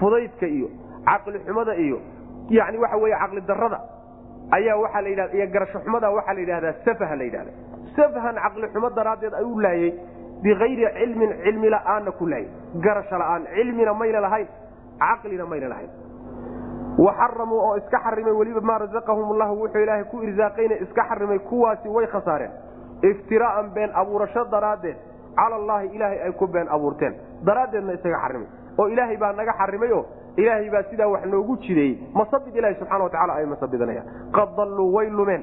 fudaydka 0.00 0.46
iyo 0.46 0.68
caqli 1.04 1.38
xumada 1.46 1.74
iyo 1.76 1.98
yani 2.50 2.78
waxa 2.78 2.96
weye 2.96 3.16
caqli 3.22 3.40
darada 3.40 3.80
ayaa 4.50 4.76
waxaa 4.76 5.00
la 5.00 5.32
iyo 5.34 5.46
garasho 5.54 5.78
xumada 5.84 6.10
waxaa 6.10 6.34
la 6.34 6.40
yidhahdaa 6.40 6.72
safaha 6.84 7.16
la 7.16 7.24
yidhahda 7.24 7.50
safhan 7.96 8.36
caqli 8.44 8.68
xumo 8.72 8.90
daraaddeed 8.90 9.34
ayuu 9.34 9.60
laayey 9.60 9.90
bikayri 10.42 10.86
cilmin 10.98 11.30
cilmi 11.44 11.68
la'aanna 11.70 12.10
ku 12.12 12.26
laayay. 12.26 12.48
Garasho 12.84 13.18
la'aan 13.18 13.42
cilmina 13.54 13.94
mayna 13.94 14.20
lahayn 14.20 14.48
caqlina 14.98 15.44
mayna 15.46 15.68
lahayn 15.68 15.90
waxaramuu 16.98 17.58
oo 17.58 17.76
iska 17.76 17.98
xarimay 18.04 18.32
weliba 18.32 18.60
maa 18.60 18.78
razaqahum 18.78 19.36
llahu 19.38 19.60
wuxuu 19.62 19.82
ilaahay 19.82 20.04
ku 20.04 20.22
irsaaqayna 20.22 20.74
iska 20.84 21.04
xarimay 21.08 21.38
kuwaasi 21.38 21.88
way 21.88 22.06
khasaareen. 22.06 22.50
Iftiraa'an 23.02 23.70
been 23.74 23.90
abuurasho 23.94 24.44
daraaddeed 24.50 24.96
cala 25.36 25.56
allahi 25.56 25.86
ilaahay 25.96 26.18
ay 26.22 26.32
ku 26.32 26.46
been 26.46 26.68
abuurteen. 26.68 27.14
Daraaddeedna 27.44 27.92
isaga 27.92 28.18
xarimay 28.24 28.46
oo 28.78 28.88
ilaahay 28.88 29.16
baa 29.16 29.32
naga 29.32 29.52
xarimay 29.58 29.92
oo 29.92 30.04
ilaahay 30.36 30.70
baa 30.70 30.82
sidaa 30.90 31.06
wax 31.08 31.24
noogu 31.26 31.56
jideeyey 31.56 31.98
masabid 32.14 32.56
ilahi 32.56 32.74
subxana 32.74 33.04
wa 33.04 33.10
tacala 33.10 33.34
ay 33.34 33.46
masabidanayaan 33.46 34.06
qad 34.34 34.56
dalluu 34.56 34.92
way 34.94 35.10
lumeen 35.10 35.42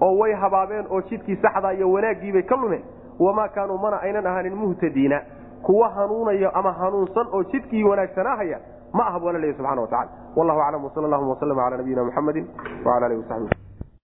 oo 0.00 0.14
way 0.18 0.32
habaabeen 0.34 0.86
oo 0.90 1.00
jidkii 1.02 1.36
saxda 1.42 1.72
iyo 1.72 1.90
wanaaggiibay 1.92 2.42
ka 2.42 2.56
lumeen. 2.56 2.82
Wamaa 3.18 3.48
kaanuu 3.48 3.78
mana 3.78 3.96
aynan 4.02 4.26
ahaanin 4.26 4.54
muhtadiina. 4.56 5.20
Kuwa 5.62 5.88
hanuunaya 5.88 6.54
ama 6.54 6.72
hanuunsan 6.72 7.26
oo 7.32 7.42
jidkii 7.44 7.84
wanaagsanaahaya 7.84 8.58
ma 8.92 9.06
aha 9.06 9.18
bu 9.20 9.28
alla 9.28 9.38
leeya 9.38 9.54
subxana 9.56 9.80
wa 9.82 9.88
tacala 9.88 10.10
wallahu 10.36 10.60
aclam 10.60 10.84
wsal 10.84 11.04
allahuma 11.04 11.34
waslama 11.34 11.62
cala 11.62 11.76
nabiyina 11.76 12.04
muxamedi 12.08 12.42
wala 12.84 13.06
alihi 13.06 13.20
wasaxbi 13.22 13.56